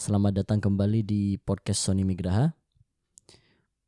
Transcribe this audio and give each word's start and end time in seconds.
Selamat 0.00 0.32
datang 0.32 0.64
kembali 0.64 1.04
di 1.04 1.36
podcast 1.36 1.84
Sony 1.84 2.08
Migraha. 2.08 2.56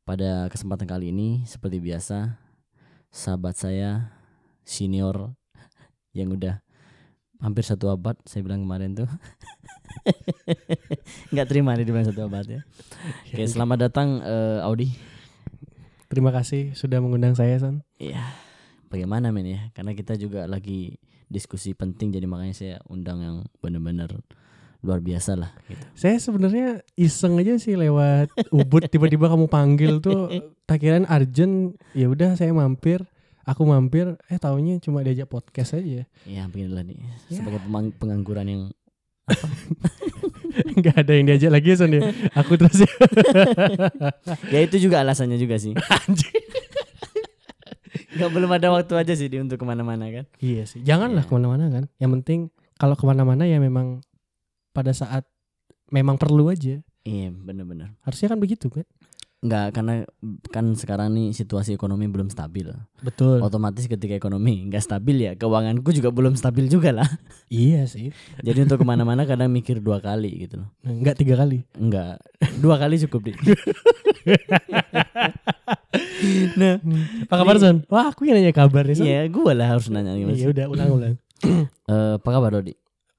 Pada 0.05 0.45
kesempatan 0.45 0.85
kali 0.85 1.09
ini, 1.09 1.41
seperti 1.49 1.81
biasa, 1.81 2.37
sahabat 3.09 3.57
saya 3.57 4.13
senior 4.61 5.33
yang 6.13 6.37
udah 6.37 6.61
hampir 7.41 7.65
satu 7.65 7.89
abad, 7.89 8.13
saya 8.29 8.45
bilang 8.45 8.61
kemarin 8.61 8.93
tuh, 8.93 9.09
nggak 11.33 11.49
terima 11.49 11.73
nih 11.73 11.81
dibilang 11.81 12.05
satu 12.05 12.29
abad 12.29 12.45
ya. 12.45 12.61
Oke, 13.33 13.49
selamat 13.49 13.89
datang 13.89 14.21
eh, 14.21 14.61
Audi. 14.69 14.93
Terima 16.13 16.29
kasih 16.29 16.77
sudah 16.77 17.01
mengundang 17.01 17.33
saya, 17.33 17.57
Son. 17.57 17.81
Iya, 17.97 18.21
bagaimana 18.93 19.33
men 19.33 19.49
ya? 19.49 19.61
Karena 19.73 19.97
kita 19.97 20.13
juga 20.21 20.45
lagi 20.45 20.93
diskusi 21.25 21.73
penting, 21.73 22.13
jadi 22.13 22.29
makanya 22.29 22.53
saya 22.53 22.75
undang 22.85 23.17
yang 23.25 23.37
benar-benar 23.65 24.21
luar 24.83 24.99
biasa 24.99 25.33
lah. 25.33 25.55
Gitu. 25.65 25.79
Saya 25.95 26.19
sebenarnya 26.19 26.67
iseng 26.93 27.39
aja 27.39 27.55
sih 27.55 27.73
lewat 27.73 28.29
Ubud 28.51 28.83
tiba-tiba 28.85 29.31
kamu 29.31 29.47
panggil 29.47 29.97
tuh 29.97 30.27
tak 30.63 30.79
kirain 30.79 31.07
Arjen 31.07 31.71
ya 31.91 32.07
udah 32.07 32.35
saya 32.35 32.51
mampir 32.51 32.99
aku 33.43 33.63
mampir 33.63 34.15
eh 34.27 34.35
taunya 34.35 34.77
cuma 34.77 34.99
diajak 34.99 35.27
podcast 35.27 35.73
aja 35.73 36.03
Ya, 36.23 36.43
beginilah 36.45 36.83
nih. 36.83 36.99
Ya. 36.99 37.15
Sebagai 37.33 37.63
pengangguran 37.95 38.45
yang 38.45 38.61
nggak 40.53 40.95
ada 40.99 41.11
yang 41.15 41.25
diajak 41.25 41.49
lagi 41.49 41.67
ya 41.71 41.77
Son 41.77 41.89
ya 41.89 42.01
aku 42.35 42.53
terus 42.55 42.77
ya 42.77 42.91
ya 44.53 44.59
itu 44.61 44.77
juga 44.79 44.99
alasannya 44.99 45.35
juga 45.35 45.55
sih. 45.55 45.71
Gak 48.13 48.29
belum 48.29 48.45
ada 48.51 48.69
waktu 48.69 48.93
aja 48.93 49.13
sih 49.17 49.25
di 49.25 49.41
untuk 49.41 49.57
ke 49.57 49.65
mana-mana 49.65 50.05
kan. 50.05 50.25
iya 50.37 50.69
sih 50.69 50.85
janganlah 50.85 51.25
Iya. 51.25 51.29
ke 51.29 51.33
mana-mana 51.33 51.65
kan 51.67 51.83
yang 51.97 52.11
penting 52.13 52.39
kalau 52.77 52.93
ke 52.93 53.05
mana-mana 53.05 53.41
ya 53.43 53.57
memang 53.57 54.05
pada 54.73 54.91
saat 54.91 55.23
memang 55.87 56.17
perlu 56.17 56.49
aja 56.49 56.81
Iya 57.03 57.29
bener-bener. 57.31 57.93
harusnya 58.01 58.27
kan 58.27 58.39
begitu 58.39 58.67
kan 58.67 58.83
Nggak 59.39 59.67
karena 59.71 59.93
kan 60.47 60.71
sekarang 60.71 61.11
nih 61.11 61.29
situasi 61.29 61.71
ekonomi 61.71 62.07
belum 62.07 62.27
stabil. 62.27 62.63
betul 62.97 63.43
Otomatis 63.43 63.83
ketika 63.85 64.15
ekonomi 64.15 64.63
nggak 64.65 64.79
stabil 64.81 65.19
ya 65.21 65.35
keuanganku 65.35 65.91
juga 65.91 66.09
belum 66.09 66.33
stabil 66.33 66.65
juga 66.65 66.89
lah. 66.93 67.09
iya 67.51 67.83
sih 67.83 68.15
Jadi 68.39 68.63
untuk 68.63 68.79
ke 68.79 68.85
mana-mana 68.85 69.23
kadang 69.23 69.51
mikir 69.51 69.77
dua 69.77 69.99
kali 69.99 70.47
gitu 70.47 70.57
loh. 70.57 70.71
nggak 70.81 71.15
tiga 71.17 71.35
kali 71.35 71.67
Enggak, 71.75 72.23
dua 72.57 72.79
kali 72.79 72.95
cukup 73.01 73.19
deh. 73.25 73.35
nah, 76.55 76.79
apa 77.23 77.35
kabar 77.35 77.55
Son 77.59 77.83
wah 77.87 78.09
aku 78.09 78.23
yang 78.23 78.39
nanya 78.39 78.55
kabar 78.55 78.83
nih 78.85 78.95
Son 78.95 79.03
iya 79.03 79.27
gue 79.27 79.51
lah 79.53 79.67
harus 79.69 79.91
nanya 79.91 80.15
iya 80.15 80.47
udah 80.47 80.65
ulang-ulang 80.67 81.15
Eh, 81.83 82.15
apa 82.15 82.29
kabar 82.29 82.55
Dodi? 82.55 82.71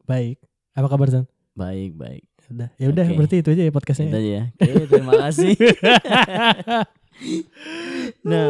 baik 0.03 0.41
apa 0.73 0.89
kabar 0.89 1.13
Son 1.13 1.25
Baik, 1.55 1.95
baik. 1.95 2.27
Udah, 2.45 2.69
ya 2.77 2.91
udah 2.91 3.07
Oke. 3.07 3.15
berarti 3.17 3.37
itu 3.41 3.49
aja 3.49 3.63
ya 3.63 3.65
Itu 3.65 3.73
podcastnya. 3.73 4.07
aja 4.11 4.21
ya. 4.21 4.45
Oke, 4.53 4.85
terima 4.85 5.13
kasih. 5.17 5.55
nah, 8.29 8.47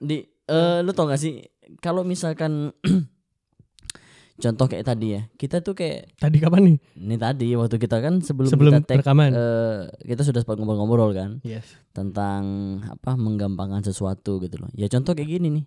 di 0.00 0.24
eh 0.26 0.78
lu 0.82 0.90
tau 0.90 1.06
gak 1.06 1.20
sih 1.20 1.46
kalau 1.78 2.02
misalkan 2.02 2.74
contoh 4.42 4.66
kayak 4.66 4.88
tadi 4.88 5.14
ya, 5.14 5.22
kita 5.36 5.60
tuh 5.60 5.76
kayak 5.76 6.16
Tadi 6.16 6.40
kapan 6.40 6.60
nih? 6.64 6.76
ini 6.96 7.14
tadi 7.14 7.48
waktu 7.54 7.76
kita 7.76 8.00
kan 8.00 8.24
sebelum, 8.24 8.48
Sebelum 8.48 8.72
kita 8.80 8.88
tag 8.88 8.98
rekaman. 9.04 9.30
eh, 9.30 9.80
kita 10.08 10.24
sudah 10.24 10.40
sempat 10.40 10.56
ngobrol-ngobrol 10.56 11.12
kan 11.12 11.30
yes. 11.44 11.76
tentang 11.92 12.42
apa 12.88 13.14
menggampangkan 13.14 13.84
sesuatu 13.84 14.40
gitu 14.40 14.56
loh. 14.58 14.72
Ya 14.72 14.88
contoh 14.88 15.12
kayak 15.12 15.28
gini 15.28 15.48
nih. 15.52 15.64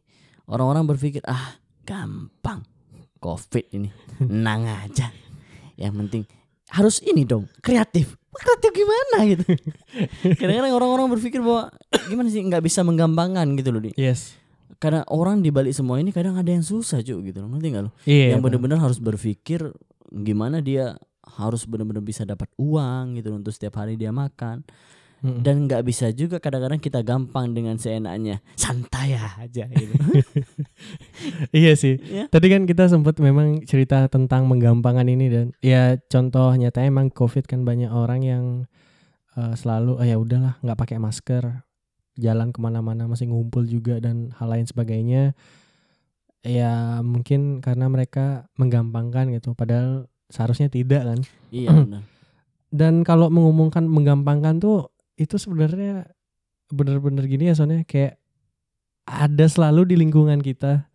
Orang-orang 0.50 0.84
berpikir 0.84 1.22
ah 1.24 1.62
gampang. 1.86 2.66
Covid 3.22 3.72
ini. 3.72 3.88
Nang 4.20 4.68
aja. 4.68 5.08
Yang 5.80 5.94
penting 5.96 6.24
harus 6.72 7.04
ini 7.04 7.28
dong, 7.28 7.50
kreatif. 7.60 8.16
Kreatif 8.34 8.72
gimana 8.74 9.18
gitu. 9.30 9.46
Kadang-kadang 10.42 10.74
orang-orang 10.74 11.08
berpikir 11.18 11.44
bahwa 11.44 11.70
gimana 12.10 12.28
sih 12.32 12.42
nggak 12.42 12.64
bisa 12.64 12.82
menggampangkan 12.82 13.46
gitu 13.60 13.70
loh, 13.70 13.82
Di. 13.84 13.92
Yes. 13.98 14.38
Karena 14.82 15.06
orang 15.08 15.40
di 15.40 15.54
balik 15.54 15.72
semua 15.72 16.02
ini 16.02 16.12
kadang 16.12 16.36
ada 16.36 16.50
yang 16.50 16.66
susah, 16.66 17.00
Cuk, 17.00 17.24
gitu 17.24 17.40
loh. 17.40 17.50
Ngerti 17.54 17.68
nggak 17.72 17.84
lo? 17.88 17.92
Iya. 18.04 18.36
yang 18.36 18.42
benar-benar 18.44 18.82
harus 18.82 19.00
berpikir 19.00 19.72
gimana 20.12 20.62
dia 20.62 20.98
harus 21.24 21.66
benar-benar 21.66 22.04
bisa 22.06 22.22
dapat 22.28 22.52
uang 22.60 23.18
gitu 23.18 23.34
loh 23.34 23.42
untuk 23.42 23.56
setiap 23.56 23.82
hari 23.82 23.98
dia 23.98 24.14
makan 24.14 24.62
Mm-mm. 25.24 25.40
dan 25.40 25.72
nggak 25.72 25.88
bisa 25.88 26.12
juga 26.12 26.36
kadang-kadang 26.44 26.84
kita 26.84 27.00
gampang 27.00 27.56
dengan 27.56 27.80
seenaknya 27.80 28.44
santai 28.60 29.16
aja 29.16 29.72
gitu 29.72 29.96
iya 31.56 31.80
sih. 31.80 31.96
ya 32.04 32.28
Tadi 32.28 32.52
kan 32.52 32.68
kita 32.68 32.92
sempat 32.92 33.24
memang 33.24 33.64
cerita 33.64 34.04
tentang 34.12 34.52
menggampangkan 34.52 35.08
ini 35.08 35.32
dan 35.32 35.46
ya 35.64 35.96
contoh 36.12 36.52
nyata 36.52 36.84
emang 36.84 37.08
COVID 37.08 37.48
kan 37.48 37.64
banyak 37.64 37.88
orang 37.88 38.20
yang 38.28 38.44
eh, 39.40 39.56
selalu 39.56 39.96
oh 39.96 40.04
ya 40.04 40.20
udahlah 40.20 40.60
nggak 40.60 40.76
pakai 40.76 40.98
masker, 41.00 41.64
jalan 42.20 42.52
ke 42.52 42.60
mana-mana 42.60 43.08
masih 43.08 43.32
ngumpul 43.32 43.64
juga 43.64 44.04
dan 44.04 44.36
hal 44.36 44.52
lain 44.52 44.68
sebagainya. 44.68 45.32
Ya 46.44 47.00
mungkin 47.00 47.64
karena 47.64 47.88
mereka 47.88 48.52
menggampangkan 48.60 49.32
gitu, 49.32 49.56
padahal 49.56 50.12
seharusnya 50.28 50.68
tidak 50.68 51.08
kan. 51.08 51.20
iya 51.54 51.72
benar 51.72 52.04
dan 52.74 53.06
kalau 53.06 53.30
mengumumkan 53.30 53.86
menggampangkan 53.86 54.58
tuh 54.58 54.90
itu 55.16 55.36
sebenarnya 55.38 56.10
bener-bener 56.74 57.24
gini 57.30 57.50
ya 57.50 57.54
soalnya 57.54 57.86
kayak 57.86 58.18
ada 59.06 59.46
selalu 59.46 59.94
di 59.94 59.96
lingkungan 60.00 60.42
kita. 60.42 60.90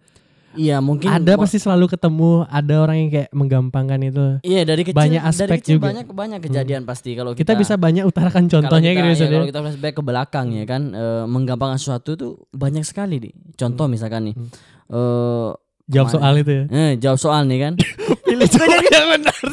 Iya 0.56 0.81
mungkin 0.81 1.12
ada 1.12 1.37
pasti 1.37 1.61
selalu 1.61 1.93
ketemu 1.93 2.49
ada 2.49 2.75
orang 2.83 2.97
yang 2.99 3.11
kayak 3.12 3.31
menggampangkan 3.37 4.01
itu. 4.01 4.27
Iya 4.43 4.65
dari 4.65 4.83
kecil 4.83 4.97
banyak 4.97 5.23
dari 5.23 5.31
aspek 5.31 5.61
kecil 5.61 5.77
juga. 5.79 5.87
banyak 5.93 6.06
banyak 6.09 6.41
kejadian 6.41 6.83
pasti 6.89 7.15
kalau 7.15 7.37
kita, 7.37 7.53
kita, 7.55 7.61
bisa 7.62 7.75
banyak 7.77 8.03
utarakan 8.09 8.49
kalau 8.49 8.65
contohnya 8.65 8.91
kita, 8.91 8.97
gitu 8.97 9.06
ya, 9.06 9.15
ya, 9.29 9.33
kalau 9.37 9.47
kita 9.47 9.61
flashback 9.62 9.95
ke 9.95 10.03
belakang 10.03 10.47
ya 10.56 10.65
kan 10.65 10.83
eh, 10.97 11.25
menggampangkan 11.29 11.79
sesuatu 11.79 12.17
tuh 12.17 12.33
banyak 12.50 12.83
sekali 12.83 13.21
nih 13.23 13.33
contoh 13.55 13.87
misalkan 13.87 14.33
nih 14.33 14.35
Hmm. 14.35 14.49
eh 14.89 15.50
jawab 15.89 16.09
soal 16.12 16.35
itu 16.41 16.53
ya. 16.53 16.65
Eh, 16.69 16.93
jawab 16.97 17.19
soal 17.21 17.45
nih 17.45 17.59
kan. 17.69 17.73
Pilih 18.27 18.49
jawab 18.56 18.83
yang 18.89 19.06
benar 19.15 19.37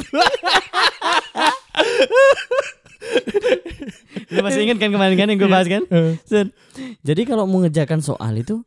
masih 4.46 4.62
ingat 4.64 4.78
kan 4.78 4.90
kemarin 4.90 5.16
kan 5.16 5.28
yang 5.28 5.38
gue 5.38 5.50
bahas 5.50 5.66
kan. 5.66 5.84
Jadi 7.02 7.22
kalau 7.24 7.44
mau 7.44 7.60
ngerjakan 7.60 8.00
soal 8.00 8.38
itu 8.38 8.62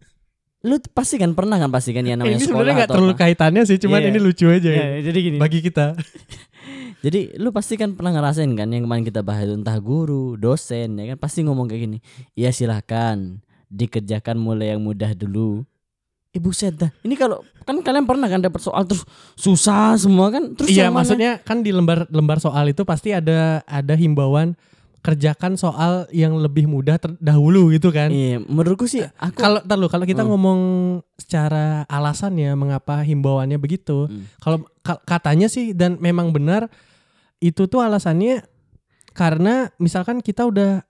lu 0.58 0.74
pasti 0.90 1.16
kan 1.16 1.38
pernah 1.38 1.54
kan 1.54 1.70
pasti 1.70 1.94
kan 1.94 2.02
ya 2.02 2.18
namanya 2.18 2.34
ini 2.34 2.42
sekolah 2.42 2.50
sebenarnya 2.50 2.74
nggak 2.76 2.90
terlalu 2.90 3.14
apa. 3.14 3.20
kaitannya 3.22 3.62
sih 3.62 3.78
cuman 3.78 4.00
Iya. 4.02 4.08
ini 4.10 4.18
lucu 4.18 4.46
aja 4.50 4.66
Ya, 4.68 4.86
jadi 5.00 5.18
gini. 5.22 5.38
bagi 5.38 5.62
kita 5.62 5.94
Jadi 6.98 7.38
lu 7.38 7.54
pasti 7.54 7.78
kan 7.78 7.94
pernah 7.94 8.10
ngerasain 8.10 8.50
kan 8.52 8.66
yang 8.66 8.82
kemarin 8.82 9.06
kita 9.06 9.22
bahas 9.22 9.46
itu 9.46 9.54
entah 9.54 9.78
guru, 9.78 10.34
dosen 10.34 10.98
ya 10.98 11.14
kan 11.14 11.18
pasti 11.18 11.46
ngomong 11.46 11.70
kayak 11.70 11.82
gini. 11.86 11.98
Ya 12.34 12.50
silahkan 12.50 13.38
dikerjakan 13.70 14.34
mulai 14.34 14.74
yang 14.74 14.82
mudah 14.82 15.14
dulu. 15.14 15.62
Ibu 16.28 16.50
set 16.50 16.74
dah. 16.74 16.90
Ini 17.00 17.14
kalau 17.14 17.38
kan 17.62 17.78
kalian 17.78 18.02
pernah 18.02 18.26
kan 18.26 18.42
dapat 18.42 18.58
soal 18.58 18.82
terus 18.82 19.06
susah 19.34 19.94
semua 19.94 20.28
kan 20.28 20.58
terus 20.58 20.68
iya 20.68 20.90
maksudnya 20.90 21.38
kan 21.38 21.62
di 21.62 21.70
lembar 21.70 22.10
lembar 22.10 22.42
soal 22.42 22.66
itu 22.66 22.82
pasti 22.82 23.14
ada 23.14 23.62
ada 23.62 23.94
himbauan 23.94 24.58
kerjakan 24.98 25.54
soal 25.54 26.10
yang 26.10 26.34
lebih 26.36 26.66
mudah 26.66 26.98
terdahulu 26.98 27.70
gitu 27.70 27.88
kan 27.88 28.10
Iya, 28.10 28.42
menurutku 28.42 28.84
sih 28.84 29.06
aku 29.14 29.38
kalau 29.38 29.60
tar 29.62 29.78
lu, 29.78 29.86
kalau 29.86 30.02
kita 30.02 30.26
Hmm. 30.26 30.30
ngomong 30.30 30.60
secara 31.14 31.86
alasannya 31.86 32.52
mengapa 32.54 33.00
himbauannya 33.00 33.56
begitu 33.56 34.10
Hmm. 34.10 34.26
kalau 34.38 34.58
ka- 34.82 35.00
katanya 35.02 35.46
sih 35.46 35.70
dan 35.70 35.96
memang 35.98 36.34
benar 36.34 36.66
itu 37.38 37.64
tuh 37.64 37.78
alasannya 37.78 38.42
karena 39.14 39.70
misalkan 39.78 40.18
kita 40.18 40.42
udah 40.44 40.82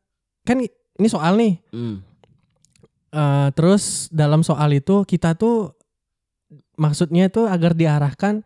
kan 0.42 0.56
ini 0.58 1.08
soal 1.08 1.36
nih 1.36 1.60
Hmm. 1.68 2.00
eh, 3.10 3.48
terus 3.52 4.08
dalam 4.08 4.40
soal 4.40 4.72
itu 4.72 5.04
kita 5.04 5.32
tuh 5.32 5.76
maksudnya 6.74 7.28
itu 7.28 7.44
agar 7.44 7.72
diarahkan 7.72 8.40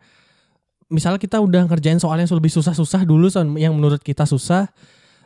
misalnya 0.87 1.17
kita 1.17 1.39
udah 1.39 1.65
ngerjain 1.65 1.97
soal 1.97 2.15
yang 2.15 2.27
lebih 2.27 2.51
susah-susah 2.51 3.01
dulu 3.03 3.31
yang 3.55 3.73
menurut 3.73 3.99
kita 3.99 4.27
susah 4.27 4.67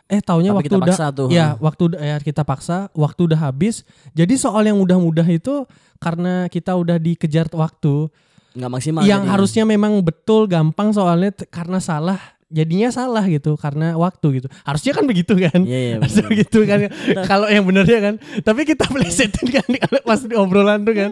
eh 0.07 0.23
taunya 0.23 0.55
Tapi 0.55 0.57
waktu 0.63 0.67
kita 0.71 0.77
udah 0.79 0.97
tuh. 1.11 1.27
Ya, 1.29 1.59
waktu 1.59 1.83
ya 1.99 2.17
kita 2.23 2.47
paksa, 2.47 2.87
waktu 2.95 3.21
udah 3.27 3.39
habis. 3.51 3.83
Jadi 4.15 4.39
soal 4.39 4.63
yang 4.67 4.79
mudah-mudah 4.79 5.27
itu 5.27 5.67
karena 5.99 6.47
kita 6.47 6.75
udah 6.79 6.95
dikejar 6.95 7.51
waktu, 7.51 8.07
nggak 8.55 8.71
maksimal. 8.71 9.01
yang 9.03 9.23
jadinya. 9.23 9.31
harusnya 9.35 9.63
memang 9.67 9.99
betul 9.99 10.47
gampang 10.47 10.95
soalnya 10.95 11.35
karena 11.51 11.83
salah, 11.83 12.19
jadinya 12.47 12.89
salah 12.89 13.23
gitu 13.27 13.59
karena 13.59 13.99
waktu 13.99 14.41
gitu. 14.41 14.47
Harusnya 14.63 14.91
kan 14.95 15.03
begitu 15.03 15.33
kan? 15.35 15.59
Iya, 15.67 15.79
iya. 15.79 15.93
Harusnya 15.99 16.23
benar. 16.23 16.31
begitu 16.31 16.59
kan. 16.63 16.79
Kalau 17.29 17.47
yang 17.51 17.63
benernya 17.67 17.99
kan. 17.99 18.15
Tapi 18.43 18.61
kita 18.63 18.87
plesetin 18.87 19.47
kan 19.51 19.67
kalau 19.67 19.99
pas 20.03 20.21
di 20.23 20.35
obrolan 20.35 20.87
tuh 20.87 20.95
kan. 20.95 21.09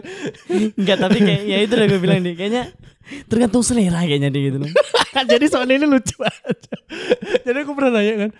Enggak, 0.76 0.96
tapi 1.00 1.18
kayak 1.20 1.42
ya 1.44 1.58
itu 1.60 1.72
udah 1.76 1.88
gue 1.88 2.00
bilang 2.00 2.20
nih, 2.24 2.34
kayaknya 2.34 2.62
tergantung 3.30 3.62
selera 3.62 4.02
kayaknya 4.02 4.32
dia 4.32 4.42
gitu. 4.50 4.58
Jadi 5.32 5.44
soalnya 5.48 5.74
ini 5.80 5.86
lucu 5.88 6.14
banget. 6.16 6.58
Jadi 7.44 7.58
aku 7.62 7.72
pernah 7.76 8.00
nanya 8.00 8.14
kan. 8.26 8.30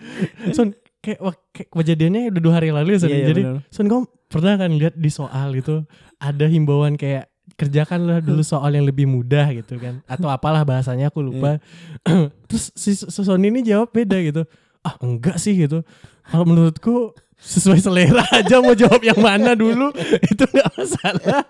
Son, 0.53 0.67
kayak, 1.01 1.19
wah, 1.21 1.35
kayak 1.53 1.69
kejadiannya 1.69 2.21
udah 2.33 2.41
dua 2.41 2.53
hari 2.57 2.69
lalu 2.73 2.97
ya 2.97 2.99
Son. 3.05 3.09
Iya, 3.09 3.17
iya, 3.17 3.27
Jadi 3.29 3.41
benar. 3.45 3.61
Son 3.69 3.85
kamu 3.85 4.03
pernah 4.27 4.53
kan 4.59 4.69
lihat 4.75 4.95
di 4.99 5.09
soal 5.13 5.55
gitu 5.55 5.87
ada 6.19 6.45
himbauan 6.49 6.99
kayak 6.99 7.31
kerjakanlah 7.55 8.19
dulu 8.19 8.43
soal 8.43 8.69
yang 8.69 8.83
lebih 8.83 9.07
mudah 9.07 9.47
gitu 9.55 9.79
kan 9.79 10.03
atau 10.13 10.27
apalah 10.27 10.67
bahasanya 10.67 11.07
aku 11.07 11.23
lupa. 11.23 11.61
Iya. 12.03 12.27
Terus 12.51 12.75
si, 12.75 12.91
si 12.93 13.07
Son 13.23 13.39
ini 13.39 13.63
jawab 13.63 13.93
beda 13.93 14.17
gitu. 14.19 14.43
ah 14.83 14.95
enggak 15.03 15.35
sih 15.35 15.51
gitu 15.53 15.83
kalau 16.23 16.47
menurutku 16.47 17.11
sesuai 17.37 17.77
selera 17.77 18.23
aja 18.39 18.57
mau 18.59 18.71
jawab 18.71 19.03
yang 19.03 19.19
mana 19.19 19.51
dulu 19.51 19.91
itu 20.31 20.43
nggak 20.43 20.69
masalah 20.73 21.43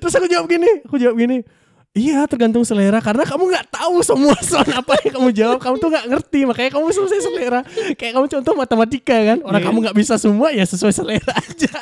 terus 0.00 0.14
aku 0.16 0.24
jawab 0.24 0.48
gini 0.48 0.80
aku 0.82 0.96
jawab 0.96 1.14
gini 1.14 1.44
Iya 1.92 2.24
tergantung 2.24 2.64
selera 2.64 3.04
karena 3.04 3.20
kamu 3.28 3.52
nggak 3.52 3.68
tahu 3.68 4.00
semua 4.00 4.32
soal 4.40 4.64
apa 4.64 4.96
yang 5.04 5.12
kamu 5.12 5.28
jawab 5.36 5.58
kamu 5.60 5.76
tuh 5.76 5.88
nggak 5.92 6.06
ngerti 6.08 6.40
makanya 6.48 6.70
kamu 6.72 6.86
sesuai 6.88 7.20
selera 7.20 7.60
kayak 8.00 8.12
kamu 8.16 8.26
contoh 8.32 8.52
matematika 8.56 9.12
kan 9.12 9.38
orang 9.44 9.60
Iya. 9.60 9.68
kamu 9.68 9.78
nggak 9.84 9.96
bisa 10.00 10.14
semua 10.16 10.48
ya 10.56 10.64
sesuai 10.64 10.92
selera 10.96 11.34
aja 11.36 11.72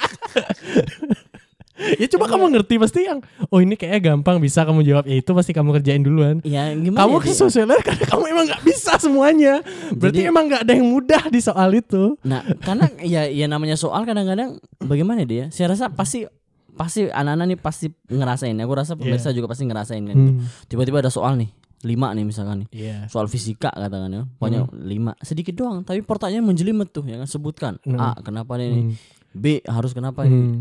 ya 1.97 2.07
coba 2.09 2.25
kamu 2.29 2.45
ngerti 2.53 2.75
pasti 2.77 3.01
yang 3.03 3.19
oh 3.47 3.59
ini 3.59 3.75
kayaknya 3.75 4.13
gampang 4.13 4.37
bisa 4.37 4.63
kamu 4.63 4.81
jawab 4.83 5.05
ya 5.05 5.17
itu 5.17 5.31
pasti 5.31 5.51
kamu 5.51 5.73
kerjain 5.75 6.01
duluan 6.01 6.39
Ya 6.43 6.71
gimana 6.71 7.01
kamu 7.01 7.17
ya, 7.23 7.47
selera 7.47 7.81
karena 7.87 8.05
kamu 8.07 8.25
emang 8.29 8.45
nggak 8.47 8.63
bisa 8.63 8.93
semuanya 8.97 9.65
berarti 9.91 10.21
Jadi- 10.21 10.29
emang 10.29 10.45
nggak 10.47 10.63
ada 10.63 10.73
yang 10.73 10.87
mudah 10.87 11.23
di 11.27 11.41
soal 11.41 11.71
itu 11.73 12.15
Nah, 12.21 12.43
karena 12.59 12.87
ya 13.01 13.25
ya 13.25 13.47
namanya 13.47 13.75
soal 13.75 14.03
kadang-kadang 14.03 14.61
bagaimana 14.79 15.23
dia? 15.23 15.49
Saya 15.49 15.73
rasa 15.73 15.89
pasti 15.89 16.29
pasti 16.71 17.07
anak-anak 17.07 17.47
nih 17.47 17.59
pasti 17.59 17.87
ngerasain. 18.07 18.57
Aku 18.57 18.73
rasa 18.73 18.95
pemirsa 18.95 19.31
juga 19.31 19.47
pasti 19.47 19.65
ngerasain 19.65 20.03
kan. 20.03 20.17
Hmm. 20.17 20.47
Tiba-tiba 20.65 20.99
ada 20.99 21.09
soal 21.09 21.35
nih, 21.35 21.51
lima 21.83 22.09
nih 22.11 22.23
misalkan 22.23 22.65
nih. 22.65 22.69
Iya. 22.73 22.97
Soal 23.07 23.27
fisika 23.27 23.69
katakan 23.69 24.09
ya, 24.09 24.23
pokoknya 24.33 24.65
lima 24.75 25.13
sedikit 25.19 25.55
doang, 25.55 25.83
tapi 25.83 26.01
pertanyaan 26.01 26.45
menjelimet 26.45 26.89
tuh, 26.89 27.05
ya 27.05 27.17
kan 27.17 27.27
sebutkan 27.27 27.73
Hmm. 27.83 27.99
A 27.99 28.15
kenapa 28.19 28.57
ini, 28.57 28.81
Hmm. 28.83 28.95
B 29.33 29.45
harus 29.63 29.93
kenapa 29.93 30.25
ini. 30.25 30.37
Hmm. 30.37 30.57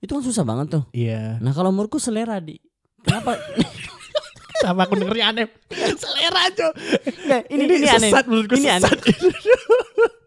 Itu 0.00 0.16
kan 0.16 0.24
susah 0.24 0.44
banget 0.48 0.80
tuh. 0.80 0.84
Iya. 0.96 1.36
Nah 1.44 1.52
kalau 1.52 1.70
menurutku 1.70 2.00
selera 2.00 2.40
di 2.40 2.56
kenapa 3.04 3.36
Sama 4.60 4.84
aku 4.84 4.92
dengernya 4.92 5.32
aneh. 5.32 5.46
Selera 6.04 6.52
aja. 6.52 6.68
Nggak, 7.24 7.42
ini, 7.48 7.64
ini, 7.64 7.88
aneh. 7.88 8.12
sesat 8.12 8.24
menurutku 8.28 8.60
Ini 8.60 8.68
aneh. 8.76 8.92
sesat. 8.92 9.00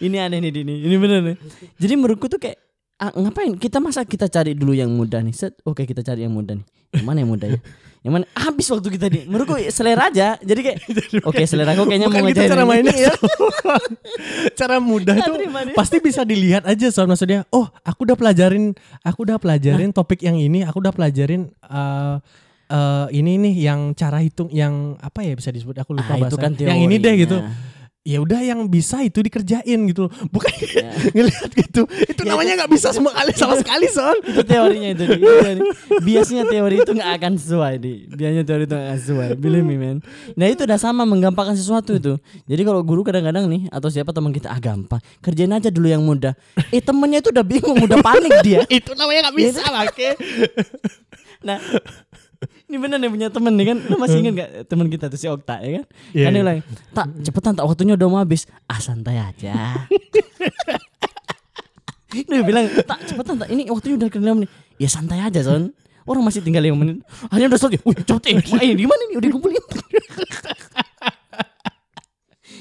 ini 0.00 0.16
aneh 0.16 0.38
nih 0.40 0.50
ini 0.64 0.74
ini 0.80 0.96
bener 0.96 1.20
nih 1.20 1.36
jadi 1.76 1.94
menurutku 2.00 2.26
tuh 2.26 2.40
kayak 2.40 2.56
ah, 2.98 3.12
ngapain 3.12 3.52
kita 3.60 3.78
masa 3.78 4.02
kita 4.08 4.32
cari 4.32 4.56
dulu 4.56 4.72
yang 4.72 4.88
mudah 4.90 5.20
nih 5.20 5.36
set 5.36 5.60
oke 5.62 5.84
kita 5.84 6.00
cari 6.00 6.24
yang 6.24 6.32
mudah 6.32 6.56
nih 6.56 6.66
yang 6.96 7.04
mana 7.04 7.20
yang 7.22 7.30
mudah 7.30 7.48
ya 7.52 7.60
yang 8.00 8.16
mana 8.16 8.24
habis 8.32 8.64
waktu 8.72 8.88
kita 8.96 9.06
nih. 9.12 9.28
Menurutku 9.28 9.60
selera 9.68 10.08
aja. 10.08 10.40
Jadi 10.40 10.60
kayak 10.64 10.78
oke 11.28 11.42
selera 11.44 11.76
aku 11.76 11.84
kayaknya 11.84 12.08
mau 12.08 12.16
Bukan 12.16 12.32
gitu 12.32 12.40
ngejarin 12.40 12.50
cara 12.50 12.62
ini. 12.64 12.70
mainnya. 12.72 12.94
Iya. 12.96 13.12
cara 14.60 14.76
mudah 14.80 15.14
itu 15.20 15.32
pasti 15.76 15.96
bisa 16.00 16.24
dilihat 16.24 16.64
aja 16.64 16.88
soal 16.88 17.04
maksudnya 17.04 17.44
oh 17.52 17.68
aku 17.84 18.08
udah 18.08 18.16
pelajarin 18.16 18.72
aku 19.04 19.28
udah 19.28 19.36
pelajarin 19.36 19.92
topik 19.92 20.24
yang 20.24 20.40
ini 20.40 20.64
aku 20.64 20.80
udah 20.80 20.96
pelajarin 20.96 21.52
eh 21.52 22.16
eh, 22.70 23.06
ini 23.12 23.32
nih 23.36 23.54
yang 23.68 23.80
cara 23.92 24.22
hitung 24.22 24.48
yang 24.48 24.96
apa 25.02 25.20
ya 25.20 25.34
bisa 25.36 25.50
disebut? 25.52 25.76
Aku 25.82 25.92
lupa 25.92 26.16
ah, 26.16 26.18
bahasa 26.24 26.38
kan 26.40 26.56
yang 26.56 26.80
ini 26.80 26.96
deh 26.96 27.14
gitu. 27.20 27.36
Ya 28.00 28.16
udah 28.18 28.40
yang 28.40 28.64
bisa 28.64 29.04
itu 29.04 29.20
dikerjain 29.20 29.76
gitu 29.86 30.08
loh. 30.08 30.12
bukan 30.28 30.48
Ya. 30.70 30.92
ngelihat 31.16 31.50
gitu. 31.52 31.84
Itu 32.06 32.22
Ya, 32.24 32.32
namanya 32.32 32.64
nggak 32.64 32.72
bisa 32.72 32.88
semua 32.90 33.12
kali 33.12 33.32
sama 33.34 33.58
sekali 33.58 33.86
soal 33.86 34.16
itu 34.30 34.40
teorinya 34.42 34.88
itu 34.92 35.04
teori. 35.04 35.60
biasanya 36.00 36.44
teori 36.46 36.76
itu 36.80 36.90
nggak 36.90 37.10
akan 37.20 37.32
sesuai 37.36 37.74
di. 37.76 37.92
Biasanya 38.08 38.44
teori 38.44 38.62
itu 38.64 38.74
nggak 38.74 38.88
akan 38.88 39.00
sesuai. 39.00 39.28
Believe 39.36 39.66
me 39.66 39.76
man. 39.76 39.98
Nah 40.36 40.46
itu 40.46 40.62
udah 40.62 40.78
sama 40.78 41.02
menggampangkan 41.04 41.52
sesuatu 41.54 41.92
itu. 41.92 42.16
Jadi 42.46 42.62
kalau 42.62 42.80
guru 42.80 43.02
kadang-kadang 43.02 43.44
nih 43.46 43.68
atau 43.68 43.88
siapa 43.88 44.10
teman 44.10 44.30
kita 44.30 44.48
ah 44.48 44.60
gampang. 44.60 45.00
Kerjain 45.20 45.52
aja 45.52 45.68
dulu 45.68 45.88
yang 45.88 46.00
mudah. 46.00 46.32
Eh 46.72 46.80
temennya 46.80 47.20
itu 47.20 47.28
udah 47.32 47.44
bingung 47.44 47.76
udah 47.76 47.98
panik 48.00 48.32
dia. 48.40 48.60
Itu 48.80 48.96
namanya 48.96 49.28
nggak 49.28 49.36
bisa 49.36 49.60
make 49.70 50.08
Nah, 51.40 51.56
ini 52.68 52.76
bener 52.80 52.96
nih 52.96 53.10
punya 53.12 53.28
temen 53.28 53.52
nih 53.56 53.66
kan. 53.74 53.78
Lu 53.84 53.96
masih 54.00 54.18
inget 54.24 54.34
gak 54.40 54.50
temen 54.68 54.86
kita 54.88 55.12
tuh 55.12 55.18
si 55.20 55.26
Okta 55.28 55.60
ya 55.60 55.80
kan? 55.80 55.84
Iya, 56.16 56.24
kan 56.24 56.30
dia 56.32 56.40
iya. 56.40 56.44
bilang, 56.44 56.58
tak 56.96 57.06
cepetan 57.20 57.52
tak 57.56 57.66
waktunya 57.68 57.94
udah 57.96 58.08
mau 58.08 58.20
habis. 58.20 58.48
Ah 58.64 58.80
santai 58.80 59.20
aja. 59.20 59.54
dia 62.30 62.42
bilang, 62.42 62.66
tak 62.88 62.98
cepetan 63.04 63.36
tak 63.44 63.48
ini 63.52 63.68
waktunya 63.68 63.96
udah 64.00 64.08
kena 64.08 64.32
menit. 64.32 64.50
Ya 64.80 64.88
santai 64.88 65.20
aja 65.20 65.44
son. 65.44 65.76
Orang 66.08 66.24
masih 66.24 66.40
tinggal 66.40 66.64
5 66.64 66.74
menit. 66.80 66.96
Hanya 67.28 67.52
udah 67.52 67.60
selesai. 67.60 67.84
Wih 67.84 67.94
cepet 68.02 68.24
eh. 68.32 68.34
Main 68.56 68.74
gimana 68.74 69.02
nih 69.12 69.16
udah 69.20 69.28
kumpulin. 69.30 69.64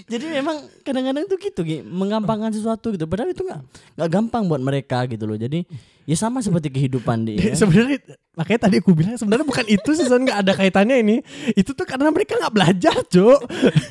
Jadi 0.09 0.25
memang 0.25 0.65
kadang-kadang 0.81 1.29
tuh 1.29 1.37
gitu 1.37 1.61
Gi, 1.61 1.85
menggampangkan 1.85 2.49
sesuatu 2.49 2.89
gitu. 2.89 3.05
Padahal 3.05 3.29
itu 3.29 3.45
nggak 3.45 3.61
nggak 3.95 4.09
gampang 4.09 4.43
buat 4.49 4.57
mereka 4.57 5.05
gitu 5.05 5.29
loh. 5.29 5.37
Jadi 5.37 5.63
ya 6.09 6.17
sama 6.17 6.41
seperti 6.41 6.73
kehidupan 6.73 7.29
dia. 7.29 7.37
kan? 7.37 7.53
sebenarnya 7.61 8.01
makanya 8.33 8.59
tadi 8.65 8.75
aku 8.81 8.91
bilang 8.97 9.13
sebenarnya 9.13 9.45
bukan 9.45 9.65
itu 9.69 9.89
sih 9.93 10.09
Son, 10.09 10.25
nggak 10.25 10.39
ada 10.41 10.53
kaitannya 10.57 10.97
ini 11.03 11.15
itu 11.53 11.75
tuh 11.75 11.83
karena 11.83 12.09
mereka 12.09 12.39
nggak 12.39 12.55
belajar 12.55 12.95
cok 13.03 13.39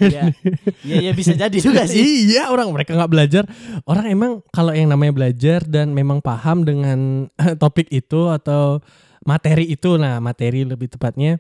ya, 0.09 0.33
ya, 0.89 0.97
ya 1.05 1.13
bisa 1.13 1.37
jadi 1.37 1.53
juga 1.69 1.85
sih. 1.85 2.33
iya 2.33 2.49
orang 2.49 2.73
mereka 2.73 2.97
nggak 2.97 3.13
belajar 3.13 3.45
orang 3.85 4.09
emang 4.09 4.33
kalau 4.49 4.73
yang 4.73 4.89
namanya 4.89 5.13
belajar 5.13 5.69
dan 5.69 5.93
memang 5.93 6.25
paham 6.25 6.65
dengan 6.65 7.29
topik 7.63 7.93
itu 7.93 8.33
atau 8.33 8.81
materi 9.21 9.69
itu 9.69 10.01
nah 10.01 10.17
materi 10.17 10.65
lebih 10.65 10.89
tepatnya 10.97 11.37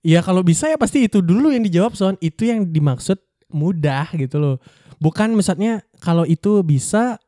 ya 0.00 0.24
kalau 0.24 0.40
bisa 0.40 0.72
ya 0.72 0.80
pasti 0.80 1.04
itu 1.04 1.20
dulu 1.20 1.52
yang 1.52 1.60
dijawab 1.60 1.92
son 1.92 2.16
itu 2.24 2.48
yang 2.48 2.64
dimaksud 2.64 3.20
mudah 3.50 4.10
gitu 4.14 4.36
loh. 4.38 4.56
Bukan 4.96 5.36
misalnya 5.36 5.84
kalau 6.00 6.24
itu 6.24 6.64
bisa 6.64 7.20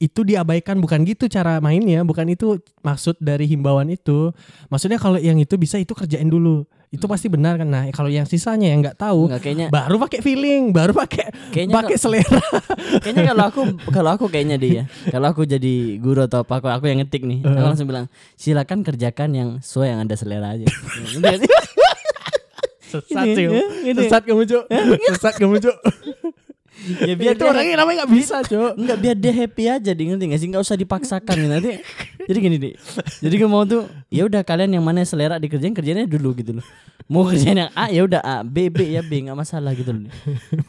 itu 0.00 0.24
diabaikan. 0.24 0.80
Bukan 0.80 1.04
gitu 1.04 1.28
cara 1.28 1.60
mainnya. 1.60 2.00
Bukan 2.02 2.24
itu 2.32 2.58
maksud 2.80 3.20
dari 3.20 3.44
himbauan 3.44 3.92
itu. 3.92 4.32
Maksudnya 4.72 4.96
kalau 4.96 5.20
yang 5.20 5.36
itu 5.36 5.54
bisa 5.60 5.76
itu 5.76 5.92
kerjain 5.92 6.26
dulu. 6.26 6.64
Itu 6.90 7.06
pasti 7.06 7.30
benar 7.30 7.54
kan? 7.54 7.70
Nah 7.70 7.86
kalau 7.94 8.10
yang 8.10 8.26
sisanya 8.26 8.66
yang 8.66 8.82
nggak 8.82 8.98
tahu 8.98 9.30
Enggak 9.30 9.46
kayaknya 9.46 9.66
baru 9.70 9.94
pakai 10.02 10.20
feeling 10.26 10.74
baru 10.74 10.90
pakai 10.90 11.30
pakai 11.70 11.94
selera. 11.94 12.42
Kayaknya 12.98 13.30
kalau 13.30 13.44
aku 13.46 13.60
kalau 13.94 14.10
aku 14.18 14.24
kayaknya 14.26 14.58
dia 14.58 14.72
ya. 14.74 14.84
Kalau 15.06 15.30
aku 15.30 15.46
jadi 15.46 16.02
guru 16.02 16.26
atau 16.26 16.42
apa 16.42 16.58
aku, 16.58 16.66
aku 16.66 16.90
yang 16.90 16.98
ngetik 16.98 17.22
nih. 17.22 17.46
Aku 17.46 17.62
langsung 17.62 17.86
bilang, 17.86 18.10
"Silakan 18.34 18.82
kerjakan 18.82 19.30
yang 19.30 19.48
sesuai 19.62 19.86
yang 19.94 20.00
Anda 20.02 20.18
selera 20.18 20.58
aja." 20.58 20.66
Sesat 22.90 23.26
sih 23.38 23.44
ya, 23.46 23.62
sesat 23.94 24.22
kamu 24.26 24.42
cok 24.50 24.64
sesat 25.14 25.34
kamu 25.38 25.56
cok 25.62 25.76
ya 27.00 27.14
biar 27.14 27.34
itu 27.38 27.44
orangnya 27.44 27.74
namanya 27.76 28.04
nggak 28.04 28.12
bisa 28.12 28.36
cok 28.40 28.72
Enggak 28.74 28.98
biar 28.98 29.16
dia 29.16 29.32
happy 29.34 29.64
aja 29.66 29.90
di 29.90 30.02
ngerti 30.06 30.24
gak 30.26 30.38
sih? 30.38 30.48
Nggak 30.48 30.62
usah 30.62 30.76
dipaksakan 30.76 31.34
gitu. 31.36 31.48
nanti. 31.48 31.70
Jadi 32.20 32.38
gini 32.38 32.56
deh 32.56 32.72
jadi 33.18 33.34
gue 33.36 33.48
mau 33.48 33.64
tuh 33.64 33.84
ya 34.06 34.24
udah 34.24 34.40
kalian 34.40 34.74
yang 34.74 34.84
mana 34.84 35.02
selera 35.02 35.36
dikerjain 35.36 35.72
kerjainnya 35.72 36.04
dulu 36.04 36.32
gitu 36.34 36.56
loh. 36.56 36.66
Mau 37.06 37.26
kerjain 37.26 37.58
yang 37.58 37.72
A 37.74 37.90
ya 37.90 38.02
udah 38.02 38.20
A. 38.20 38.36
B 38.42 38.70
B 38.70 38.86
ya 38.88 39.02
B 39.02 39.26
nggak 39.26 39.34
masalah 39.34 39.72
gitu 39.72 39.90
loh 39.90 40.06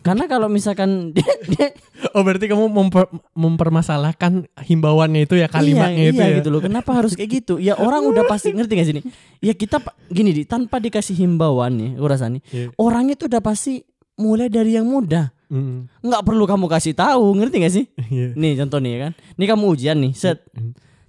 karena 0.02 0.26
kalau 0.26 0.48
misalkan 0.48 0.90
dia, 1.16 1.28
dia 1.46 1.70
oh 2.12 2.22
berarti 2.22 2.50
kamu 2.50 2.66
memper- 2.66 3.12
mempermasalahkan 3.32 4.50
himbauannya 4.60 5.24
itu 5.24 5.38
ya 5.38 5.46
kalimatnya 5.46 6.02
iya, 6.02 6.12
itu 6.12 6.18
iya 6.18 6.28
ya? 6.34 6.38
gitu 6.42 6.50
loh. 6.50 6.60
Kenapa 6.60 6.92
harus 6.92 7.14
kayak 7.14 7.30
gitu? 7.44 7.54
Ya 7.56 7.78
orang 7.78 8.02
udah 8.04 8.26
pasti 8.26 8.50
ngerti 8.58 8.74
gak 8.74 8.88
sih 8.88 8.96
nih 8.98 9.06
ya 9.40 9.54
kita 9.54 9.78
gini 10.08 10.32
di 10.32 10.44
tanpa 10.44 10.78
dikasih 10.78 11.14
himbauan 11.16 11.78
nih 11.78 11.90
gue 11.96 12.10
rasa 12.10 12.26
nih 12.28 12.42
Iya. 12.50 12.68
orang 12.78 13.10
itu 13.10 13.30
udah 13.30 13.42
pasti 13.42 13.82
mulai 14.18 14.50
dari 14.50 14.76
yang 14.76 14.86
mudah 14.86 15.30
Mm, 15.52 15.92
nggak 16.00 16.24
perlu 16.24 16.48
kamu 16.48 16.66
kasih 16.66 16.96
tahu 16.96 17.36
ngerti 17.36 17.56
gak 17.60 17.74
sih? 17.74 17.86
Iya. 18.08 18.32
nih 18.34 18.56
contoh 18.58 18.80
nih 18.80 18.92
ya 18.92 19.00
kan? 19.04 19.12
Ini 19.36 19.46
kamu 19.46 19.64
ujian 19.68 19.98
nih 20.00 20.14
set. 20.14 20.40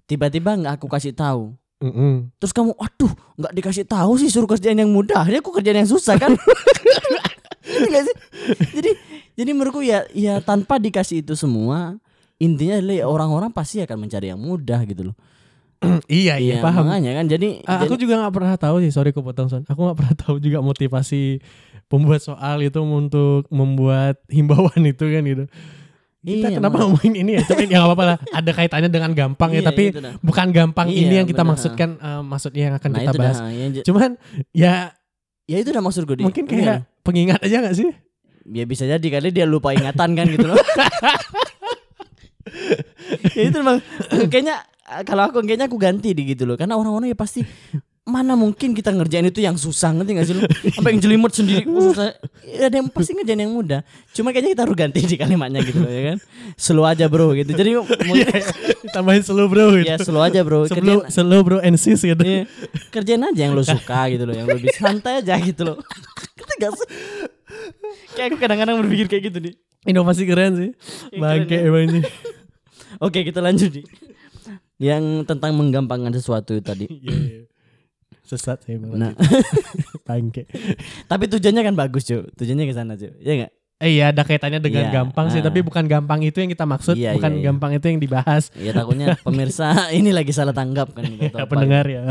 Tiba-tiba 0.05 0.53
nggak 0.53 0.75
aku 0.77 0.87
kasih 0.89 1.15
tahu. 1.15 1.55
Mm-mm. 1.79 2.31
terus 2.39 2.51
kamu 2.51 2.79
waduh 2.79 3.11
nggak 3.35 3.53
dikasih 3.53 3.83
tahu 3.83 4.15
sih 4.15 4.27
suruh 4.27 4.47
kerjaan 4.47 4.77
yang 4.77 4.87
mudah. 4.89 5.23
Dia 5.25 5.39
aku 5.39 5.51
kerjaan 5.53 5.79
yang 5.79 5.89
susah 5.89 6.15
kan? 6.15 6.35
Gak 7.63 8.03
sih? 8.03 8.17
Jadi 8.73 8.91
jadi 9.33 9.51
menurutku 9.51 9.81
ya 9.81 10.03
ya 10.11 10.39
tanpa 10.39 10.77
dikasih 10.77 11.23
itu 11.23 11.35
semua 11.35 11.99
intinya 12.37 12.77
adalah 12.77 12.97
ya 12.97 13.07
orang-orang 13.07 13.51
pasti 13.51 13.79
akan 13.79 13.99
mencari 14.01 14.27
yang 14.29 14.39
mudah 14.39 14.83
gitu 14.85 15.11
loh. 15.11 15.17
Iya 16.09 16.39
iya 16.39 16.59
Iya, 16.59 16.63
paham. 16.63 16.87
makanya 16.87 17.19
kan 17.19 17.27
jadi, 17.27 17.49
aku 17.61 17.85
jadi- 17.91 18.01
juga 18.01 18.15
nggak 18.21 18.35
pernah 18.35 18.55
tahu 18.55 18.77
sih 18.79 18.91
sorry 18.91 19.11
aku 19.11 19.19
potong 19.21 19.47
son. 19.47 19.63
Aku 19.67 19.81
nggak 19.81 19.99
pernah 19.99 20.15
tahu 20.17 20.35
juga 20.39 20.59
motivasi 20.61 21.43
pembuat 21.93 22.19
soal 22.19 22.57
itu 22.59 22.81
untuk 22.81 23.45
membuat 23.49 24.17
himbauan 24.27 24.81
itu 24.89 25.05
kan 25.05 25.23
gitu. 25.23 25.45
Kita 26.23 26.49
Iya, 26.49 26.57
kenapa 26.57 26.79
ngomongin 26.81 27.15
ini 27.19 27.31
ya? 27.35 27.43
Tapi 27.43 27.67
ya 27.67 27.77
nggak 27.77 27.83
apa-apa 27.85 28.05
lah. 28.07 28.17
Ada 28.31 28.51
kaitannya 28.55 28.89
dengan 28.89 29.11
gampang 29.11 29.51
ya 29.51 29.59
Iya, 29.59 29.69
tapi 29.69 29.85
gitu 29.91 30.01
bukan 30.23 30.47
gampang 30.51 30.87
Iya, 30.87 30.99
ini 31.03 31.15
yang 31.19 31.27
kita 31.27 31.43
benar. 31.43 31.51
maksudkan 31.53 31.89
eh, 31.99 32.23
maksudnya 32.23 32.63
yang 32.65 32.75
akan 32.79 32.89
nah 32.89 32.99
kita 33.03 33.13
bahas. 33.13 33.37
dah 33.37 33.51
ya, 33.51 33.67
cuman 33.83 34.11
ya 34.55 34.75
ya 35.45 35.57
itu 35.59 35.69
udah 35.69 35.83
maksud 35.83 36.03
gue 36.03 36.17
mungkin 36.19 36.45
Iya. 36.45 36.49
kayak 36.49 36.79
pengingat 37.03 37.39
aja 37.43 37.57
nggak 37.61 37.77
sih? 37.77 37.91
Ya 38.49 38.65
bisa 38.65 38.87
jadi 38.87 39.03
kali 39.03 39.31
dia 39.31 39.45
lupa 39.45 39.71
ingatan 39.71 40.15
kan 40.15 40.27
gitu 40.27 40.47
loh. 40.47 40.57
Ya 43.33 43.43
itu 43.49 43.57
memang 43.59 43.79
kayaknya 44.29 44.57
kalau 45.03 45.23
aku 45.25 45.41
kayaknya 45.41 45.67
aku 45.67 45.79
ganti 45.79 46.11
di 46.13 46.23
gitu 46.29 46.45
loh. 46.45 46.55
Karena 46.55 46.75
orang-orang 46.75 47.11
ya 47.11 47.17
pasti 47.17 47.43
mana 48.03 48.35
mungkin 48.35 48.75
kita 48.75 48.91
ngerjain 48.91 49.31
itu 49.31 49.39
yang 49.39 49.55
susah 49.55 49.95
ngerti 49.95 50.11
gak 50.19 50.27
sih 50.27 50.35
lu? 50.35 50.43
Sampai 50.75 50.99
yang 50.99 51.01
jelimut 51.01 51.31
sendiri 51.31 51.63
susah. 51.63 52.19
Ya, 52.43 52.67
ada 52.67 52.83
yang 52.83 52.91
pasti 52.91 53.15
ngerjain 53.15 53.47
yang 53.47 53.55
mudah. 53.55 53.87
Cuma 54.11 54.35
kayaknya 54.35 54.59
kita 54.59 54.63
harus 54.67 54.75
ganti 54.75 54.99
di 55.07 55.15
kalimatnya 55.15 55.63
gitu 55.63 55.79
loh 55.79 55.87
ya 55.87 56.03
kan? 56.11 56.19
Slow 56.59 56.83
aja 56.83 57.07
bro 57.07 57.31
gitu. 57.39 57.55
Jadi 57.55 57.79
mau- 57.79 57.87
tambahin 58.91 59.23
slow 59.23 59.47
bro 59.47 59.79
gitu. 59.79 59.87
Ya 59.87 59.97
slow 60.03 60.19
aja 60.19 60.43
bro. 60.43 60.67
Slow, 60.67 61.07
slow 61.07 61.41
bro 61.47 61.59
and 61.63 61.79
sis 61.79 62.03
gitu. 62.03 62.19
Iya, 62.19 62.51
kerjain 62.91 63.23
aja 63.23 63.41
yang 63.47 63.55
lo 63.55 63.63
suka 63.63 64.11
gitu 64.11 64.27
loh 64.27 64.35
yang 64.35 64.51
lo 64.51 64.59
bisa. 64.59 64.83
Santai 64.83 65.23
aja 65.23 65.39
gitu 65.39 65.63
loh. 65.63 65.79
Ngerti 66.35 66.55
gak 66.59 66.73
sih? 66.75 66.89
Kayak 68.19 68.27
aku 68.35 68.37
kadang-kadang 68.43 68.77
berpikir 68.83 69.07
kayak 69.09 69.23
gitu 69.31 69.39
nih 69.41 69.55
Inovasi 69.83 70.27
keren 70.27 70.53
sih. 70.59 70.71
Bangke 71.19 71.55
ya. 71.59 71.67
emang 71.71 71.87
sih. 71.91 72.03
Oke, 73.07 73.23
kita 73.23 73.39
lanjut 73.39 73.71
nih. 73.71 73.87
Yang 74.79 75.27
tentang 75.27 75.55
menggampangkan 75.55 76.11
sesuatu 76.15 76.55
tadi. 76.63 76.87
Iya, 76.91 77.15
iya. 77.15 77.41
Sesat 78.23 78.63
sih 78.63 78.79
emang. 78.79 78.95
Nah, 78.95 79.13
Bangke. 80.09 80.47
tapi 81.11 81.27
tujuannya 81.27 81.63
kan 81.63 81.75
bagus, 81.75 82.07
cuy. 82.07 82.23
Tujuannya 82.33 82.65
ke 82.65 82.75
sana, 82.75 82.93
cuy. 82.95 83.11
Iya 83.19 83.33
enggak? 83.35 83.53
Eh 83.83 83.91
iya 83.99 84.15
ada 84.15 84.23
kaitannya 84.23 84.63
dengan 84.63 84.87
Iya, 84.87 84.95
gampang 84.95 85.27
sih, 85.35 85.43
ah. 85.43 85.51
tapi 85.51 85.59
bukan 85.59 85.91
gampang 85.91 86.23
itu 86.23 86.39
yang 86.39 86.55
kita 86.55 86.63
maksud, 86.63 86.95
Iya, 86.95 87.19
bukan 87.19 87.33
iya, 87.35 87.39
iya. 87.43 87.47
gampang 87.51 87.71
itu 87.75 87.87
yang 87.91 87.99
dibahas. 87.99 88.55
Ya 88.55 88.71
takutnya 88.71 89.19
pemirsa 89.27 89.75
ini 89.99 90.15
lagi 90.15 90.31
salah 90.31 90.55
tanggap 90.55 90.95
kan 90.95 91.03
gitu, 91.03 91.35
Ya, 91.35 91.43
apa 91.43 91.51
pendengar 91.51 91.85
ya. 91.91 92.03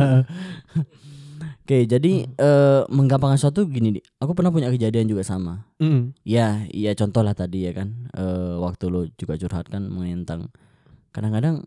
Oke, 1.64 1.88
jadi 1.88 2.28
eh, 2.28 2.82
menggampangkan 2.92 3.40
sesuatu 3.40 3.64
gini, 3.64 3.96
Di. 3.96 4.02
Aku 4.20 4.36
pernah 4.36 4.52
punya 4.52 4.68
kejadian 4.68 5.08
juga 5.08 5.24
sama. 5.24 5.64
Mm. 5.80 6.12
Ya, 6.28 6.68
iya 6.68 6.92
contoh 6.92 7.24
lah 7.24 7.32
tadi 7.32 7.64
ya 7.64 7.72
kan. 7.72 8.12
Eh, 8.12 8.54
waktu 8.60 8.92
lo 8.92 9.08
juga 9.16 9.40
curhat 9.40 9.72
kan 9.72 9.88
mengenai 9.88 10.28
tentang 10.28 10.52
kadang-kadang 11.16 11.64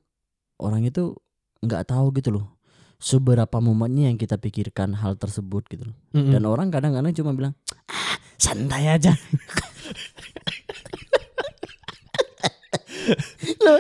orang 0.61 0.85
itu 0.85 1.17
nggak 1.65 1.89
tahu 1.89 2.13
gitu 2.13 2.29
loh 2.37 2.45
seberapa 2.99 3.61
momennya 3.61 4.11
yang 4.13 4.19
kita 4.19 4.41
pikirkan 4.41 4.97
hal 4.99 5.19
tersebut 5.19 5.67
gitu 5.69 5.93
loh. 5.93 5.97
Mm-mm. 6.17 6.33
Dan 6.33 6.43
orang 6.49 6.69
kadang-kadang 6.73 7.13
cuma 7.13 7.33
bilang, 7.37 7.55
ah, 7.91 8.17
santai 8.39 8.89
aja. 8.89 9.13
lo, 13.65 13.75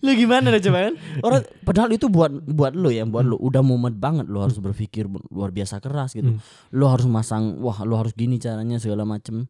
lo 0.00 0.10
gimana 0.16 0.48
lo 0.48 0.58
coba 0.60 0.78
kan? 0.90 0.94
Orang 1.20 1.42
padahal 1.64 1.90
itu 1.92 2.08
buat 2.08 2.32
buat 2.48 2.72
lo 2.76 2.88
ya, 2.88 3.04
buat 3.04 3.24
lo 3.24 3.36
udah 3.40 3.60
momen 3.60 3.96
banget 4.00 4.26
lo 4.28 4.44
harus 4.44 4.56
berpikir 4.60 5.08
luar 5.32 5.52
biasa 5.52 5.80
keras 5.80 6.16
gitu. 6.16 6.36
Hmm. 6.36 6.40
Lo 6.72 6.88
harus 6.88 7.04
masang, 7.08 7.60
wah 7.60 7.84
lo 7.84 8.00
harus 8.00 8.16
gini 8.16 8.40
caranya 8.40 8.80
segala 8.80 9.04
macem. 9.04 9.46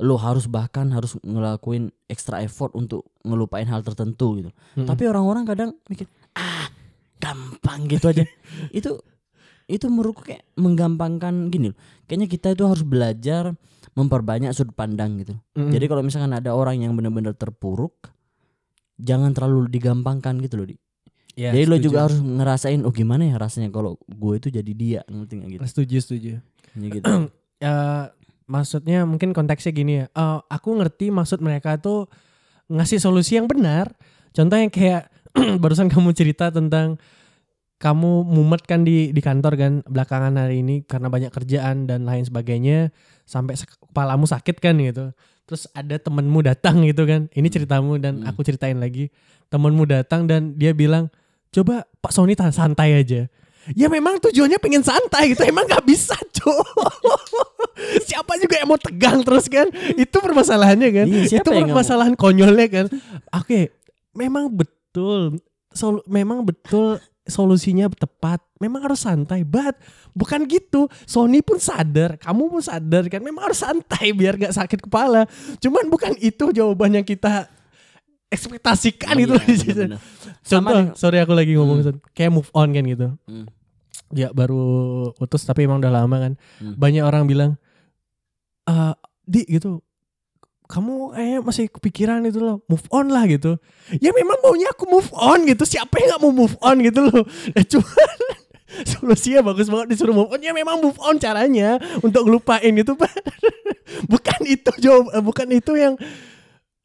Lo 0.00 0.16
harus 0.16 0.48
bahkan 0.48 0.88
harus 0.90 1.20
ngelakuin 1.20 1.92
extra 2.08 2.40
effort 2.42 2.72
untuk 2.74 3.06
ngelupain 3.22 3.68
hal 3.68 3.84
tertentu 3.84 4.40
gitu. 4.40 4.50
Mm-mm. 4.76 4.88
Tapi 4.88 5.02
orang-orang 5.06 5.44
kadang 5.44 5.70
mikir, 5.86 6.08
gampang 7.22 7.86
gitu 7.86 8.10
aja. 8.10 8.26
itu 8.78 8.98
itu 9.70 9.86
menurutku 9.86 10.26
kayak 10.26 10.42
menggampangkan 10.58 11.48
gini 11.48 11.70
loh. 11.70 11.78
Kayaknya 12.10 12.26
kita 12.28 12.48
itu 12.58 12.64
harus 12.66 12.82
belajar 12.82 13.54
memperbanyak 13.94 14.50
sudut 14.50 14.74
pandang 14.74 15.22
gitu. 15.22 15.38
Mm-mm. 15.54 15.70
Jadi 15.70 15.84
kalau 15.86 16.02
misalkan 16.02 16.34
ada 16.34 16.50
orang 16.52 16.82
yang 16.82 16.92
benar-benar 16.98 17.38
terpuruk, 17.38 18.10
jangan 18.98 19.30
terlalu 19.30 19.70
digampangkan 19.70 20.42
gitu 20.42 20.58
loh. 20.58 20.66
Di. 20.66 20.76
Ya, 21.32 21.48
Jadi 21.56 21.64
lo 21.64 21.80
setuju. 21.80 21.86
juga 21.88 21.98
harus 22.04 22.20
ngerasain 22.20 22.80
oh 22.84 22.92
gimana 22.92 23.24
ya 23.24 23.40
rasanya 23.40 23.72
kalau 23.72 23.96
gue 24.04 24.34
itu 24.36 24.52
jadi 24.52 24.72
dia 24.76 25.00
ngerti 25.08 25.32
nggak 25.40 25.50
gitu. 25.56 25.62
setuju 25.64 25.96
setuju. 26.02 26.32
Ya 26.72 26.88
gitu. 26.88 27.04
Eh, 27.62 28.04
maksudnya 28.48 29.04
mungkin 29.04 29.36
konteksnya 29.36 29.72
gini 29.76 29.92
ya. 30.02 30.06
Eh, 30.12 30.38
aku 30.48 30.72
ngerti 30.76 31.08
maksud 31.12 31.40
mereka 31.44 31.76
tuh 31.80 32.08
ngasih 32.68 33.00
solusi 33.00 33.36
yang 33.36 33.48
benar. 33.48 33.92
Contoh 34.32 34.56
yang 34.56 34.72
kayak 34.72 35.12
barusan 35.62 35.88
kamu 35.88 36.12
cerita 36.12 36.52
tentang 36.52 36.96
kamu 37.82 38.22
mumet 38.22 38.62
kan 38.62 38.86
di 38.86 39.10
di 39.10 39.18
kantor 39.18 39.58
kan 39.58 39.72
belakangan 39.90 40.38
hari 40.38 40.62
ini 40.62 40.86
karena 40.86 41.10
banyak 41.10 41.34
kerjaan 41.34 41.90
dan 41.90 42.06
lain 42.06 42.22
sebagainya 42.22 42.94
sampai 43.26 43.58
kepalamu 43.58 44.22
sakit 44.22 44.62
kan 44.62 44.78
gitu. 44.78 45.10
Terus 45.50 45.66
ada 45.74 45.98
temenmu 45.98 46.46
datang 46.46 46.80
gitu 46.88 47.02
kan. 47.04 47.26
Ini 47.34 47.48
ceritamu 47.50 47.98
dan 47.98 48.22
Hmm. 48.22 48.30
aku 48.30 48.46
ceritain 48.46 48.78
lagi. 48.78 49.10
Temenmu 49.50 49.82
datang 49.90 50.30
dan 50.30 50.54
dia 50.54 50.70
bilang, 50.72 51.10
"Coba 51.50 51.82
Pak 51.98 52.14
Sony 52.14 52.38
santai 52.38 53.02
aja." 53.02 53.26
Ya 53.78 53.86
memang 53.86 54.18
tujuannya 54.18 54.58
pengen 54.58 54.82
santai 54.82 55.34
gitu. 55.34 55.46
Emang 55.46 55.70
nggak 55.70 55.86
bisa, 55.86 56.18
Cuk. 56.34 56.66
Siapa 58.10 58.34
juga 58.42 58.58
yang 58.58 58.66
mau 58.66 58.78
tegang 58.78 59.22
terus 59.22 59.46
kan? 59.46 59.70
Itu 59.94 60.18
permasalahannya 60.18 60.90
kan. 60.90 61.06
Iya, 61.06 61.38
Itu 61.38 61.50
permasalahan 61.50 62.18
konyolnya 62.18 62.66
kan. 62.66 62.86
Oke, 63.30 63.70
memang 64.18 64.50
betul. 64.50 64.81
Sol- 65.72 66.04
memang 66.04 66.44
betul 66.44 67.00
solusinya 67.24 67.88
tepat. 67.88 68.44
Memang 68.58 68.84
harus 68.86 69.02
santai, 69.02 69.42
but 69.42 69.74
bukan 70.12 70.44
gitu. 70.44 70.86
Sony 71.02 71.40
pun 71.40 71.58
sadar, 71.58 72.14
kamu 72.14 72.46
pun 72.46 72.62
sadar 72.62 73.08
kan. 73.08 73.18
Memang 73.18 73.50
harus 73.50 73.58
santai 73.58 74.12
biar 74.12 74.36
gak 74.36 74.54
sakit 74.54 74.86
kepala. 74.86 75.26
Cuman 75.58 75.88
bukan 75.88 76.14
itu 76.18 76.52
jawaban 76.52 76.94
yang 76.94 77.06
kita 77.06 77.48
ekspektasikan 78.28 79.14
gitu. 79.18 79.34
Iya, 79.34 79.44
bener-bener. 79.44 79.98
Sama 80.42 80.68
Contoh, 80.70 80.78
nih- 80.78 80.94
sorry 80.96 81.18
aku 81.20 81.32
lagi 81.32 81.52
ngomong 81.54 81.78
Hmm. 81.84 81.98
Kayak 82.12 82.32
move 82.32 82.50
on 82.52 82.68
kan 82.70 82.84
gitu. 82.84 83.08
Hmm. 83.26 83.46
Ya 84.12 84.28
baru 84.30 84.62
putus 85.16 85.42
tapi 85.42 85.64
emang 85.64 85.80
udah 85.80 85.92
lama 85.92 86.16
kan. 86.18 86.32
Hmm. 86.60 86.74
Banyak 86.76 87.02
orang 87.02 87.24
bilang, 87.26 87.50
eh 88.64 88.94
di 89.22 89.46
gitu. 89.48 89.80
Kamu 90.72 90.92
eh 91.12 91.36
masih 91.38 91.68
kepikiran 91.68 92.24
itu 92.24 92.40
loh, 92.40 92.64
move 92.64 92.86
on 92.88 93.06
lah 93.06 93.28
gitu. 93.28 93.60
Ya 93.98 94.08
memang 94.10 94.40
maunya 94.40 94.72
aku 94.72 94.88
move 94.88 95.12
on 95.12 95.44
gitu. 95.44 95.62
Siapa 95.62 95.92
yang 95.94 96.08
nggak 96.10 96.22
mau 96.22 96.32
move 96.32 96.56
on 96.58 96.80
gitu 96.80 97.00
loh. 97.04 97.22
Eh, 97.52 97.60
cuman 97.62 98.16
solusinya 98.90 99.44
bagus 99.44 99.68
banget 99.68 99.92
disuruh 99.92 100.14
move 100.14 100.30
on. 100.30 100.40
Ya 100.40 100.50
memang 100.50 100.80
move 100.80 100.96
on 100.98 101.16
caranya 101.16 101.76
untuk 102.00 102.24
ngelupain 102.24 102.72
gitu, 102.72 102.96
Pak. 102.96 103.12
bukan 104.12 104.40
itu 104.42 104.72
jawab, 104.80 105.12
eh, 105.12 105.20
bukan 105.20 105.48
itu 105.50 105.72
yang 105.74 105.94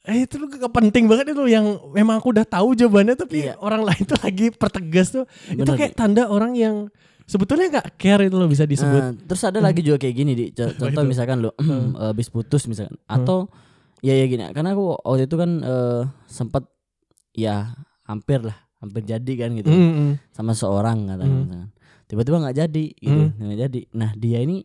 Eh 0.04 0.24
itu 0.24 0.40
gak 0.40 0.72
penting 0.72 1.04
banget 1.04 1.36
itu 1.36 1.44
yang 1.46 1.68
memang 1.92 2.16
aku 2.16 2.32
udah 2.32 2.48
tahu 2.48 2.72
jawabannya 2.74 3.12
tapi 3.14 3.44
Iya. 3.44 3.60
orang 3.60 3.84
lain 3.84 4.04
tuh 4.06 4.16
lagi 4.18 4.56
pertegas 4.56 5.12
tuh 5.12 5.28
itu 5.46 5.60
Bener, 5.60 5.76
kayak 5.76 6.00
tanda 6.00 6.32
orang 6.32 6.56
yang 6.56 6.88
sebetulnya 7.24 7.68
nggak 7.70 8.00
care 8.00 8.24
itu 8.24 8.32
loh 8.34 8.48
bisa 8.48 8.64
disebut. 8.64 9.04
Nah, 9.04 9.12
terus 9.28 9.44
ada 9.44 9.60
lagi 9.60 9.84
juga 9.84 10.00
kayak 10.00 10.16
gini 10.16 10.32
di 10.32 10.46
Co- 10.50 10.72
contoh 10.80 11.04
itu? 11.04 11.12
misalkan 11.12 11.44
lo 11.44 11.52
Hmm. 11.60 11.92
habis 12.00 12.32
putus 12.32 12.64
misalkan 12.66 12.96
atau 13.04 13.52
ya 14.00 14.14
ya 14.14 14.26
gini 14.26 14.44
karena 14.52 14.72
aku 14.72 14.98
waktu 15.00 15.26
itu 15.26 15.36
kan 15.36 15.52
eh, 15.60 16.02
sempat 16.26 16.64
ya 17.32 17.74
hampir 18.04 18.42
lah 18.42 18.58
hampir 18.78 19.02
jadi 19.04 19.34
kan 19.36 19.50
gitu 19.54 19.68
Mm, 19.68 19.92
mm. 19.92 20.12
sama 20.32 20.54
seorang 20.54 21.08
katanya 21.08 21.26
Hmm. 21.28 21.44
misalkan. 21.44 21.70
tiba-tiba 22.06 22.38
nggak 22.40 22.58
jadi 22.58 22.86
gitu 22.96 23.22
Hmm. 23.26 23.36
nggak 23.38 23.60
jadi 23.60 23.80
nah 23.92 24.12
dia 24.14 24.40
ini 24.40 24.64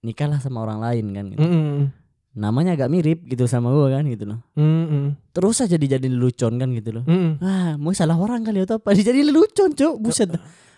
nikahlah 0.00 0.36
sama 0.36 0.60
orang 0.60 0.78
lain 0.78 1.06
kan 1.10 1.24
gitu. 1.26 1.40
Mm, 1.40 1.50
mm, 1.50 1.84
namanya 2.34 2.74
agak 2.74 2.88
mirip 2.88 3.24
gitu 3.24 3.46
sama 3.46 3.70
gua 3.70 3.88
kan 3.90 4.04
gitu 4.04 4.26
loh 4.26 4.42
mm, 4.52 4.84
mm, 4.84 5.06
terus 5.30 5.58
aja 5.58 5.74
dijadiin 5.74 6.12
lelucon 6.12 6.54
kan 6.54 6.68
gitu 6.70 6.90
loh 6.92 7.04
mm, 7.04 7.14
mm. 7.14 7.32
Wah, 7.40 7.72
mau 7.76 7.92
salah 7.92 8.14
orang 8.14 8.42
kali 8.42 8.60
atau 8.60 8.76
apa? 8.76 8.92
Dijadiin 8.98 9.26
lelucon, 9.26 9.72
Cuk. 9.72 9.94
Buset. 9.98 10.28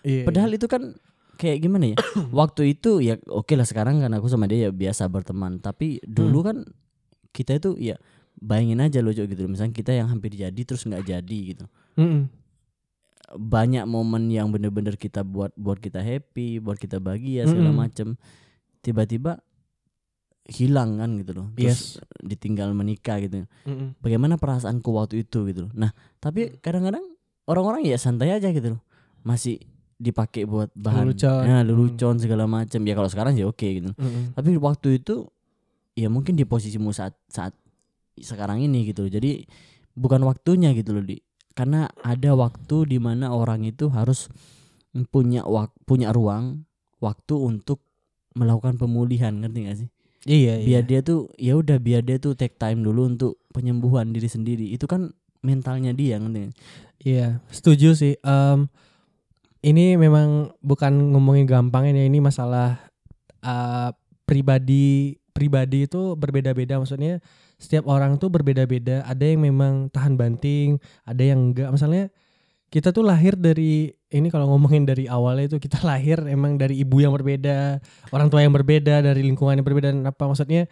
Iya, 0.00 0.22
Padahal 0.22 0.52
itu 0.52 0.64
kan 0.64 0.94
kayak 1.34 1.58
gimana 1.58 1.90
ya? 1.90 1.96
Waktu 2.32 2.70
itu 2.70 3.00
ya 3.00 3.18
oke 3.26 3.52
lah 3.52 3.64
sekarang 3.64 3.98
kan 3.98 4.12
aku 4.12 4.24
sama 4.26 4.46
dia 4.46 4.68
ya 4.68 4.70
biasa 4.70 5.04
berteman, 5.06 5.58
tapi 5.58 5.98
dulu 6.00 6.38
Hmm. 6.38 6.46
kan 6.46 6.56
kita 7.36 7.60
itu 7.60 7.76
ya 7.76 8.00
bayangin 8.40 8.80
aja 8.80 9.04
loh 9.04 9.12
gitu. 9.12 9.44
Misalnya 9.44 9.76
kita 9.76 9.92
yang 9.92 10.08
hampir 10.08 10.32
jadi 10.32 10.56
terus 10.64 10.88
nggak 10.88 11.04
jadi 11.04 11.38
gitu. 11.52 11.64
Mm, 12.00 12.08
mm. 12.08 12.22
Banyak 13.36 13.84
momen 13.84 14.32
yang 14.32 14.48
bener-bener 14.48 14.96
kita 14.96 15.20
buat 15.20 15.52
buat 15.52 15.76
kita 15.76 16.00
happy, 16.00 16.62
buat 16.62 16.80
kita 16.80 16.96
bahagia 16.96 17.44
segala 17.44 17.68
Mm-mm. 17.74 17.82
macem. 17.84 18.08
Tiba-tiba 18.80 19.42
hilang 20.46 21.02
kan 21.02 21.10
gitu 21.18 21.32
loh. 21.42 21.46
Terus 21.58 21.98
ditinggal 22.22 22.70
menikah 22.70 23.18
gitu. 23.18 23.44
Mm, 23.66 23.74
mm. 23.74 23.88
Bagaimana 23.98 24.38
perasaanku 24.38 24.88
waktu 24.94 25.26
itu 25.26 25.42
gitu 25.50 25.66
loh. 25.66 25.72
Nah, 25.74 25.90
tapi 26.22 26.54
kadang-kadang 26.62 27.02
orang-orang 27.50 27.82
ya 27.84 27.98
santai 27.98 28.30
aja 28.30 28.48
gitu 28.54 28.78
loh. 28.78 28.82
Masih 29.26 29.58
dipakai 29.96 30.44
buat 30.44 30.68
bahan 30.76 31.08
Lelucon. 31.08 31.42
ya 31.48 31.64
lelucon 31.64 32.20
segala 32.20 32.44
macam 32.44 32.84
ya 32.84 32.92
kalau 32.92 33.08
sekarang 33.08 33.32
sih 33.32 33.48
oke 33.48 33.64
gitu 33.64 33.96
Mm, 33.96 34.04
mm. 34.04 34.24
tapi 34.36 34.52
waktu 34.60 35.00
itu 35.00 35.24
ya 35.96 36.12
mungkin 36.12 36.36
di 36.36 36.44
posisimu 36.44 36.92
saat 36.92 37.16
saat 37.26 37.56
sekarang 38.20 38.60
ini 38.60 38.86
gitu 38.92 39.08
loh 39.08 39.12
jadi 39.12 39.42
bukan 39.96 40.22
waktunya 40.28 40.76
gitu 40.76 40.92
loh 40.92 41.04
di 41.04 41.18
karena 41.56 41.88
ada 42.04 42.36
waktu 42.36 42.84
di 42.84 43.00
mana 43.00 43.32
orang 43.32 43.64
itu 43.64 43.88
harus 43.88 44.28
punya 45.08 45.44
wak, 45.48 45.72
punya 45.88 46.12
ruang 46.12 46.68
waktu 47.00 47.34
untuk 47.36 47.80
melakukan 48.36 48.76
pemulihan 48.76 49.32
ngerti 49.40 49.60
gak 49.64 49.78
sih 49.80 49.90
Iya, 50.26 50.58
iya. 50.58 50.66
biar 50.66 50.82
dia 50.90 51.00
tuh 51.06 51.30
ya 51.38 51.54
udah 51.54 51.78
biar 51.78 52.02
dia 52.02 52.18
tuh 52.18 52.34
take 52.34 52.58
time 52.58 52.82
dulu 52.82 53.06
untuk 53.14 53.32
penyembuhan 53.54 54.10
diri 54.10 54.26
sendiri 54.26 54.66
itu 54.74 54.82
kan 54.90 55.14
mentalnya 55.46 55.94
dia 55.94 56.18
ngerti 56.18 56.50
nggak? 56.50 56.56
Iya, 57.06 57.38
setuju 57.54 57.94
sih. 57.94 58.18
Em, 58.26 58.66
ini 59.62 59.94
memang 59.94 60.50
bukan 60.66 61.14
ngomongin 61.14 61.46
gampangnya 61.46 62.02
ya, 62.02 62.10
ini 62.10 62.18
masalah 62.18 62.90
eh, 63.46 63.94
pribadi 64.26 65.14
pribadi 65.36 65.84
itu 65.84 66.16
berbeda-beda. 66.16 66.80
Maksudnya 66.80 67.20
setiap 67.60 67.84
orang 67.92 68.16
tuh 68.16 68.32
berbeda-beda. 68.32 69.04
Ada 69.04 69.36
yang 69.36 69.44
memang 69.44 69.92
tahan 69.92 70.16
banting, 70.16 70.80
ada 71.04 71.20
yang 71.20 71.52
enggak. 71.52 71.68
Misalnya 71.68 72.08
kita 72.72 72.90
tuh 72.90 73.04
lahir 73.04 73.36
dari 73.36 73.92
ini 74.10 74.28
kalau 74.32 74.48
ngomongin 74.50 74.88
dari 74.88 75.04
awalnya 75.04 75.52
itu 75.52 75.60
kita 75.60 75.84
lahir 75.90 76.24
emang 76.24 76.56
dari 76.56 76.80
ibu 76.80 76.96
yang 77.04 77.12
berbeda, 77.12 77.84
orang 78.16 78.32
tua 78.32 78.40
yang 78.40 78.56
berbeda, 78.56 79.04
dari 79.04 79.20
lingkungan 79.20 79.60
yang 79.60 79.66
berbeda 79.66 79.92
dan 79.92 80.08
apa 80.08 80.24
maksudnya 80.24 80.64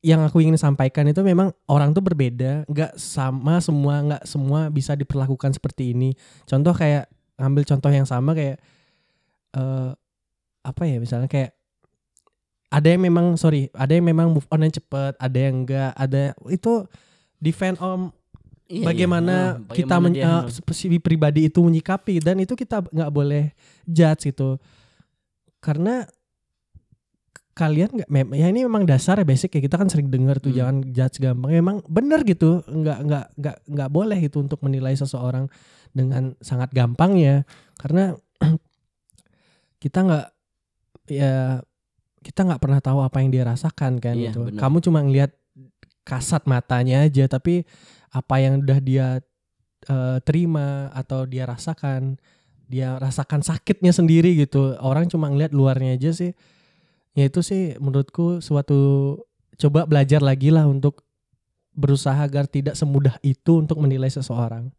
yang 0.00 0.24
aku 0.24 0.40
ingin 0.40 0.56
sampaikan 0.56 1.04
itu 1.12 1.20
memang 1.20 1.52
orang 1.68 1.92
tuh 1.92 2.00
berbeda, 2.00 2.64
nggak 2.64 2.96
sama 2.96 3.60
semua, 3.60 4.00
nggak 4.00 4.24
semua 4.24 4.72
bisa 4.72 4.96
diperlakukan 4.96 5.52
seperti 5.52 5.92
ini. 5.92 6.16
Contoh 6.48 6.72
kayak 6.72 7.08
ngambil 7.36 7.64
contoh 7.68 7.92
yang 7.92 8.08
sama 8.08 8.32
kayak 8.32 8.56
eh 9.56 9.90
apa 10.60 10.82
ya 10.84 11.00
misalnya 11.00 11.28
kayak 11.28 11.56
ada 12.70 12.86
yang 12.86 13.02
memang 13.02 13.34
sorry 13.34 13.66
ada 13.74 13.90
yang 13.90 14.06
memang 14.06 14.30
move 14.30 14.46
on 14.48 14.62
yang 14.62 14.70
cepet 14.70 15.12
ada 15.18 15.38
yang 15.38 15.66
enggak 15.66 15.90
ada 15.92 16.32
itu 16.48 16.86
depend 17.36 17.76
on 17.78 18.14
Iya, 18.70 18.86
bagaimana 18.86 19.34
iya. 19.34 19.66
Ah, 19.66 19.74
kita 19.74 19.98
men, 19.98 20.14
handle. 20.14 20.46
si 20.70 20.86
pribadi 21.02 21.50
itu 21.50 21.58
menyikapi 21.58 22.22
dan 22.22 22.38
itu 22.38 22.54
kita 22.54 22.86
nggak 22.86 23.10
boleh 23.10 23.50
judge 23.82 24.30
gitu 24.30 24.62
karena 25.58 26.06
kalian 27.50 27.90
nggak 27.90 28.06
mem- 28.06 28.30
ya 28.38 28.46
ini 28.46 28.62
memang 28.62 28.86
dasar 28.86 29.18
ya 29.18 29.26
basic 29.26 29.58
ya 29.58 29.60
kita 29.60 29.74
kan 29.74 29.90
sering 29.90 30.06
dengar 30.06 30.38
tuh 30.38 30.54
Hmm. 30.54 30.58
jangan 30.62 30.76
judge 30.86 31.18
gampang 31.18 31.50
memang 31.50 31.76
benar 31.90 32.22
gitu 32.22 32.62
nggak 32.62 32.98
nggak 33.10 33.26
nggak 33.42 33.56
nggak 33.74 33.90
boleh 33.90 34.18
itu 34.22 34.38
untuk 34.38 34.62
menilai 34.62 34.94
seseorang 34.94 35.50
dengan 35.90 36.38
sangat 36.38 36.70
gampang 36.70 37.18
ya 37.18 37.42
karena 37.74 38.14
kita 39.82 39.98
nggak 39.98 40.26
ya 41.10 41.58
kita 42.20 42.44
nggak 42.44 42.60
pernah 42.60 42.80
tahu 42.84 43.00
apa 43.00 43.24
yang 43.24 43.30
dia 43.32 43.44
rasakan 43.48 43.96
kan 43.96 44.14
Iya, 44.16 44.32
gitu. 44.36 44.52
kamu 44.56 44.76
cuma 44.84 45.00
ngelihat 45.00 45.32
kasat 46.04 46.44
matanya 46.44 47.04
aja 47.04 47.24
tapi 47.28 47.64
apa 48.12 48.34
yang 48.42 48.60
udah 48.60 48.80
dia 48.82 49.06
eh, 49.88 50.18
terima 50.24 50.92
atau 50.92 51.24
dia 51.24 51.48
rasakan 51.48 52.20
dia 52.70 52.94
rasakan 53.02 53.42
sakitnya 53.42 53.90
sendiri 53.90 54.38
gitu. 54.38 54.78
Orang 54.78 55.10
cuma 55.10 55.26
ngelihat 55.26 55.50
luarnya 55.50 55.98
aja 55.98 56.14
sih. 56.14 56.38
Ya 57.18 57.26
itu 57.26 57.42
sih 57.42 57.74
menurutku 57.82 58.38
suatu 58.38 59.18
coba 59.58 59.90
belajar 59.90 60.22
lagi 60.22 60.54
lah 60.54 60.70
untuk 60.70 61.02
berusaha 61.74 62.22
agar 62.22 62.46
tidak 62.46 62.78
semudah 62.78 63.18
itu 63.26 63.58
untuk 63.58 63.82
menilai 63.82 64.06
seseorang. 64.06 64.70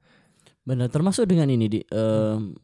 Benar, 0.63 0.87
termasuk 0.87 1.27
dengan 1.27 1.51
ini 1.51 1.67
di. 1.67 1.79
Em, 1.91 2.55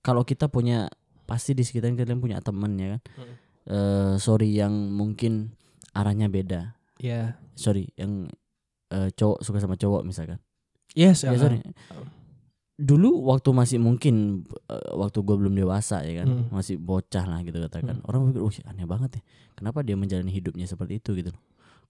kalau 0.00 0.24
kita 0.24 0.48
punya 0.48 0.88
pasti 1.28 1.52
di 1.52 1.62
sekitar 1.62 1.92
kalian 1.92 2.18
punya 2.18 2.40
teman 2.40 2.72
ya 2.80 2.96
kan. 2.96 3.00
Hmm. 3.20 3.34
Eh, 3.64 4.14
sorry 4.18 4.52
yang 4.52 4.72
mungkin 4.90 5.54
arahnya 5.92 6.26
beda. 6.26 6.74
ya 6.96 7.38
Sorry, 7.52 7.90
yang 7.94 8.26
eh, 8.88 9.10
cowok 9.10 9.38
suka 9.40 9.58
sama 9.58 9.74
cowok 9.74 10.02
misalkan. 10.02 10.38
yes 10.92 11.22
Ya, 11.22 11.30
uh, 11.30 11.38
sorry. 11.38 11.58
Dulu 12.74 13.28
waktu 13.28 13.52
masih 13.52 13.78
mungkin 13.78 14.42
eh, 14.66 14.90
waktu 14.92 15.18
gue 15.20 15.36
belum 15.36 15.52
dewasa 15.52 16.02
ya 16.02 16.22
kan, 16.22 16.26
Hmm. 16.26 16.44
masih 16.50 16.74
bocah 16.76 17.22
lah 17.22 17.38
gitu 17.40 17.60
katakan. 17.60 17.98
Hmm. 17.98 18.08
Orang 18.08 18.20
pikir, 18.28 18.42
"Wih, 18.42 18.58
aneh 18.64 18.82
banget 18.84 19.10
ya. 19.18 19.22
Kenapa 19.54 19.80
dia 19.80 19.94
menjalani 19.94 20.30
hidupnya 20.30 20.64
seperti 20.64 20.98
itu 20.98 21.12
gitu 21.12 21.30
loh. 21.30 21.42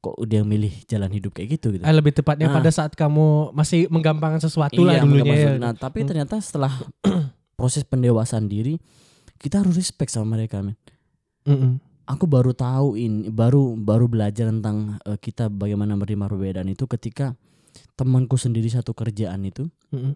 Kok 0.02 0.26
dia 0.26 0.42
milih 0.42 0.74
jalan 0.84 1.08
hidup 1.08 1.32
kayak 1.32 1.56
gitu 1.56 1.72
gitu." 1.72 1.82
Eh, 1.82 1.94
lebih 1.94 2.12
tepatnya 2.12 2.50
Ah. 2.50 2.54
pada 2.54 2.68
saat 2.68 2.92
kamu 2.92 3.52
masih 3.52 3.86
menggampangkan 3.88 4.42
sesuatu 4.42 4.82
lah 4.82 4.98
Iya, 4.98 5.02
dulunya 5.02 5.24
menggambar 5.24 5.54
ya. 5.54 5.62
Nah, 5.62 5.72
tapi 5.72 6.02
Hmm. 6.02 6.08
ternyata 6.10 6.36
setelah 6.36 6.72
proses 7.56 7.84
pendewasaan 7.84 8.44
diri, 8.46 8.76
kita 9.38 9.62
harus 9.62 9.74
respect 9.74 10.10
sama 10.10 10.36
mereka, 10.36 10.60
men. 10.60 10.76
Mm-mm. 11.44 11.72
Aku 12.02 12.26
baru 12.26 12.50
tahu 12.50 12.98
ini, 12.98 13.30
baru 13.30 13.78
baru 13.78 14.06
belajar 14.06 14.50
tentang 14.50 14.98
eh, 15.02 15.16
kita 15.16 15.46
bagaimana 15.46 15.94
menerima 15.94 16.26
perbedaan 16.26 16.68
itu 16.68 16.84
ketika 16.86 17.32
temanku 17.94 18.34
sendiri 18.34 18.66
satu 18.66 18.92
kerjaan 18.92 19.42
itu 19.42 19.70
Mm-mm. 19.90 20.12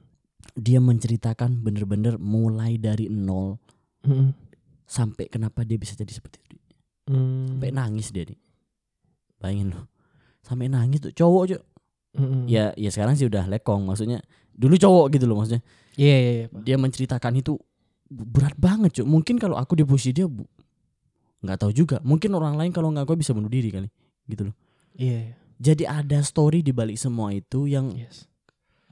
dia 0.55 0.79
menceritakan 0.79 1.63
bener-bener 1.63 2.19
mulai 2.19 2.77
dari 2.77 3.07
nol 3.07 3.57
Mm-mm. 4.03 4.35
sampai 4.85 5.27
kenapa 5.27 5.63
dia 5.63 5.79
bisa 5.79 5.95
jadi 5.95 6.11
seperti 6.11 6.43
itu. 6.43 6.55
Mm. 7.07 7.55
Sampai 7.55 7.71
nangis 7.71 8.11
dia 8.11 8.27
nih. 8.27 8.39
Bayangin 9.39 9.69
loh. 9.73 9.87
Sampai 10.43 10.67
nangis 10.67 11.01
tuh 11.01 11.13
cowok 11.15 11.43
Cok. 11.55 11.63
Mm-mm. 12.17 12.43
Ya 12.49 12.75
ya 12.75 12.91
sekarang 12.91 13.15
sih 13.15 13.31
udah 13.31 13.47
lekong 13.47 13.87
maksudnya. 13.87 14.23
Dulu 14.57 14.75
cowok 14.75 15.07
gitu 15.15 15.25
loh 15.29 15.39
maksudnya. 15.39 15.63
Iya 15.97 16.17
iya 16.19 16.33
iya. 16.33 16.47
Pak. 16.51 16.61
dia 16.67 16.77
menceritakan 16.77 17.33
itu 17.41 17.57
berat 18.07 18.55
banget 18.55 19.01
cuy 19.01 19.07
mungkin 19.09 19.35
kalau 19.41 19.59
aku 19.59 19.75
di 19.75 19.83
posisi 19.83 20.15
dia 20.15 20.31
bu- 20.31 20.47
nggak 21.41 21.59
tahu 21.59 21.73
juga 21.73 21.97
mungkin 22.01 22.33
orang 22.33 22.57
lain 22.57 22.71
kalau 22.71 22.89
nggak 22.89 23.05
aku 23.05 23.17
bisa 23.17 23.33
bunuh 23.33 23.49
diri 23.49 23.69
kali 23.69 23.89
gitu 24.27 24.49
loh 24.49 24.55
Iya. 24.97 25.19
iya. 25.23 25.35
jadi 25.57 25.85
ada 26.03 26.19
story 26.21 26.61
di 26.61 26.73
balik 26.73 26.97
semua 26.97 27.31
itu 27.31 27.65
yang 27.65 27.93
Yes. 27.93 28.25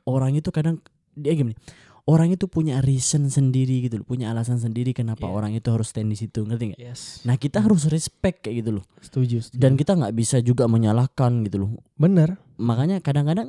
orang 0.04 0.34
itu 0.34 0.48
kadang 0.48 0.80
dia 1.12 1.32
gini 1.32 1.56
orang 2.04 2.28
itu 2.30 2.44
punya 2.44 2.84
reason 2.84 3.26
sendiri 3.26 3.80
gitu 3.80 3.96
loh 3.96 4.06
punya 4.06 4.28
alasan 4.28 4.60
sendiri 4.60 4.92
kenapa 4.92 5.24
Iya. 5.24 5.32
orang 5.32 5.52
itu 5.52 5.68
harus 5.72 5.88
stand 5.88 6.12
di 6.12 6.18
situ 6.18 6.44
ngerti 6.44 6.76
nggak 6.76 6.80
Yes. 6.80 7.24
nah 7.24 7.34
kita 7.34 7.58
Hmm. 7.58 7.72
harus 7.72 7.88
respect 7.88 8.44
kayak 8.44 8.60
gitu 8.60 8.70
loh 8.76 8.84
Setuju. 9.00 9.40
setuju. 9.40 9.56
dan 9.56 9.72
kita 9.74 9.96
nggak 9.96 10.12
bisa 10.12 10.36
juga 10.40 10.68
menyalahkan 10.68 11.40
gitu 11.42 11.64
loh 11.64 11.70
bener. 11.96 12.36
makanya 12.54 13.00
kadang-kadang 13.00 13.48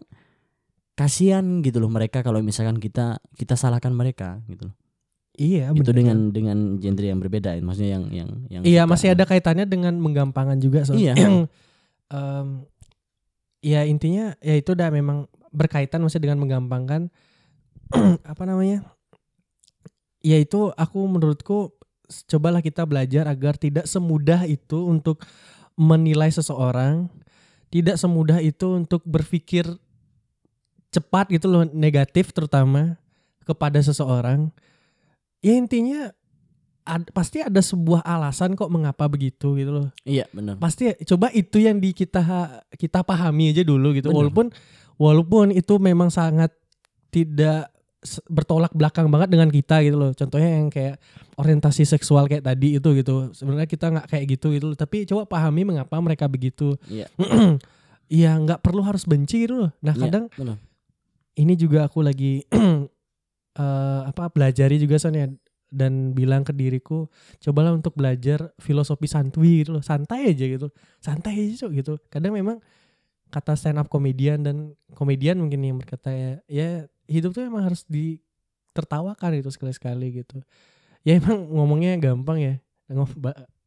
kasihan 0.95 1.59
gitu 1.59 1.77
loh 1.77 1.91
mereka 1.91 2.23
kalau 2.23 2.39
misalkan 2.39 2.79
kita 2.79 3.19
kita 3.35 3.59
salahkan 3.59 3.91
mereka 3.91 4.39
gitu 4.47 4.71
loh 4.71 4.75
Iya. 5.35 5.75
itu 5.75 5.83
bener. 5.83 5.95
dengan 5.95 6.17
dengan 6.31 6.57
genre 6.79 7.05
yang 7.05 7.19
berbeda 7.19 7.49
maksudnya 7.59 7.91
yang 7.99 8.05
yang 8.09 8.29
yang 8.47 8.61
Iya 8.63 8.81
suka- 8.83 8.91
masih 8.95 9.07
ada 9.11 9.23
kaitannya 9.27 9.65
dengan 9.67 9.93
menggampangkan 9.99 10.57
juga 10.57 10.87
so. 10.87 10.95
Iya. 10.95 11.13
Yang 11.15 11.51
em, 12.15 12.47
ya 13.59 13.83
intinya 13.83 14.33
ya 14.39 14.55
itu 14.55 14.71
udah 14.71 14.89
memang 14.89 15.27
berkaitan 15.51 15.99
maksudnya 15.99 16.31
dengan 16.31 16.39
menggampangkan 16.43 17.11
apa 18.31 18.43
namanya? 18.47 18.83
Ya 20.23 20.41
itu 20.41 20.73
aku 20.73 21.05
menurutku 21.05 21.75
cobalah 22.25 22.61
kita 22.61 22.81
belajar 22.85 23.29
agar 23.29 23.57
tidak 23.57 23.85
semudah 23.85 24.45
itu 24.45 24.85
untuk 24.85 25.21
menilai 25.75 26.31
seseorang, 26.31 27.09
tidak 27.69 27.99
semudah 27.99 28.39
itu 28.41 28.79
untuk 28.79 29.03
berpikir 29.05 29.67
cepat 30.89 31.27
gitu 31.27 31.51
loh 31.51 31.67
negatif 31.67 32.31
terutama 32.31 32.95
kepada 33.43 33.77
seseorang. 33.83 34.49
Ya 35.45 35.53
intinya 35.53 36.09
ad- 36.85 37.13
pasti 37.13 37.41
ada 37.41 37.61
sebuah 37.61 38.01
alasan 38.01 38.57
kok 38.57 38.69
mengapa 38.73 39.05
begitu 39.05 39.53
gitu 39.57 39.71
loh. 39.73 39.87
iya 40.01 40.25
benar 40.33 40.57
Pasti 40.57 40.89
coba 41.05 41.29
itu 41.33 41.61
yang 41.61 41.77
di 41.77 41.93
kita 41.93 42.21
kita 42.73 43.05
pahami 43.05 43.53
aja 43.53 43.61
dulu 43.61 43.93
gitu. 43.93 44.09
Bener. 44.09 44.25
Walaupun 44.25 44.45
walaupun 44.97 45.45
itu 45.53 45.77
memang 45.77 46.09
sangat 46.09 46.49
tidak 47.13 47.69
bertolak 48.29 48.69
belakang 48.73 49.09
banget 49.09 49.33
dengan 49.33 49.49
kita 49.49 49.81
gitu 49.81 49.97
loh. 49.97 50.11
Contohnya 50.13 50.61
yang 50.61 50.69
kayak 50.69 51.01
orientasi 51.41 51.89
seksual 51.89 52.29
kayak 52.29 52.45
tadi 52.45 52.77
itu 52.77 52.89
gitu. 52.97 53.33
Sebenarnya 53.33 53.69
kita 53.69 53.85
nggak 53.89 54.07
kayak 54.09 54.25
gitu 54.37 54.47
gitu 54.53 54.65
loh. 54.73 54.77
Tapi 54.77 55.05
coba 55.09 55.25
pahami 55.25 55.61
mengapa 55.65 55.97
mereka 56.01 56.25
begitu. 56.29 56.77
iya 56.89 57.09
Iya 58.05 58.37
nggak 58.45 58.61
perlu 58.61 58.85
harus 58.85 59.05
benci 59.09 59.45
gitu 59.49 59.65
loh. 59.65 59.71
Nah 59.81 59.93
iya, 59.97 60.01
kadang 60.09 60.25
benar 60.37 60.57
ini 61.35 61.53
juga 61.59 61.87
aku 61.87 61.99
lagi 61.99 62.47
eh 63.55 64.01
apa 64.05 64.29
belajari 64.29 64.77
juga 64.77 64.99
Son 64.99 65.15
ya. 65.15 65.27
Dan 65.75 66.15
bilang 66.15 66.47
ke 66.47 66.55
diriku 66.55 67.11
cobalah 67.43 67.75
untuk 67.75 67.99
belajar 67.99 68.53
filosofi 68.63 69.11
santuy 69.11 69.65
gitu 69.65 69.75
loh. 69.75 69.83
Santai 69.83 70.31
aja 70.31 70.45
gitu. 70.47 70.71
Santai 71.03 71.35
aja 71.35 71.67
Cok, 71.67 71.71
gitu. 71.75 71.93
Kadang 72.07 72.31
memang 72.31 72.63
kata 73.27 73.59
stand 73.59 73.81
up 73.81 73.91
komedian 73.91 74.39
dan 74.45 74.71
komedian 74.95 75.35
mungkin 75.41 75.59
yang 75.67 75.75
berkata 75.75 76.15
ya, 76.15 76.31
ya 76.47 76.69
hidup 77.11 77.35
tuh 77.35 77.43
memang 77.43 77.67
harus 77.67 77.83
ditertawakan 77.91 79.35
itu 79.35 79.51
sekali-sekali 79.51 80.23
gitu. 80.23 80.39
Ya 81.03 81.19
emang 81.19 81.43
ngomongnya 81.51 81.99
gampang 81.99 82.39
ya. 82.39 82.55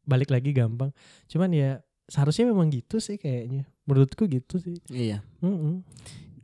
Balik 0.09 0.33
lagi 0.33 0.49
gampang. 0.49 0.89
Cuman 1.29 1.53
ya 1.53 1.83
seharusnya 2.09 2.49
memang 2.49 2.73
gitu 2.73 2.97
sih 2.97 3.21
kayaknya. 3.21 3.69
Menurutku 3.85 4.25
gitu 4.25 4.57
sih. 4.57 4.81
Iya. 4.89 5.21
Mm-mm. 5.45 5.85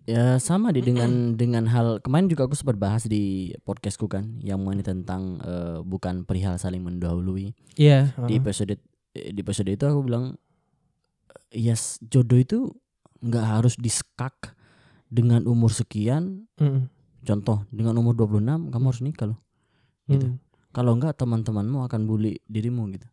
Ya 0.06 0.38
sama 0.38 0.70
di 0.70 0.82
dengan 0.82 1.34
dengan 1.34 1.65
hal 1.65 1.98
kemarin 2.00 2.30
juga 2.30 2.46
aku 2.46 2.54
sempat 2.54 2.78
bahas 2.78 3.06
di 3.06 3.54
podcastku 3.62 4.06
kan 4.06 4.38
yang 4.39 4.62
mengenai 4.62 4.86
tentang 4.86 5.41
eh, 5.41 5.78
bukan 5.82 6.24
perihal 6.24 6.56
saling 6.56 6.82
mendahului 6.82 7.54
Iya 7.74 8.13
di 8.26 8.38
uh, 8.38 8.39
episode 8.39 8.78
di 9.12 9.39
episode 9.41 9.68
itu 9.68 9.82
aku 9.82 10.06
bilang 10.06 10.38
yes 11.50 11.98
jodoh 12.02 12.38
itu 12.38 12.60
nggak 13.22 13.46
harus 13.46 13.76
diskak 13.76 14.54
dengan 15.10 15.46
umur 15.46 15.72
sekian 15.72 16.46
mm-mm. 16.60 16.86
contoh 17.24 17.65
dengan 17.74 17.98
umur 17.98 18.13
26 18.13 18.70
kamu 18.70 18.86
harus 18.86 19.02
nikah 19.02 19.28
loh 19.34 19.39
gitu. 20.06 20.30
Mm. 20.30 20.38
kalau 20.70 20.94
enggak 20.94 21.18
teman-temanmu 21.18 21.82
akan 21.82 22.02
bully 22.06 22.38
dirimu 22.46 22.86
gitu 22.94 23.08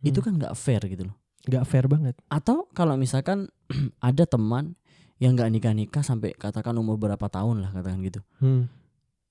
itu 0.00 0.16
Hmm. 0.16 0.32
kan 0.32 0.32
nggak 0.40 0.54
fair 0.56 0.80
gitu 0.88 1.12
loh 1.12 1.16
nggak 1.44 1.64
fair 1.68 1.84
banget 1.84 2.16
atau 2.32 2.64
kalau 2.72 2.96
misalkan 2.96 3.52
ada 4.00 4.24
teman 4.24 4.72
yang 5.20 5.32
nggak 5.32 5.50
nikah 5.50 5.72
nikah 5.72 6.00
sampai 6.00 6.32
katakan 6.32 6.72
umur 6.74 6.96
berapa 6.96 7.22
tahun 7.22 7.60
lah 7.60 7.70
katakan 7.70 8.00
gitu 8.00 8.20
Hmm. 8.38 8.66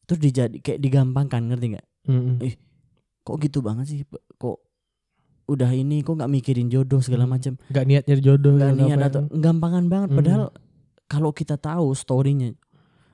terus 0.06 0.20
dijadi 0.20 0.58
kayak 0.60 0.80
digampangkan 0.80 1.44
ngerti 1.46 1.66
nggak 1.74 1.88
Mm-mm. 2.08 2.36
Eh, 2.40 2.56
kok 3.22 3.36
gitu 3.38 3.60
banget 3.60 3.86
sih 3.88 4.00
kok 4.36 4.58
udah 5.46 5.70
ini 5.72 6.00
kok 6.00 6.14
nggak 6.14 6.30
mikirin 6.30 6.68
jodoh 6.68 6.98
segala 7.00 7.26
Hmm. 7.26 7.34
macam 7.36 7.54
nggak 7.66 7.86
niat 7.86 8.04
nyari 8.06 8.22
jodoh 8.22 8.54
nggak 8.54 8.74
niat 8.76 9.00
atau 9.04 9.22
ya. 9.24 9.30
gampangan 9.36 9.86
banget 9.86 10.10
Hmm. 10.10 10.18
padahal 10.18 10.44
kalau 11.06 11.32
kita 11.32 11.58
tahu 11.58 11.90
storynya 11.92 12.54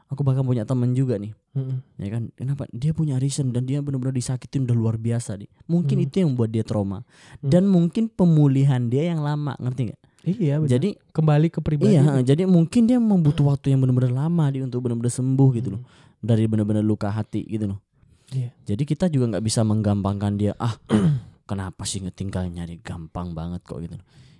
aku 0.06 0.22
bahkan 0.22 0.44
punya 0.44 0.64
teman 0.64 0.92
juga 0.92 1.16
nih 1.16 1.32
Mm-mm. 1.56 1.80
ya 1.98 2.10
kan 2.10 2.24
kenapa 2.34 2.68
dia 2.70 2.92
punya 2.92 3.16
reason 3.16 3.50
dan 3.50 3.64
dia 3.64 3.80
benar-benar 3.80 4.12
disakitin 4.12 4.64
udah 4.64 4.76
luar 4.76 4.96
biasa 4.96 5.36
nih 5.36 5.48
mungkin 5.66 5.98
Hmm. 5.98 6.06
itu 6.06 6.16
yang 6.20 6.30
membuat 6.30 6.52
dia 6.52 6.62
trauma 6.62 7.08
Hmm. 7.40 7.48
dan 7.48 7.64
mungkin 7.66 8.08
pemulihan 8.10 8.84
dia 8.86 9.08
yang 9.08 9.20
lama 9.20 9.56
ngerti 9.58 9.90
nggak 9.90 10.02
iya 10.28 10.56
benar. 10.58 10.70
jadi 10.72 10.90
kembali 11.10 11.48
ke 11.48 11.60
pribadi 11.60 11.94
iya 11.94 12.20
jadi 12.20 12.44
mungkin 12.44 12.86
dia 12.86 12.98
membutuh 12.98 13.48
waktu 13.48 13.70
yang 13.70 13.80
benar-benar 13.80 14.12
lama 14.12 14.46
dia 14.50 14.62
untuk 14.62 14.82
benar-benar 14.82 15.12
sembuh 15.12 15.50
gitu 15.54 15.70
loh 15.72 15.82
Hmm. 15.82 15.94
dari 16.24 16.44
benar-benar 16.46 16.82
luka 16.82 17.08
hati 17.08 17.46
gitu 17.46 17.70
loh 17.70 17.80
Iya. 18.28 18.50
jadi 18.66 18.84
kita 18.84 19.06
juga 19.08 19.30
nggak 19.32 19.46
bisa 19.46 19.62
menggampangkan 19.62 20.34
dia 20.34 20.58
ah 20.58 20.74
kenapa 21.46 21.86
sih 21.86 22.02
ngetinggal 22.02 22.48
nyari 22.48 22.82
gampang 22.82 23.32
banget 23.32 23.62
kok 23.62 23.78
gitu 23.80 23.94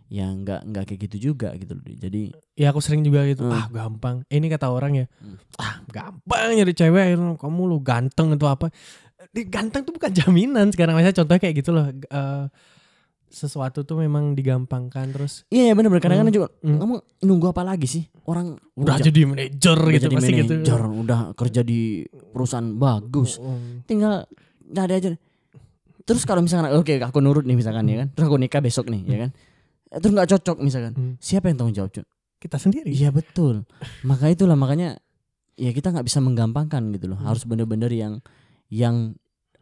ya 0.06 0.26
nggak 0.28 0.66
nggak 0.66 0.84
kayak 0.86 1.00
gitu 1.04 1.18
juga 1.30 1.54
gitu 1.54 1.74
loh 1.74 1.82
Di. 1.82 1.94
jadi 2.00 2.22
Ya 2.56 2.70
aku 2.70 2.80
sering 2.80 3.02
juga 3.02 3.28
gitu. 3.28 3.44
Hmm. 3.44 3.52
Ah 3.52 3.68
gampang. 3.68 4.24
Ini 4.26 4.48
kata 4.48 4.72
orang 4.72 4.96
ya. 4.96 5.06
Hmm. 5.20 5.36
Ah 5.60 5.84
gampang 5.86 6.56
nyari 6.56 6.72
cewek. 6.72 7.20
Kamu 7.36 7.62
lu 7.68 7.84
ganteng 7.84 8.32
atau 8.32 8.48
apa? 8.48 8.72
Ganteng 9.34 9.84
tuh 9.84 9.92
bukan 9.92 10.08
jaminan 10.10 10.72
sekarang. 10.72 10.96
Misalnya 10.96 11.20
contohnya 11.20 11.42
kayak 11.42 11.56
gitu 11.60 11.76
loh. 11.76 11.92
eh, 11.92 12.44
sesuatu 13.36 13.84
tuh 13.84 14.00
memang 14.00 14.32
digampangkan 14.32 15.12
terus 15.12 15.44
iya 15.50 15.68
ya 15.68 15.74
bener-bener 15.74 16.00
kadang-kadang 16.00 16.32
juga 16.34 16.48
Hmm. 16.58 16.80
kamu 16.80 16.94
nunggu 17.22 17.46
apa 17.52 17.62
lagi 17.62 17.84
sih 17.86 18.04
orang 18.24 18.56
udah 18.74 18.96
ja- 18.96 19.06
jadi 19.06 19.22
manajer 19.26 19.78
gitu 19.92 20.02
jadi 20.02 20.16
pasti 20.16 20.32
gitu. 20.34 20.54
manajer 20.56 20.82
udah 21.04 21.20
kerja 21.34 21.62
di 21.62 21.82
perusahaan 22.08 22.70
bagus 22.72 23.38
Hmm. 23.38 23.84
tinggal 23.84 24.24
nggak 24.64 24.84
ada 24.84 24.96
aja 24.96 25.10
terus 26.02 26.24
kalau 26.24 26.40
misalkan 26.40 26.72
oke 26.72 26.96
aku 26.96 27.20
nurut 27.20 27.44
nih 27.44 27.54
misalkan 27.54 27.84
ya 27.86 28.00
kan 28.00 28.08
terus 28.10 28.26
aku 28.26 28.38
nikah 28.38 28.60
besok 28.60 28.88
nih 28.88 29.02
ya 29.04 29.18
kan 29.20 29.32
terus 29.94 30.12
nggak 30.12 30.30
cocok 30.30 30.58
misalkan 30.60 30.94
Hmm. 30.94 31.14
siapa 31.18 31.46
yang 31.46 31.58
tanggung 31.58 31.76
jawab 31.76 31.92
Cuk? 31.92 32.08
Kita 32.36 32.56
sendiri. 32.56 32.92
Iya 32.92 33.10
betul. 33.10 33.66
Maka 34.04 34.28
itulah 34.28 34.54
makanya 34.54 35.00
ya 35.56 35.72
kita 35.72 35.90
nggak 35.90 36.04
bisa 36.04 36.20
menggampangkan 36.20 36.94
gitu 36.94 37.08
loh. 37.08 37.18
Hmm. 37.18 37.28
Harus 37.28 37.42
bener-bener 37.42 37.90
yang 37.90 38.20
yang 38.68 39.18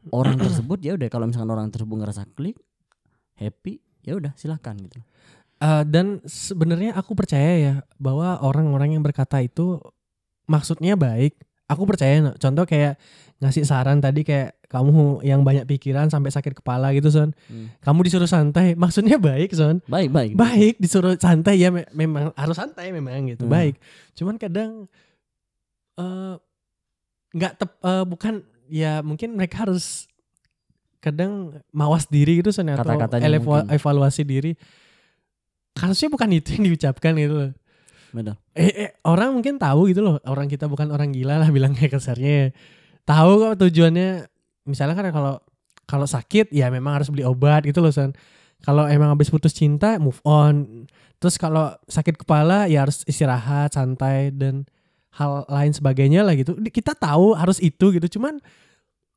orang 0.10 0.36
tersebut 0.38 0.82
ya 0.82 0.94
udah 0.94 1.08
kalau 1.08 1.26
misalkan 1.26 1.48
orang 1.50 1.70
tersebut 1.70 1.96
ngerasa 1.96 2.28
klik 2.30 2.60
happy 3.38 3.82
ya 4.04 4.20
udah 4.20 4.36
silahkan 4.36 4.76
gitu. 4.78 5.00
Eh, 5.64 5.84
dan 5.88 6.20
sebenarnya 6.28 6.92
aku 7.00 7.16
percaya 7.16 7.52
ya 7.56 7.74
bahwa 7.96 8.36
orang-orang 8.44 9.00
yang 9.00 9.04
berkata 9.04 9.40
itu 9.40 9.80
maksudnya 10.44 11.00
baik. 11.00 11.40
Aku 11.72 11.88
percaya. 11.88 12.20
no. 12.20 12.36
Contoh 12.36 12.68
kayak 12.68 13.00
ngasih 13.40 13.64
saran 13.64 14.04
tadi 14.04 14.28
kayak 14.28 14.60
kamu 14.68 15.24
yang 15.24 15.48
banyak 15.48 15.64
pikiran 15.64 16.12
sampai 16.12 16.36
sakit 16.36 16.60
kepala 16.60 16.92
gitu 16.92 17.08
son. 17.08 17.32
Hmm. 17.48 17.72
Kamu 17.80 18.04
disuruh 18.04 18.28
santai, 18.28 18.76
maksudnya 18.84 19.16
baik 19.16 19.56
son. 19.56 19.80
Baik 19.88 20.12
baik. 20.12 20.34
Baik 20.36 20.76
disuruh 20.84 21.16
santai 21.16 21.64
ya 21.64 21.72
me- 21.72 21.88
memang 21.96 22.36
harus 22.36 22.60
santai 22.60 22.92
memang 22.92 23.32
gitu. 23.32 23.48
Hmm. 23.48 23.54
Baik. 23.56 23.80
Cuman 24.20 24.36
kadang 24.36 24.92
eh 25.96 26.36
nggak 27.34 27.54
tep 27.56 27.72
eh, 27.80 28.04
bukan 28.04 28.44
ya 28.68 29.00
mungkin 29.00 29.40
mereka 29.40 29.64
harus 29.64 30.12
kadang 31.04 31.60
mawas 31.76 32.08
diri 32.08 32.40
gitu 32.40 32.56
son 32.56 32.72
atau 32.72 32.96
mungkin. 32.96 33.68
evaluasi 33.68 34.24
diri. 34.24 34.56
Harusnya 35.76 36.08
bukan 36.08 36.30
itu 36.32 36.56
yang 36.56 36.64
diucapkan 36.72 37.12
gitu 37.20 37.36
loh. 37.36 37.52
Betul. 38.14 38.36
Eh, 38.56 38.72
eh, 38.88 38.92
orang 39.04 39.36
mungkin 39.36 39.60
tahu 39.60 39.92
gitu 39.92 40.00
loh. 40.06 40.16
Orang 40.24 40.48
kita 40.48 40.72
bukan 40.72 40.94
orang 40.96 41.12
gila 41.12 41.44
lah 41.44 41.50
bilangnya 41.56 41.92
kasarnya. 41.92 42.56
Tahu 43.04 43.32
kok 43.44 43.68
tujuannya. 43.68 44.32
Misalnya 44.70 44.96
kan 44.96 45.12
kalau 45.12 45.36
kalau 45.84 46.08
sakit 46.08 46.56
ya 46.56 46.72
memang 46.72 47.04
harus 47.04 47.12
beli 47.12 47.28
obat 47.28 47.68
gitu 47.68 47.84
loh 47.84 47.92
San. 47.92 48.16
Kalau 48.64 48.88
emang 48.88 49.12
habis 49.12 49.28
putus 49.28 49.52
cinta 49.52 50.00
move 50.00 50.24
on. 50.24 50.88
Terus 51.20 51.36
kalau 51.36 51.76
sakit 51.92 52.24
kepala 52.24 52.72
ya 52.72 52.88
harus 52.88 53.04
istirahat, 53.04 53.76
santai 53.76 54.32
dan 54.32 54.64
hal 55.20 55.44
lain 55.52 55.76
sebagainya 55.76 56.24
lah 56.24 56.38
gitu. 56.40 56.56
Kita 56.72 56.96
tahu 56.96 57.36
harus 57.36 57.60
itu 57.60 57.92
gitu. 57.92 58.08
Cuman 58.16 58.40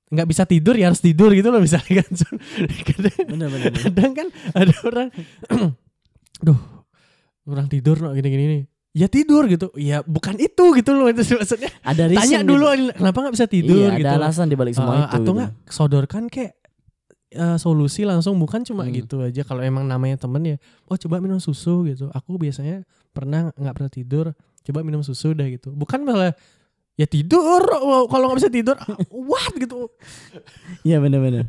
nggak 0.07 0.27
bisa 0.27 0.43
tidur 0.45 0.73
ya 0.73 0.87
harus 0.87 1.01
tidur 1.01 1.31
gitu 1.31 1.49
loh 1.49 1.59
misalnya 1.59 2.01
kan. 2.01 2.11
Kadang, 2.89 3.27
Bener 3.27 3.49
bener. 3.49 3.65
bener. 3.69 3.83
kadang 3.85 4.13
kan 4.13 4.27
ada 4.53 4.75
orang 4.83 5.09
duh 6.47 6.61
orang 7.45 7.67
tidur 7.67 7.97
no 7.99 8.13
gini-gini 8.13 8.45
nih 8.47 8.63
ya 8.93 9.07
tidur 9.07 9.45
gitu 9.45 9.69
ya 9.75 10.01
bukan 10.03 10.37
itu 10.37 10.65
gitu 10.73 10.91
loh 10.93 11.07
itu 11.07 11.21
maksudnya 11.27 11.69
Ada 11.83 12.09
tanya 12.09 12.17
reason 12.39 12.45
dulu 12.45 12.67
gitu. 12.71 12.93
kenapa 12.95 13.19
nggak 13.19 13.35
bisa 13.35 13.47
tidur 13.47 13.77
iya, 13.85 13.91
gitu 13.95 14.09
ada 14.09 14.19
alasan 14.21 14.47
di 14.47 14.57
balik 14.57 14.73
semua 14.73 14.93
Eh, 14.93 14.99
itu. 14.99 15.09
atau 15.11 15.21
gitu. 15.23 15.31
nggak 15.37 15.51
sodorkan 15.69 16.23
kayak 16.27 16.53
eh, 17.29 17.57
solusi 17.57 18.03
langsung 18.03 18.35
bukan 18.37 18.63
cuma 18.63 18.83
Hmm. 18.83 18.95
gitu 18.95 19.17
aja 19.21 19.43
kalau 19.43 19.61
emang 19.61 19.85
namanya 19.85 20.17
temen 20.19 20.43
ya 20.47 20.57
oh 20.87 20.97
coba 20.97 21.19
minum 21.19 21.37
susu 21.37 21.85
gitu 21.85 22.09
aku 22.09 22.37
biasanya 22.37 22.87
pernah 23.11 23.51
nggak 23.53 23.75
pernah 23.75 23.91
tidur 23.91 24.27
coba 24.63 24.79
minum 24.81 25.03
susu 25.03 25.33
dah 25.33 25.47
gitu 25.47 25.71
bukan 25.71 26.01
malah 26.01 26.33
ya 26.97 27.05
tidur 27.05 27.61
oh, 27.77 28.09
kalau 28.09 28.33
nggak 28.33 28.41
bisa 28.41 28.51
tidur 28.51 28.77
what 29.29 29.53
gitu 29.55 29.93
Iya 30.83 30.97
bener 30.99 31.21
bener. 31.21 31.45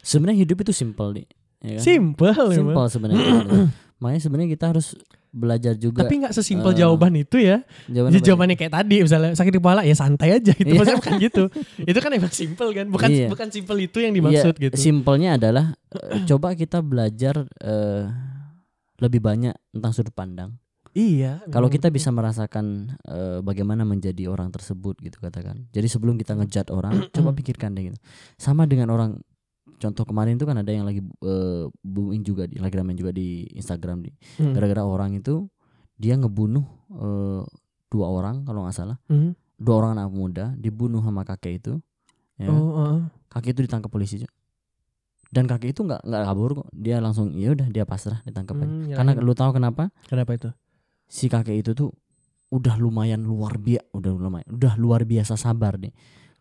sebenarnya 0.00 0.42
hidup 0.42 0.62
itu 0.62 0.72
simple 0.72 1.14
nih. 1.14 1.26
Ya 1.62 1.78
kan? 1.78 1.82
simple 1.82 2.30
memang. 2.32 2.54
Simple 2.54 2.86
sebenarnya. 2.90 3.22
gitu. 3.22 3.56
Makanya 4.02 4.20
sebenarnya 4.20 4.50
kita 4.50 4.64
harus 4.74 4.86
belajar 5.32 5.72
juga. 5.74 6.04
tapi 6.04 6.20
nggak 6.20 6.34
sesimpel 6.36 6.74
Eh, 6.74 6.84
jawaban 6.84 7.16
itu 7.16 7.40
ya 7.40 7.64
jawabannya 7.88 8.12
Jadi 8.12 8.26
jawabannya 8.28 8.56
kayak 8.60 8.72
tadi 8.76 8.96
misalnya 9.00 9.32
sakit 9.32 9.54
kepala 9.56 9.80
ya 9.80 9.96
santai 9.96 10.28
aja 10.36 10.52
gitu. 10.52 10.68
Iya. 10.68 10.76
Maksudnya 10.76 10.98
bukan 11.00 11.14
gitu. 11.18 11.42
Itu 11.82 11.98
kan 11.98 12.10
emang 12.12 12.32
simple 12.34 12.68
kan. 12.76 12.86
Bukan 12.86 13.08
Iya. 13.08 13.28
bukan 13.32 13.48
simple 13.48 13.78
itu 13.80 13.98
yang 13.98 14.12
dimaksud 14.12 14.54
Iya, 14.58 14.64
gitu. 14.68 14.74
Simpelnya 14.76 15.40
adalah 15.40 15.72
eh, 15.88 16.20
coba 16.28 16.52
kita 16.52 16.84
belajar 16.84 17.48
eh, 17.58 18.04
lebih 19.00 19.18
banyak 19.18 19.54
tentang 19.72 19.90
sudut 19.90 20.12
pandang. 20.12 20.54
Iya. 20.94 21.40
Kalau 21.46 21.68
kita 21.68 21.88
bisa 21.88 22.08
merasakan 22.08 22.64
eh, 23.02 23.38
bagaimana 23.40 23.82
menjadi 23.82 24.26
orang 24.26 24.48
tersebut 24.48 24.96
gitu 24.98 25.18
katakan. 25.18 25.66
Jadi 25.68 25.86
sebelum 25.86 26.14
kita 26.14 26.34
ngejat 26.34 26.68
orang, 26.68 26.92
coba 27.14 27.32
pikirkan 27.32 27.72
deh 27.72 27.88
gitu. 27.88 27.98
Sama 28.34 28.64
dengan 28.64 28.88
orang 28.88 29.16
contoh 29.76 30.04
kemarin 30.04 30.34
itu 30.34 30.44
kan 30.44 30.54
ada 30.54 30.68
yang 30.68 30.82
lagi 30.82 31.02
eh, 31.02 31.64
booming 31.82 32.22
juga 32.22 32.46
di 32.46 32.56
lagi 32.56 32.72
ramen 32.72 32.94
juga 32.94 33.10
di 33.10 33.48
Instagram 33.52 34.00
di 34.00 34.10
Hmm. 34.36 34.52
gara-gara 34.52 34.82
orang 34.82 35.12
itu 35.12 35.50
dia 35.94 36.14
ngebunuh 36.14 36.62
eh, 36.92 37.42
dua 37.88 38.06
orang 38.08 38.42
kalau 38.42 38.62
nggak 38.62 38.72
salah 38.72 38.96
Hmm. 39.04 39.34
dua 39.54 39.74
orang 39.76 39.96
anak 39.96 40.08
muda 40.08 40.44
dibunuh 40.54 41.00
sama 41.00 41.22
kakek 41.22 41.58
itu 41.58 41.72
ya 42.34 42.46
Oh, 42.46 42.70
uh, 42.72 42.98
kakek 43.28 43.52
itu 43.52 43.66
ditangkap 43.66 43.86
polisi 43.88 44.18
Cuk. 44.18 44.30
dan 45.28 45.44
kakek 45.46 45.72
itu 45.72 45.82
nggak 45.82 46.00
nggak 46.00 46.22
kabur 46.24 46.50
kok 46.56 46.68
dia 46.72 46.96
langsung 46.98 47.34
ya 47.34 47.50
udah 47.50 47.66
dia 47.66 47.82
pasrah 47.82 48.22
ditangkap 48.22 48.54
aja. 48.54 48.64
hmm, 48.64 48.92
karena 48.92 49.10
nyerahin. 49.12 49.24
lu 49.24 49.32
tahu 49.32 49.50
kenapa 49.52 49.82
kenapa 50.04 50.30
itu? 50.32 50.48
Si 51.12 51.28
kakek 51.28 51.60
itu 51.60 51.76
tuh 51.76 51.92
udah 52.48 52.80
lumayan 52.80 53.20
luar 53.20 53.60
biasa 53.60 53.84
udah 53.92 54.10
lumayan 54.16 54.48
udah 54.48 54.80
luar 54.80 55.04
biasa 55.04 55.36
sabar 55.36 55.76
nih 55.76 55.92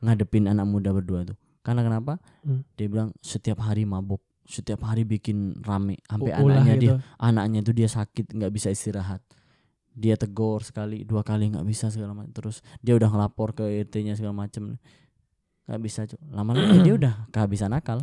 ngadepin 0.01 0.49
anak 0.49 0.65
muda 0.65 0.89
berdua 0.91 1.27
tuh. 1.27 1.37
Karena 1.61 1.85
kenapa? 1.85 2.17
Hmm. 2.41 2.65
dia 2.73 2.89
bilang 2.89 3.13
setiap 3.21 3.61
hari 3.61 3.85
mabuk 3.85 4.23
setiap 4.41 4.81
hari 4.83 5.05
bikin 5.05 5.61
rame 5.61 6.01
sampai 6.09 6.33
anaknya 6.33 6.75
dia 6.75 6.81
gitu. 6.81 6.95
anaknya 7.21 7.59
itu 7.61 7.71
dia 7.71 7.87
sakit 7.87 8.25
nggak 8.33 8.51
bisa 8.51 8.73
istirahat. 8.73 9.21
Dia 9.93 10.17
tegur 10.17 10.65
sekali 10.65 11.05
dua 11.05 11.21
kali 11.21 11.53
nggak 11.53 11.67
bisa 11.67 11.93
segala 11.93 12.17
macam 12.17 12.33
terus 12.33 12.65
dia 12.81 12.97
udah 12.97 13.07
ngelapor 13.13 13.53
ke 13.53 13.63
RT-nya 13.85 14.17
segala 14.17 14.33
macam. 14.33 14.81
Nggak 15.69 15.81
bisa 15.85 15.99
lama-lama 16.33 16.81
dia 16.81 16.93
udah 16.97 17.13
kehabisan 17.29 17.77
akal. 17.77 18.01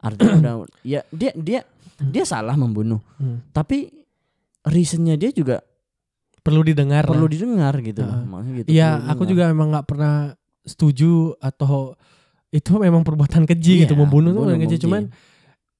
Artinya 0.00 0.34
udah 0.40 0.54
ya 0.80 1.00
dia 1.12 1.30
dia 1.36 1.60
dia 2.00 2.24
salah 2.24 2.56
membunuh. 2.56 3.04
Hmm. 3.20 3.44
tapi 3.52 3.92
reasonnya 4.64 5.20
dia 5.20 5.28
juga 5.36 5.60
Perlu 6.40 6.64
didengar. 6.64 7.04
perlu 7.04 7.26
lah. 7.26 7.30
didengar 7.30 7.74
gitu 7.78 8.00
Heeh. 8.00 8.22
maksudnya 8.24 8.54
gitu 8.58 8.68
Iya, 8.70 8.88
aku 9.08 9.22
juga 9.28 9.44
emang 9.48 9.68
nggak 9.70 9.86
pernah 9.86 10.32
setuju 10.64 11.36
atau 11.36 11.94
itu 12.50 12.72
memang 12.76 13.00
perbuatan 13.00 13.44
keji 13.44 13.84
gitu 13.84 13.94
Iya, 13.94 14.00
membunuh 14.00 14.30
tuh 14.30 14.42
bunuh, 14.42 14.48
perbuatan 14.50 14.62
keji 14.64 14.76
cuman 14.80 15.02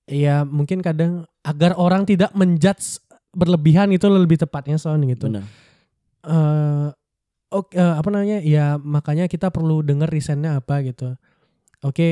ya 0.06 0.42
mungkin 0.42 0.80
kadang 0.80 1.12
agar 1.40 1.74
orang 1.74 2.04
tidak 2.04 2.30
menjudge 2.32 3.00
berlebihan 3.30 3.90
itu 3.90 4.06
lebih 4.06 4.38
tepatnya 4.38 4.74
son 4.74 5.02
gitu. 5.04 5.26
bener 5.28 5.44
eh 6.20 6.88
oke 7.48 7.72
eh, 7.72 7.94
apa 7.96 8.08
namanya 8.10 8.38
ya 8.42 8.76
makanya 8.76 9.24
kita 9.26 9.48
perlu 9.48 9.80
dengar 9.80 10.06
reasonnya 10.06 10.58
apa 10.58 10.84
gitu 10.84 11.16
oke 11.80 12.08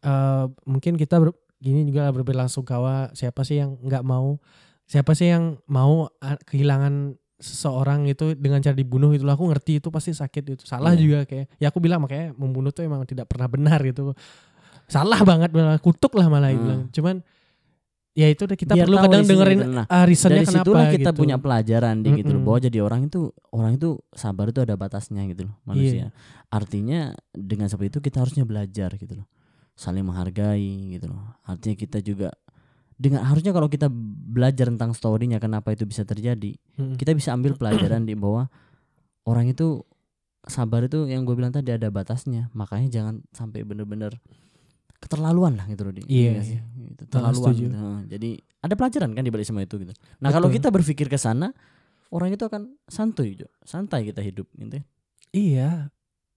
eh 0.00 0.44
mungkin 0.64 0.96
kita 0.96 1.16
ber- 1.18 1.36
gini 1.56 1.84
juga 1.84 2.08
lah 2.08 2.12
berbelasungkawa 2.12 3.12
siapa 3.12 3.44
sih 3.44 3.60
yang 3.60 3.76
nggak 3.80 4.00
mau 4.00 4.40
siapa 4.84 5.12
sih 5.12 5.28
yang 5.28 5.60
mau 5.66 6.08
kehilangan 6.48 7.19
seseorang 7.40 8.04
itu 8.04 8.36
dengan 8.36 8.60
cara 8.60 8.76
dibunuh 8.76 9.10
itu 9.10 9.24
aku 9.24 9.48
ngerti 9.48 9.80
itu 9.80 9.88
pasti 9.88 10.12
sakit 10.12 10.42
itu 10.54 10.62
salah 10.62 10.92
Iya. 10.92 11.00
juga 11.00 11.18
kayak 11.24 11.46
ya 11.56 11.66
aku 11.72 11.80
bilang 11.80 12.04
makanya 12.04 12.36
membunuh 12.36 12.68
tuh 12.68 12.84
emang 12.84 13.02
tidak 13.02 13.26
pernah 13.26 13.48
benar 13.48 13.80
gitu 13.80 14.12
salah 14.84 15.24
banget 15.24 15.48
malah 15.50 15.80
kutuk 15.80 16.12
lah 16.14 16.28
malah 16.28 16.52
Hmm. 16.52 16.60
bilang 16.60 16.80
cuman 16.92 17.16
ya 18.10 18.26
itu 18.26 18.42
deh 18.42 18.58
kita 18.58 18.74
Biar 18.74 18.84
perlu 18.90 18.96
kadang 19.00 19.22
dengerin. 19.22 19.58
Nah, 19.70 19.86
ah, 19.86 20.02
reasonnya 20.02 20.42
dari 20.42 20.48
kenapa 20.50 20.64
situlah 20.66 20.86
kita 20.90 21.10
gitu. 21.14 21.18
punya 21.22 21.36
pelajaran 21.38 21.94
di 22.02 22.08
gitu 22.20 22.30
loh 22.34 22.42
bahwa 22.44 22.58
jadi 22.60 22.78
orang 22.82 23.00
itu 23.06 23.20
orang 23.54 23.72
itu 23.78 23.88
sabar 24.12 24.50
itu 24.50 24.60
ada 24.60 24.74
batasnya 24.74 25.22
gitu 25.30 25.46
loh 25.48 25.54
manusia 25.64 26.10
artinya 26.50 27.14
dengan 27.32 27.70
seperti 27.70 27.96
itu 27.96 28.00
kita 28.02 28.20
harusnya 28.20 28.44
belajar 28.44 28.90
gitu 28.98 29.14
loh 29.14 29.26
saling 29.72 30.04
menghargai 30.04 30.98
gitu 30.98 31.06
loh 31.08 31.22
artinya 31.46 31.72
kita 31.72 32.02
juga 32.02 32.34
dengan 33.00 33.24
harusnya 33.24 33.50
kalau 33.50 33.64
kita 33.66 33.88
belajar 34.30 34.68
tentang 34.68 34.92
storynya 34.92 35.40
kenapa 35.40 35.72
itu 35.72 35.88
bisa 35.88 36.04
terjadi 36.04 36.52
Mm-mm. 36.76 37.00
kita 37.00 37.16
bisa 37.16 37.32
ambil 37.32 37.56
pelajaran 37.56 38.04
di 38.04 38.12
bahwa 38.12 38.52
orang 39.24 39.48
itu 39.48 39.80
sabar 40.42 40.84
itu 40.84 41.04
yang 41.04 41.24
gue 41.24 41.32
bilang 41.32 41.48
tadi 41.48 41.70
ada 41.70 41.88
batasnya 41.88 42.52
makanya 42.52 42.88
jangan 42.90 43.14
sampai 43.30 43.60
bener-bener 43.60 44.20
keterlaluan 44.96 45.56
lah 45.56 45.64
gitu 45.64 45.82
loh 45.82 45.92
di 45.92 46.04
Iya, 46.04 46.44
sih? 46.44 46.56
iya. 46.56 46.62
Gitu, 46.92 47.02
Ah, 47.02 47.08
terlaluan 47.08 47.52
gitu. 47.54 47.72
Heeh, 47.72 47.98
jadi 48.06 48.30
ada 48.60 48.74
pelajaran 48.76 49.10
kan 49.12 49.22
di 49.24 49.32
balik 49.32 49.46
semua 49.48 49.64
itu 49.64 49.80
gitu 49.80 49.92
nah 50.20 50.28
kalau 50.28 50.52
kita 50.52 50.68
berpikir 50.68 51.08
ke 51.08 51.16
sana 51.16 51.56
orang 52.10 52.28
itu 52.30 52.44
akan 52.44 52.76
santuy 52.84 53.32
Jo. 53.34 53.48
santai 53.64 54.04
kita 54.04 54.20
hidup 54.20 54.44
gitu 54.52 54.76
ya. 54.76 54.84
Iya. 55.30 55.70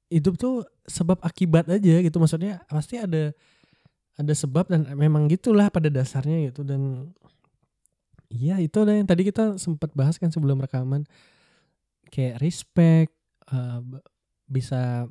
Hidup 0.08 0.38
tuh 0.38 0.62
sebab 0.86 1.18
akibat 1.20 1.66
aja 1.66 1.98
gitu. 1.98 2.14
Maksudnya 2.16 2.62
pasti 2.70 2.96
ada 2.96 3.34
ada 4.14 4.34
sebab 4.34 4.70
dan 4.70 4.86
memang 4.94 5.26
gitulah 5.26 5.74
pada 5.74 5.90
dasarnya 5.90 6.52
gitu. 6.52 6.62
Dan 6.62 7.10
iya 8.30 8.62
itu 8.62 8.78
ada 8.82 8.94
yang 8.94 9.06
tadi 9.06 9.26
kita 9.26 9.58
sempat 9.58 9.90
bahas 9.94 10.22
kan 10.22 10.30
sebelum 10.30 10.62
rekaman. 10.62 11.06
Kayak 12.10 12.42
respect 12.42 13.12
uh, 13.50 13.82
bisa 14.46 15.10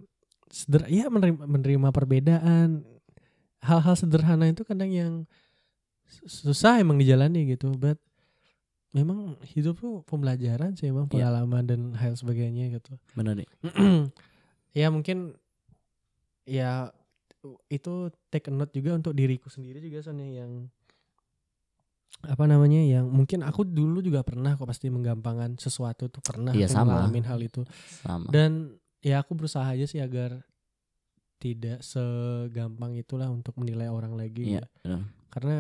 seder 0.53 0.87
ya 0.87 1.11
menerima, 1.11 1.43
menerima 1.45 1.89
perbedaan. 1.91 2.87
Hal-hal 3.63 3.95
sederhana 3.95 4.47
itu 4.47 4.63
kadang 4.63 4.91
yang 4.91 5.13
su- 6.07 6.51
susah 6.51 6.79
emang 6.79 6.99
dijalani 6.99 7.47
gitu. 7.51 7.75
But 7.75 7.99
memang 8.93 9.35
hidup 9.43 9.81
tuh 9.81 10.05
pembelajaran 10.07 10.79
sih 10.79 10.91
emang 10.91 11.11
Iya. 11.11 11.27
pengalaman 11.27 11.65
dan 11.67 11.81
hal 11.99 12.15
sebagainya 12.15 12.79
gitu. 12.79 12.95
Benar 13.19 13.35
nih. 13.41 13.49
ya 14.79 14.87
mungkin 14.95 15.35
ya 16.47 16.91
itu 17.69 17.93
take 18.31 18.49
a 18.49 18.53
note 18.55 18.71
juga 18.71 18.95
untuk 18.95 19.13
diriku 19.13 19.51
sendiri 19.51 19.83
juga 19.83 20.03
soalnya 20.03 20.29
yang 20.43 20.71
apa 22.23 22.45
namanya 22.47 22.79
yang 22.79 23.11
mungkin 23.11 23.43
aku 23.43 23.67
dulu 23.67 23.99
juga 23.99 24.23
pernah 24.23 24.55
kok 24.55 24.69
pasti 24.71 24.87
menggampangkan 24.93 25.59
sesuatu 25.59 26.07
tuh 26.07 26.23
pernah 26.23 26.55
aku 26.55 26.71
sama. 26.71 27.03
ngalamin 27.03 27.27
hal 27.27 27.41
itu 27.43 27.67
Sama. 28.05 28.31
dan 28.31 28.79
ya 29.03 29.19
aku 29.19 29.35
berusaha 29.35 29.67
aja 29.67 29.83
sih 29.91 29.99
agar 29.99 30.39
tidak 31.43 31.83
segampang 31.83 32.95
itulah 32.95 33.27
untuk 33.27 33.59
menilai 33.59 33.91
orang 33.91 34.15
lagi 34.15 34.55
gitu. 34.55 34.69
benar. 34.87 35.03
karena 35.35 35.57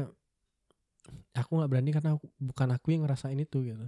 aku 1.35 1.51
nggak 1.59 1.71
berani 1.75 1.90
karena 1.90 2.11
aku, 2.14 2.31
bukan 2.38 2.68
aku 2.71 2.87
yang 2.95 3.03
ngerasain 3.03 3.38
itu 3.42 3.59
gitu 3.66 3.87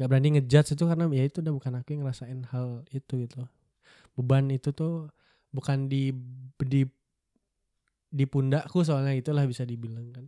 nggak 0.00 0.08
berani 0.08 0.28
ngejudge 0.40 0.72
itu 0.72 0.84
karena 0.88 1.04
ya 1.12 1.24
itu 1.28 1.44
udah 1.44 1.52
bukan 1.52 1.72
aku 1.76 1.88
yang 1.92 2.00
ngerasain 2.08 2.40
hal 2.48 2.80
itu 2.88 3.28
gitu 3.28 3.44
beban 4.16 4.48
itu 4.48 4.72
tuh 4.72 5.12
bukan 5.52 5.92
di 5.92 6.16
di 6.56 6.88
di 8.12 8.24
pundakku 8.24 8.84
soalnya 8.84 9.10
itulah 9.12 9.42
bisa 9.42 9.64
dibilang 9.64 10.12
kan 10.12 10.24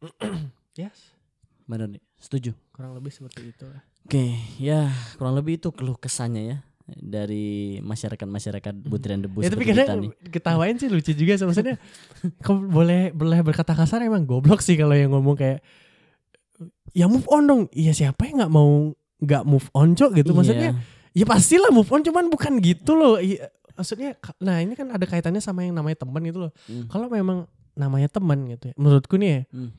yes 0.78 1.12
Benar 1.66 1.90
nih. 1.90 2.02
Setuju. 2.16 2.54
kurang 2.70 2.94
lebih 2.94 3.10
seperti 3.10 3.50
itu 3.50 3.66
lah 3.66 3.82
Oke, 4.06 4.38
ya 4.56 4.86
kurang 5.18 5.34
lebih 5.34 5.58
itu 5.58 5.68
keluh 5.68 5.98
kesannya 5.98 6.42
ya 6.46 6.58
dari 6.86 7.82
masyarakat-masyarakat 7.82 8.70
butiran 8.80 9.18
debu 9.18 9.42
ya 9.42 9.50
tapi 9.50 9.66
kadang 9.66 10.06
nih. 10.06 10.10
ketawain 10.30 10.78
sih 10.78 10.86
lucu 10.86 11.10
juga 11.10 11.34
maksudnya 11.42 11.82
kamu 12.38 12.70
boleh 12.70 13.00
boleh 13.10 13.42
berkata 13.42 13.74
kasar 13.74 14.00
emang 14.00 14.22
goblok 14.22 14.62
sih 14.62 14.78
kalau 14.78 14.94
yang 14.94 15.10
ngomong 15.10 15.34
kayak 15.34 15.66
ya 16.94 17.04
move 17.04 17.26
on 17.26 17.42
dong 17.44 17.62
iya 17.72 17.90
siapa 17.90 18.24
yang 18.24 18.38
nggak 18.40 18.54
mau 18.54 18.94
nggak 19.18 19.42
move 19.42 19.66
on 19.72 19.92
cok 19.92 20.14
gitu 20.14 20.30
maksudnya 20.30 20.78
Iya. 21.12 21.24
ya 21.24 21.26
pastilah 21.26 21.70
move 21.70 21.88
on 21.88 22.00
cuman 22.00 22.28
bukan 22.28 22.60
gitu 22.60 22.92
loh 22.92 23.16
Iya, 23.18 23.50
maksudnya 23.76 24.10
nah 24.38 24.58
ini 24.58 24.72
kan 24.72 24.88
ada 24.88 25.04
kaitannya 25.04 25.38
sama 25.38 25.62
yang 25.62 25.72
namanya 25.72 26.00
teman 26.00 26.22
gitu 26.22 26.38
loh 26.40 26.52
Hmm. 26.64 26.88
kalau 26.88 27.06
memang 27.06 27.44
namanya 27.72 28.08
teman 28.08 28.48
gitu 28.48 28.68
ya 28.68 28.74
menurutku 28.74 29.14
nih 29.14 29.30
ya 29.30 29.40
Hmm. 29.48 29.70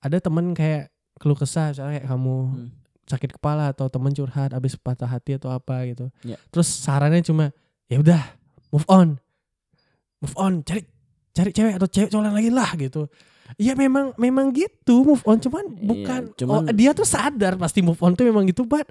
ada 0.00 0.16
teman 0.18 0.52
kayak 0.52 0.90
keluh 1.16 1.34
kesah 1.34 1.70
misalnya 1.70 1.92
kayak 1.96 2.06
kamu 2.06 2.36
Hmm. 2.44 2.68
sakit 3.06 3.30
kepala 3.32 3.70
atau 3.70 3.86
teman 3.86 4.10
curhat 4.10 4.50
habis 4.50 4.74
patah 4.74 5.06
hati 5.06 5.34
atau 5.34 5.48
apa 5.48 5.86
gitu 5.86 6.10
Ya. 6.20 6.36
terus 6.50 6.66
sarannya 6.66 7.22
cuma 7.22 7.54
ya 7.86 7.98
udah 7.98 8.22
move 8.68 8.86
on 8.86 9.16
move 10.18 10.34
on 10.34 10.60
cari 10.60 10.82
cari 11.30 11.50
cewek 11.50 11.76
atau 11.76 11.86
cewek 11.86 12.08
cowok 12.08 12.34
lagi 12.34 12.50
lah 12.50 12.70
gitu 12.74 13.06
ya 13.54 13.72
memang 13.72 14.10
memang 14.16 14.50
gitu 14.50 15.06
move 15.06 15.22
on 15.22 15.38
cuman 15.38 15.64
Iya, 15.70 15.86
bukan 15.86 16.20
cuman- 16.34 16.66
oh, 16.66 16.74
dia 16.74 16.90
tuh 16.90 17.06
sadar 17.06 17.54
pasti 17.54 17.78
move 17.78 18.00
on 18.00 18.12
tuh 18.12 18.26
memang 18.26 18.42
gitu 18.44 18.64
but 18.64 18.90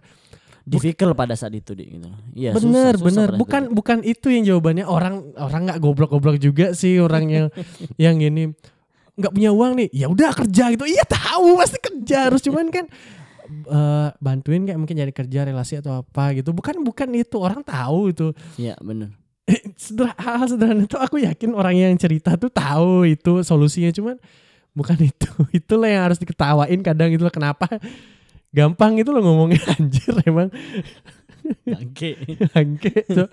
difficult 0.65 1.13
pada 1.13 1.38
saat 1.38 1.54
itu 1.54 1.78
Dik, 1.78 1.88
gitu. 1.88 2.10
Iya, 2.34 2.58
bener 2.58 2.97
susah, 2.97 3.06
susah 3.06 3.06
bener 3.06 3.30
bukan 3.38 3.62
saat 3.69 3.75
bukan 3.78 3.97
itu 4.01 4.28
yang 4.34 4.43
jawabannya. 4.49 4.86
Orang 4.89 5.15
orang 5.38 5.62
nggak 5.69 5.80
goblok 5.80 6.10
goblok 6.17 6.38
juga 6.41 6.73
sih 6.73 6.97
orang 6.97 7.25
yang 7.30 7.45
yang 8.10 8.17
ini. 8.17 8.51
Nggak 9.15 9.32
punya 9.32 9.49
uang 9.54 9.71
nih. 9.80 9.88
Ya 9.93 10.08
udah 10.12 10.34
kerja 10.34 10.73
gitu. 10.73 10.84
Iya 10.89 11.06
tahu 11.08 11.56
pasti 11.62 11.78
kerja 11.80 12.17
harus. 12.28 12.41
Cuman 12.43 12.67
kan 12.73 12.89
eh, 13.47 14.10
bantuin 14.17 14.65
kayak 14.65 14.80
mungkin 14.82 14.97
jadi 14.97 15.13
kerja 15.13 15.39
relasi 15.47 15.80
atau 15.80 16.01
apa 16.04 16.36
gitu. 16.36 16.51
Bukan 16.51 16.82
bukan 16.84 17.08
itu. 17.13 17.38
Orang 17.39 17.62
tahu 17.62 18.12
itu. 18.12 18.34
Itu. 18.36 18.65
Iya, 18.67 18.75
bener. 18.82 19.13
Sederhana, 19.78 20.17
hal 20.17 20.49
sederhana 20.49 20.84
itu 20.89 20.97
aku 20.97 21.21
yakin 21.21 21.54
orang 21.54 21.78
yang 21.78 21.93
cerita 22.01 22.34
tuh 22.36 22.49
tahu 22.49 23.06
itu 23.06 23.45
solusinya. 23.45 23.93
Cuman 23.93 24.17
bukan 24.75 24.97
itu. 24.99 25.30
Itulah 25.63 25.88
yang 25.88 26.04
harus 26.10 26.17
diketawain 26.19 26.82
kadang. 26.82 27.13
Itulah 27.13 27.32
kenapa 27.32 27.69
gampang 28.56 28.96
itu 28.96 29.12
loh 29.12 29.20
ngomongnya 29.20 29.60
anjir 29.76 30.15
emang 30.24 30.48
Oke. 31.68 32.18
bangke 32.50 33.06
tuh. 33.06 33.30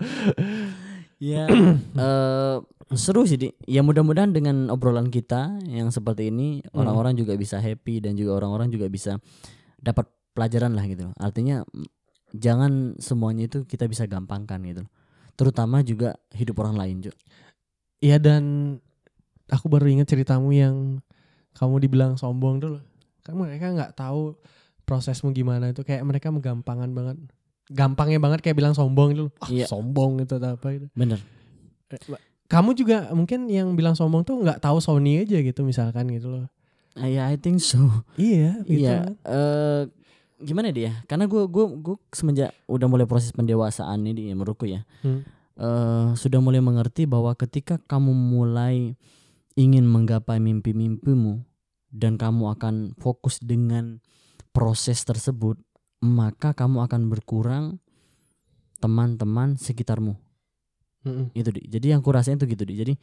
Ya, 1.17 1.47
eh, 2.05 2.55
seru 2.93 3.23
sih, 3.25 3.39
Dik. 3.39 3.63
Ya 3.65 3.81
mudah-mudahan 3.81 4.35
dengan 4.35 4.69
obrolan 4.69 5.09
kita 5.09 5.57
yang 5.65 5.89
seperti 5.89 6.29
ini 6.29 6.59
Hmm. 6.69 6.83
orang-orang 6.83 7.17
juga 7.17 7.33
bisa 7.33 7.57
happy 7.57 8.03
dan 8.03 8.13
juga 8.13 8.37
orang-orang 8.37 8.69
juga 8.69 8.85
bisa 8.91 9.17
dapat 9.79 10.05
pelajaran 10.35 10.75
lah 10.75 10.85
gitu. 10.85 11.09
Artinya 11.17 11.63
jangan 12.33 12.97
semuanya 12.99 13.47
itu 13.49 13.63
kita 13.65 13.87
bisa 13.87 14.05
gampangkan 14.05 14.59
gitu. 14.67 14.83
Terutama 15.33 15.81
juga 15.81 16.13
hidup 16.37 16.61
orang 16.61 16.77
lain, 16.77 17.09
Cuk. 17.09 17.15
Iya 18.03 18.19
dan 18.19 18.77
aku 19.49 19.71
baru 19.71 19.89
ingat 19.89 20.11
ceritamu 20.11 20.53
yang 20.53 20.99
kamu 21.55 21.81
dibilang 21.81 22.13
sombong 22.19 22.61
dulu. 22.61 22.77
Kamu 23.23 23.47
mereka 23.47 23.71
nggak 23.71 23.95
tahu 23.95 24.35
prosesmu 24.83 25.31
gimana 25.31 25.69
itu 25.69 25.81
kayak 25.81 26.03
mereka 26.03 26.29
menggampangan 26.29 26.91
banget. 26.91 27.17
Gampangnya 27.65 28.19
banget 28.19 28.39
kayak 28.41 28.57
bilang 28.57 28.75
sombong 28.75 29.15
itu. 29.15 29.25
Ah, 29.39 29.47
Iya. 29.47 29.65
sombong 29.65 30.19
itu 30.19 30.35
atau 30.35 30.53
apa 30.53 30.67
itu. 30.71 30.87
Bener. 30.91 31.19
Kamu 32.45 32.73
juga 32.73 33.09
mungkin 33.11 33.47
yang 33.47 33.73
bilang 33.73 33.95
sombong 33.95 34.21
tuh 34.21 34.37
nggak 34.37 34.59
tahu 34.59 34.77
Sony 34.77 35.23
aja 35.23 35.39
gitu 35.39 35.63
misalkan 35.63 36.11
gitu 36.11 36.29
loh. 36.29 36.45
Ah, 36.93 37.07
Ya, 37.07 37.25
I 37.25 37.37
think 37.37 37.57
so. 37.57 37.81
Iya, 38.13 38.61
gitu. 38.63 38.85
Iya, 38.85 38.95
kan. 39.01 39.13
eh 39.25 39.81
gimana 40.39 40.69
dia? 40.69 41.01
Karena 41.07 41.25
gue 41.25 41.47
gue 41.47 41.65
gue 41.79 41.95
semenjak 42.11 42.51
udah 42.67 42.85
mulai 42.85 43.07
proses 43.07 43.31
pendewasaan 43.31 44.03
ini 44.03 44.29
menurutku 44.29 44.67
ya, 44.67 44.83
Hmm. 45.01 45.23
eh 45.55 46.07
sudah 46.13 46.37
mulai 46.37 46.59
mengerti 46.59 47.07
bahwa 47.07 47.33
ketika 47.33 47.79
kamu 47.79 48.11
mulai 48.11 48.93
ingin 49.55 49.85
menggapai 49.85 50.37
mimpi-mimpimu 50.37 51.41
dan 51.89 52.17
kamu 52.17 52.53
akan 52.53 52.75
fokus 52.97 53.39
dengan 53.39 54.01
proses 54.53 55.01
tersebut, 55.01 55.57
maka 55.99 56.53
kamu 56.53 56.85
akan 56.85 57.01
berkurang 57.09 57.65
teman-teman 58.77 59.57
sekitarmu. 59.57 60.15
Mm-mm. 61.03 61.33
Itu 61.35 61.51
di. 61.51 61.67
Jadi 61.67 61.91
yang 61.91 61.99
kurasain 61.99 62.39
tuh 62.39 62.47
gitu 62.47 62.63
di. 62.63 62.77
Jadi 62.77 62.93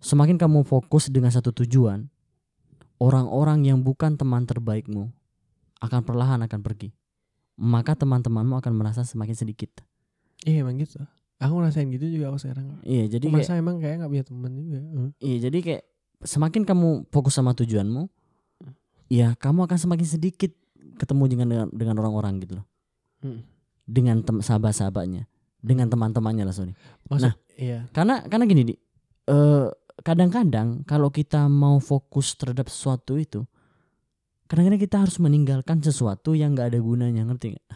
semakin 0.00 0.40
kamu 0.40 0.64
fokus 0.64 1.10
dengan 1.12 1.28
satu 1.28 1.52
tujuan, 1.52 2.08
orang-orang 3.02 3.68
yang 3.68 3.82
bukan 3.82 4.16
teman 4.16 4.46
terbaikmu 4.48 5.12
akan 5.82 6.00
perlahan 6.06 6.40
akan 6.46 6.60
pergi. 6.64 6.94
Maka 7.56 7.96
teman-temanmu 7.96 8.60
akan 8.60 8.72
merasa 8.72 9.04
semakin 9.04 9.36
sedikit. 9.36 9.84
Iya 10.44 10.64
emang 10.64 10.76
gitu. 10.80 11.00
Aku 11.40 11.60
ngerasain 11.60 11.88
gitu 11.92 12.08
juga 12.08 12.32
aku 12.32 12.40
sekarang. 12.40 12.80
Iya, 12.80 13.16
jadi 13.16 13.28
Aku 13.28 13.36
kayak, 13.36 13.60
emang 13.60 13.76
kayak 13.76 13.96
nggak 14.00 14.12
punya 14.12 14.24
teman 14.24 14.50
juga. 14.56 14.80
Hmm. 14.80 15.10
iya, 15.20 15.36
jadi 15.48 15.58
kayak 15.60 15.82
semakin 16.24 16.62
kamu 16.64 16.88
fokus 17.12 17.36
sama 17.36 17.52
tujuanmu, 17.52 18.08
ya 19.12 19.36
kamu 19.36 19.68
akan 19.68 19.76
semakin 19.76 20.06
sedikit 20.08 20.52
ketemu 20.96 21.22
dengan 21.28 21.46
dengan, 21.70 21.94
orang-orang 21.96 22.40
gitu 22.40 22.58
loh. 22.58 22.66
Hmm. 23.20 23.40
Dengan 23.84 24.20
tem- 24.20 24.40
sahabat-sahabatnya, 24.40 25.28
dengan 25.60 25.86
teman-temannya 25.86 26.42
lah 26.42 26.52
Sony. 26.52 26.74
Maksud, 27.06 27.30
Nah. 27.30 27.34
iya. 27.54 27.86
karena 27.92 28.24
karena 28.26 28.44
gini 28.44 28.62
di 28.64 28.74
eh 29.26 29.68
kadang-kadang 29.98 30.82
kalau 30.82 31.08
kita 31.08 31.46
mau 31.46 31.78
fokus 31.78 32.34
terhadap 32.34 32.68
sesuatu 32.68 33.16
itu 33.16 33.46
kadang-kadang 34.46 34.78
kita 34.78 34.96
harus 35.00 35.16
meninggalkan 35.18 35.80
sesuatu 35.80 36.32
yang 36.32 36.54
nggak 36.54 36.70
ada 36.70 36.78
gunanya 36.78 37.22
ngerti 37.24 37.54
nggak? 37.54 37.66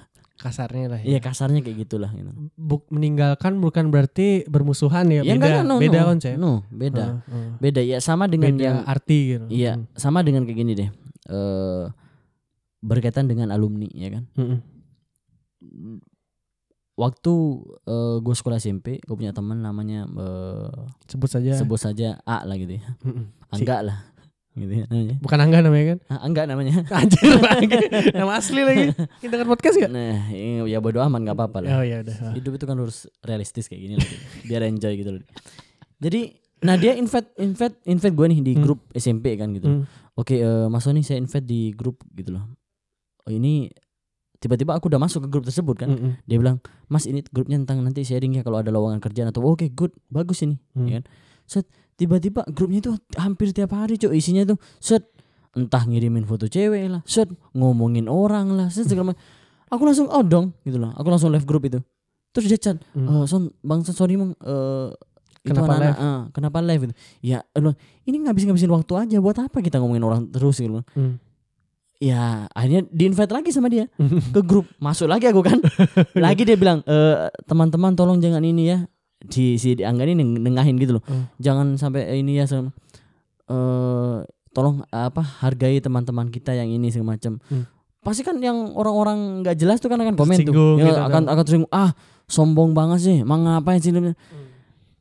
Kasarnya 0.40 0.86
lah. 0.88 1.00
Iya 1.04 1.18
ya. 1.18 1.20
kasarnya 1.20 1.60
kayak 1.60 1.84
gitulah 1.84 2.08
gitu. 2.10 2.32
Buk, 2.56 2.88
meninggalkan 2.88 3.60
bukan 3.60 3.92
berarti 3.92 4.48
bermusuhan 4.48 5.04
ya. 5.06 5.20
Ya 5.20 5.36
beda, 5.36 5.36
enggak, 5.36 5.62
no, 5.62 5.76
beda 5.76 5.98
no, 6.00 6.06
konsep. 6.08 6.34
no, 6.34 6.52
beda, 6.66 7.04
Heeh, 7.04 7.20
heeh. 7.28 7.50
beda 7.60 7.80
ya 7.84 7.98
sama 8.00 8.24
dengan 8.24 8.56
beda 8.56 8.64
yang 8.64 8.78
arti 8.84 9.18
gitu. 9.30 9.46
iya 9.48 9.72
Hmm. 9.76 9.84
sama 9.92 10.24
dengan 10.24 10.48
kayak 10.48 10.58
gini 10.58 10.72
deh 10.74 10.88
eh 11.28 11.84
berkaitan 12.80 13.24
dengan 13.24 13.48
alumni 13.48 13.88
ya 13.88 14.08
kan. 14.10 14.24
Mm-mm. 14.34 14.58
Waktu 16.94 17.32
gue 18.20 18.34
sekolah 18.34 18.56
SMP, 18.56 19.00
gue 19.00 19.16
punya 19.16 19.32
teman 19.32 19.56
namanya 19.56 20.04
eh, 20.04 20.72
Sebut 21.08 21.28
saja. 21.28 21.56
sebut 21.56 21.76
saja 21.76 22.20
A 22.22 22.44
lah 22.44 22.56
gitu 22.56 22.76
ya, 22.76 22.84
Mm-mm. 23.00 23.24
Si- 23.50 23.64
Angga 23.64 23.76
lah, 23.80 23.98
gitu 24.52 24.68
ya 24.68 24.84
namanya. 24.86 25.16
Bukan 25.16 25.38
Angga 25.40 25.58
namanya 25.62 25.84
kan? 25.86 25.98
Ah, 26.06 26.20
Angga 26.22 26.42
namanya. 26.44 26.74
Anjir 27.00 27.24
Angga. 27.40 27.78
Nama 28.12 28.32
asli 28.36 28.60
lagi. 28.60 28.92
Kita 29.16 29.32
dengar 29.32 29.48
podcast 29.48 29.76
gak? 29.76 29.88
Nah, 29.88 30.28
ya 30.62 30.76
bodo 30.78 31.00
amat 31.00 31.20
nggak 31.24 31.36
apa-apa 31.36 31.58
lah. 31.64 31.70
Oh 31.74 31.84
ya 31.84 32.04
udah. 32.04 32.36
Hidup 32.36 32.52
itu 32.54 32.64
kan 32.64 32.76
harus 32.76 33.08
realistis 33.20 33.64
kayak 33.64 33.80
gini 33.80 33.94
lah. 33.96 34.08
Biar 34.44 34.60
enjoy 34.66 34.92
gitu 34.94 35.10
loh. 35.10 35.24
Jadi, 35.96 36.36
nah 36.60 36.76
dia 36.76 36.92
invite 36.92 37.32
invite 37.38 37.80
invite 37.86 38.12
gue 38.12 38.26
nih 38.28 38.40
di 38.42 38.52
Hmm. 38.54 38.62
grup 38.62 38.80
SMP 38.92 39.40
kan 39.40 39.48
gitu. 39.50 39.68
Hmm. 39.72 39.82
Oke, 40.12 40.36
eh, 40.36 40.66
Mas 40.68 40.84
Sony 40.84 41.00
saya 41.00 41.16
invite 41.16 41.42
di 41.42 41.72
grup 41.72 42.04
gitu 42.12 42.36
loh. 42.36 42.44
Oh, 43.22 43.30
ini 43.30 43.68
tiba-tiba 44.36 44.72
aku 44.72 44.88
udah 44.88 44.96
masuk 44.96 45.24
ke 45.24 45.28
grup 45.28 45.44
tersebut 45.44 45.76
kan. 45.76 45.88
Mm-mm. 45.90 46.12
Dia 46.24 46.36
bilang, 46.36 46.58
"Mas, 46.86 47.04
ini 47.04 47.20
grupnya 47.28 47.60
tentang 47.60 47.84
nanti 47.84 48.00
sharing 48.00 48.34
ya 48.34 48.42
kalau 48.42 48.58
ada 48.58 48.68
lowongan 48.68 48.96
kerjaan 48.98 49.28
atau 49.28 49.44
oke, 49.44 49.68
good, 49.70 49.92
bagus 50.08 50.40
ini." 50.40 50.56
Hmm. 50.72 50.88
Ya 50.88 50.92
kan? 50.98 51.04
Set, 51.44 51.66
tiba-tiba 51.94 52.46
grupnya 52.48 52.80
itu 52.80 52.90
hampir 53.14 53.52
tiap 53.52 53.74
hari 53.74 53.94
cok 53.94 54.14
isinya 54.14 54.46
tuh 54.46 54.56
set 54.78 55.04
entah 55.50 55.82
ngirimin 55.82 56.22
foto 56.22 56.46
cewek 56.46 56.86
lah 56.86 57.02
set 57.04 57.26
ngomongin 57.52 58.06
orang 58.06 58.54
lah 58.54 58.70
set 58.70 58.86
segala 58.86 59.12
macam 59.12 59.20
aku 59.66 59.82
langsung 59.82 60.06
out 60.06 60.24
dong 60.24 60.54
gitu 60.62 60.78
loh 60.78 60.94
aku 60.94 61.10
langsung 61.10 61.28
live 61.28 61.42
grup 61.42 61.66
itu 61.66 61.82
terus 62.30 62.46
dia 62.46 62.56
chat 62.56 62.78
Hmm. 62.94 63.10
"Eh, 63.20 63.24
son 63.26 63.50
bang 63.60 63.82
Son, 63.82 63.92
sorry 63.92 64.14
mong 64.14 64.38
eh, 64.38 64.88
itu 65.42 65.50
Kenapa 65.50 65.74
live? 65.74 65.96
ah, 65.98 66.20
kenapa 66.30 66.58
live 66.62 66.82
itu 66.86 66.94
ya 67.20 67.42
eh, 67.42 67.58
loh, 67.58 67.74
ini 68.06 68.22
ngabis 68.22 68.46
ngabisin 68.46 68.70
waktu 68.70 68.92
aja 68.94 69.16
buat 69.18 69.36
apa 69.36 69.58
kita 69.58 69.76
ngomongin 69.76 70.06
orang 70.06 70.30
terus 70.30 70.56
gitu 70.56 70.80
loh 70.80 70.84
Hmm. 70.94 71.18
Ya 72.00 72.48
akhirnya 72.50 72.88
di 72.88 73.04
invite 73.04 73.28
lagi 73.28 73.50
sama 73.50 73.68
dia 73.68 73.84
ke 74.34 74.40
grup 74.40 74.64
masuk 74.78 75.04
lagi 75.04 75.28
aku 75.28 75.40
kan 75.40 75.60
lagi 76.16 76.42
dia 76.42 76.56
bilang 76.56 76.80
"Eh, 76.82 77.16
teman-teman 77.44 77.92
tolong 77.92 78.16
jangan 78.18 78.40
ini 78.40 78.62
ya 78.66 78.78
si 79.28 79.54
si 79.54 79.76
Angga 79.78 80.02
ini 80.02 80.16
neng- 80.16 80.40
nengahin 80.40 80.74
gitu 80.74 80.96
loh 80.96 81.04
Hmm. 81.04 81.28
jangan 81.36 81.76
sampai 81.76 82.08
ini 82.16 82.34
ya 82.34 82.48
sem- 82.48 82.72
eh 83.46 84.16
tolong 84.50 84.82
apa 84.88 85.20
hargai 85.38 85.78
teman-teman 85.78 86.26
kita 86.26 86.50
yang 86.52 86.66
ini 86.66 86.88
segala 86.88 87.14
macam 87.14 87.36
Hmm. 87.46 87.68
pasti 88.00 88.24
kan 88.24 88.40
yang 88.40 88.72
orang-orang 88.72 89.44
nggak 89.44 89.54
jelas 89.54 89.76
tuh 89.76 89.86
kan 89.86 90.00
akan 90.00 90.16
komen 90.16 90.40
tuh 90.40 90.56
Ya, 90.74 90.88
gitu 90.88 90.98
akan 90.98 91.12
kan. 91.22 91.24
akan 91.28 91.42
tersinggung 91.44 91.70
ah 91.70 91.92
sombong 92.26 92.72
banget 92.72 92.98
sih 93.02 93.16
mang 93.20 93.44
ngapain 93.44 93.76
sih 93.76 93.92
lu?" 93.92 94.16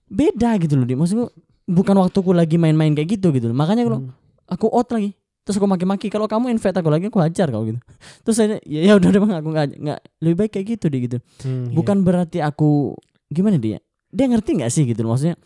beda 0.06 0.58
gitu 0.58 0.74
loh 0.74 0.84
di 0.84 0.94
maksudku 0.94 1.30
bukan 1.64 1.96
waktuku 1.98 2.34
lagi 2.34 2.58
main-main 2.58 2.92
kayak 2.92 3.16
gitu 3.16 3.30
gitu 3.30 3.48
loh. 3.48 3.56
makanya 3.56 3.86
kalau 3.86 4.00
Hmm. 4.02 4.12
aku 4.48 4.68
out 4.68 4.90
lagi 4.90 5.14
terus 5.50 5.58
aku 5.58 5.66
maki-maki 5.66 6.14
kalau 6.14 6.30
kamu 6.30 6.54
invite 6.54 6.78
aku 6.78 6.94
lagi 6.94 7.10
aku 7.10 7.18
hajar 7.26 7.50
kau 7.50 7.66
gitu. 7.66 7.82
Terus 8.22 8.36
saya 8.38 8.62
ya, 8.70 8.86
ya 8.86 8.94
udah 9.02 9.10
udah 9.10 9.22
Bang, 9.26 9.34
aku 9.42 9.50
nggak 9.50 10.00
lebih 10.22 10.36
baik 10.46 10.52
kayak 10.54 10.78
gitu 10.78 10.86
deh 10.94 11.02
gitu. 11.10 11.18
Hmm, 11.42 11.66
iya. 11.66 11.74
bukan 11.74 12.06
berarti 12.06 12.38
aku 12.38 12.94
gimana 13.34 13.58
dia? 13.58 13.82
Dia 14.14 14.30
ngerti 14.30 14.62
nggak 14.62 14.70
sih 14.70 14.86
gitu? 14.86 15.02
Maksudnya 15.10 15.42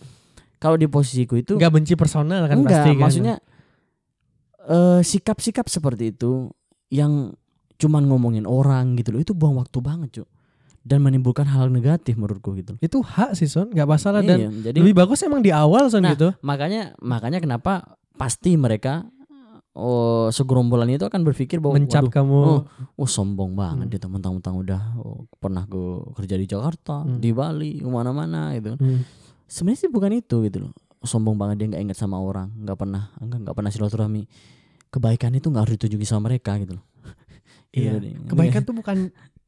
kalau 0.59 0.75
di 0.75 0.91
posisiku 0.91 1.39
itu 1.39 1.55
nggak 1.55 1.71
benci 1.71 1.95
personal 1.95 2.43
kan 2.51 2.59
enggak 2.59 2.83
pasti 2.83 2.91
kan? 2.91 2.99
maksudnya 2.99 3.35
eh, 4.67 4.99
sikap-sikap 5.07 5.71
seperti 5.71 6.11
itu 6.11 6.51
yang 6.91 7.31
cuman 7.79 8.03
ngomongin 8.03 8.43
orang 8.43 8.99
gitu 8.99 9.15
loh 9.15 9.23
itu 9.23 9.31
buang 9.31 9.55
waktu 9.55 9.79
banget 9.79 10.09
cuy 10.19 10.27
dan 10.83 10.99
menimbulkan 10.99 11.47
hal 11.47 11.71
negatif 11.71 12.19
menurutku 12.19 12.59
gitu. 12.59 12.75
Itu 12.83 12.99
hak 12.99 13.39
sih 13.39 13.47
son. 13.47 13.71
Nggak 13.71 13.87
masalah. 13.87 14.19
Dan 14.19 14.35
Iya, 14.35 14.49
jadi 14.67 14.77
lebih 14.83 14.99
bagus 14.99 15.23
emang 15.23 15.39
di 15.39 15.47
awal 15.47 15.87
son 15.87 16.03
Nah, 16.03 16.11
gitu. 16.11 16.35
makanya 16.43 16.91
makanya 16.99 17.39
kenapa 17.39 17.95
pasti 18.19 18.59
mereka 18.59 19.07
oh 19.73 20.29
segerombolan 20.29 20.85
itu 20.87 21.01
akan 21.01 21.21
berpikir 21.23 21.57
bahwa 21.57 21.77
mencap 21.77 22.05
waduh, 22.05 22.13
kamu 22.13 22.37
oh, 22.37 22.61
oh 22.93 23.09
sombong 23.09 23.57
banget 23.57 23.89
Hmm. 23.89 23.93
dia 23.93 24.07
mentang-mentang 24.07 24.55
udah 24.55 24.81
oh, 24.97 25.25
pernah 25.35 25.65
ke 25.65 25.81
kerja 26.13 26.35
di 26.37 26.45
Jakarta 26.45 27.01
Hmm. 27.01 27.17
di 27.17 27.33
Bali 27.33 27.81
ke 27.81 27.89
mana-mana 27.89 28.53
gitu 28.53 28.77
Hmm. 28.77 29.01
sebenarnya 29.45 29.79
sih 29.81 29.89
bukan 29.89 30.13
itu 30.13 30.45
gitu 30.45 30.57
loh 30.61 30.73
sombong 31.01 31.35
banget 31.35 31.59
dia 31.59 31.67
nggak 31.67 31.83
ingat 31.83 31.97
sama 31.97 32.15
orang 32.15 32.53
nggak 32.55 32.77
pernah 32.77 33.11
enggak 33.17 33.39
nggak 33.43 33.55
pernah 33.55 33.71
silaturahmi 33.71 34.23
kebaikan 34.87 35.33
itu 35.33 35.49
nggak 35.49 35.63
harus 35.65 35.73
ditunjukin 35.75 36.07
sama 36.07 36.29
mereka 36.29 36.53
gitu 36.57 36.77
loh 36.77 36.85
Iya, 37.73 37.97
Gitu 37.97 38.29
kebaikan 38.29 38.61
tuh 38.61 38.77
bukan 38.77 38.97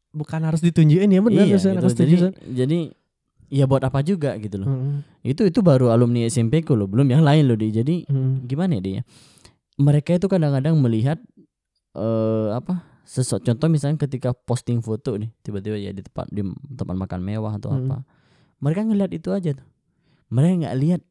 bukan 0.10 0.42
harus 0.42 0.60
ditunjukin 0.60 1.06
ya 1.08 1.22
benar 1.22 1.46
iya, 1.46 1.56
gitu. 1.62 1.86
jadi 1.94 2.14
jadi 2.50 2.80
ya 3.46 3.70
buat 3.70 3.86
apa 3.86 4.02
juga 4.02 4.34
gitu 4.42 4.58
loh 4.58 4.68
Hmm. 4.68 5.06
itu 5.22 5.46
itu 5.46 5.62
baru 5.62 5.94
alumni 5.94 6.26
SMP 6.26 6.60
ku 6.60 6.74
loh 6.74 6.90
belum 6.90 7.06
yang 7.06 7.22
lain 7.22 7.46
loh 7.46 7.54
di 7.54 7.70
jadi 7.70 8.10
Hmm. 8.10 8.42
gimana 8.44 8.76
ya 8.76 8.82
dia 8.82 9.02
mereka 9.78 10.16
itu 10.16 10.26
kadang-kadang 10.26 10.76
melihat 10.78 11.20
eh 11.94 12.50
apa 12.52 12.84
sesuatu 13.04 13.46
contoh 13.46 13.68
misalnya 13.68 14.00
ketika 14.00 14.34
posting 14.34 14.82
foto 14.82 15.16
nih 15.16 15.30
tiba-tiba 15.40 15.78
ya 15.78 15.92
di 15.92 16.02
tempat 16.02 16.26
di 16.28 16.42
tempat 16.74 16.96
makan 16.96 17.20
mewah 17.22 17.54
atau 17.54 17.72
Hmm. 17.72 17.86
apa 17.86 17.98
mereka 18.58 18.82
ngeliat 18.82 19.12
itu 19.12 19.30
aja 19.30 19.54
tuh 19.54 19.68
mereka 20.28 20.66
nggak 20.66 20.76
lihat 20.78 21.02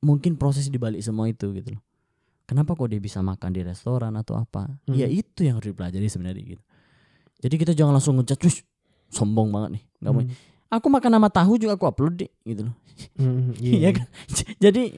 mungkin 0.00 0.36
proses 0.36 0.68
di 0.68 0.76
balik 0.76 1.00
semua 1.00 1.26
itu 1.26 1.50
gitu 1.50 1.74
loh 1.74 1.82
kenapa 2.44 2.72
kok 2.72 2.86
dia 2.86 3.00
bisa 3.00 3.20
makan 3.20 3.50
di 3.50 3.60
restoran 3.60 4.14
atau 4.14 4.36
apa 4.36 4.70
Hmm. 4.86 4.94
ya 4.94 5.04
itu 5.04 5.42
yang 5.42 5.58
harus 5.58 5.72
dipelajari 5.72 6.06
sebenarnya 6.06 6.44
gitu 6.54 6.62
jadi 7.36 7.54
kita 7.58 7.72
jangan 7.74 7.92
langsung 7.92 8.16
ngejat 8.16 8.38
"Wih, 8.40 8.58
sombong 9.08 9.50
banget 9.50 9.70
nih 9.76 9.84
nggak 9.98 10.12
mau 10.12 10.22
Hmm. 10.22 10.32
aku 10.68 10.86
makan 10.88 11.10
nama 11.12 11.28
tahu 11.28 11.58
juga 11.58 11.74
aku 11.74 11.84
upload 11.84 12.14
deh 12.18 12.30
gitu 12.44 12.64
loh 12.64 12.76
Hmm, 13.20 13.52
Iya 13.60 13.92
kan? 13.92 14.08
jadi 14.64 14.88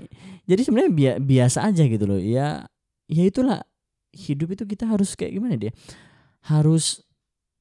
jadi 0.46 0.60
sebenarnya 0.62 0.92
bia- 0.92 1.18
biasa 1.18 1.66
aja 1.66 1.82
gitu 1.82 2.06
loh. 2.06 2.22
Ya 2.22 2.70
ya 3.08 3.24
itulah 3.24 3.64
hidup 4.12 4.54
itu 4.54 4.64
kita 4.64 4.84
harus 4.86 5.16
kayak 5.16 5.32
gimana 5.34 5.56
dia? 5.56 5.72
Harus 6.44 7.02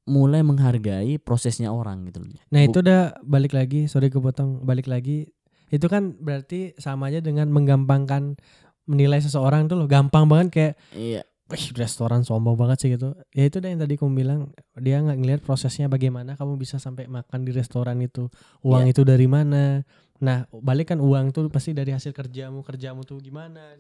mulai 0.07 0.39
menghargai 0.39 1.19
prosesnya 1.19 1.67
orang 1.71 2.07
gitu 2.07 2.23
loh. 2.23 2.31
Nah 2.47 2.63
itu 2.63 2.79
udah 2.79 3.19
balik 3.27 3.51
lagi, 3.51 3.91
sorry 3.91 4.07
kepotong, 4.07 4.63
balik 4.63 4.87
lagi. 4.87 5.27
Itu 5.67 5.91
kan 5.91 6.15
berarti 6.15 6.71
sama 6.79 7.11
aja 7.11 7.19
dengan 7.19 7.51
menggampangkan 7.51 8.39
menilai 8.87 9.19
seseorang 9.19 9.67
tuh 9.67 9.75
loh, 9.75 9.87
gampang 9.91 10.23
banget 10.31 10.47
kayak, 10.55 10.73
Iya. 10.95 11.21
wih 11.51 11.65
restoran 11.75 12.23
sombong 12.23 12.55
banget 12.55 12.77
sih 12.79 12.89
gitu. 12.95 13.11
Ya 13.35 13.43
itu 13.43 13.59
dah 13.59 13.67
yang 13.67 13.83
tadi 13.83 13.99
kamu 13.99 14.15
bilang, 14.15 14.39
dia 14.79 15.03
nggak 15.03 15.17
ngelihat 15.19 15.41
prosesnya 15.43 15.91
bagaimana 15.91 16.39
kamu 16.39 16.55
bisa 16.55 16.79
sampai 16.79 17.11
makan 17.11 17.43
di 17.43 17.51
restoran 17.51 17.99
itu, 17.99 18.31
uang 18.63 18.87
Iya. 18.87 18.95
itu 18.95 19.01
dari 19.03 19.27
mana. 19.27 19.83
Nah 20.23 20.47
balik 20.55 20.95
kan 20.95 21.03
uang 21.03 21.35
tuh 21.35 21.51
pasti 21.51 21.75
dari 21.75 21.91
hasil 21.91 22.15
kerjamu, 22.15 22.63
kerjamu 22.63 23.03
tuh 23.03 23.19
gimana, 23.19 23.75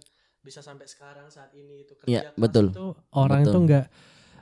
bisa 0.47 0.63
sampai 0.63 0.87
sekarang 0.87 1.27
saat 1.27 1.51
ini 1.51 1.83
itu 1.83 1.91
kerja 1.93 2.07
Iya, 2.07 2.21
keras 2.25 2.39
betul. 2.39 2.65
itu 2.71 2.85
orang 3.11 3.39
Betul. 3.43 3.51
itu 3.51 3.59
nggak 3.67 3.85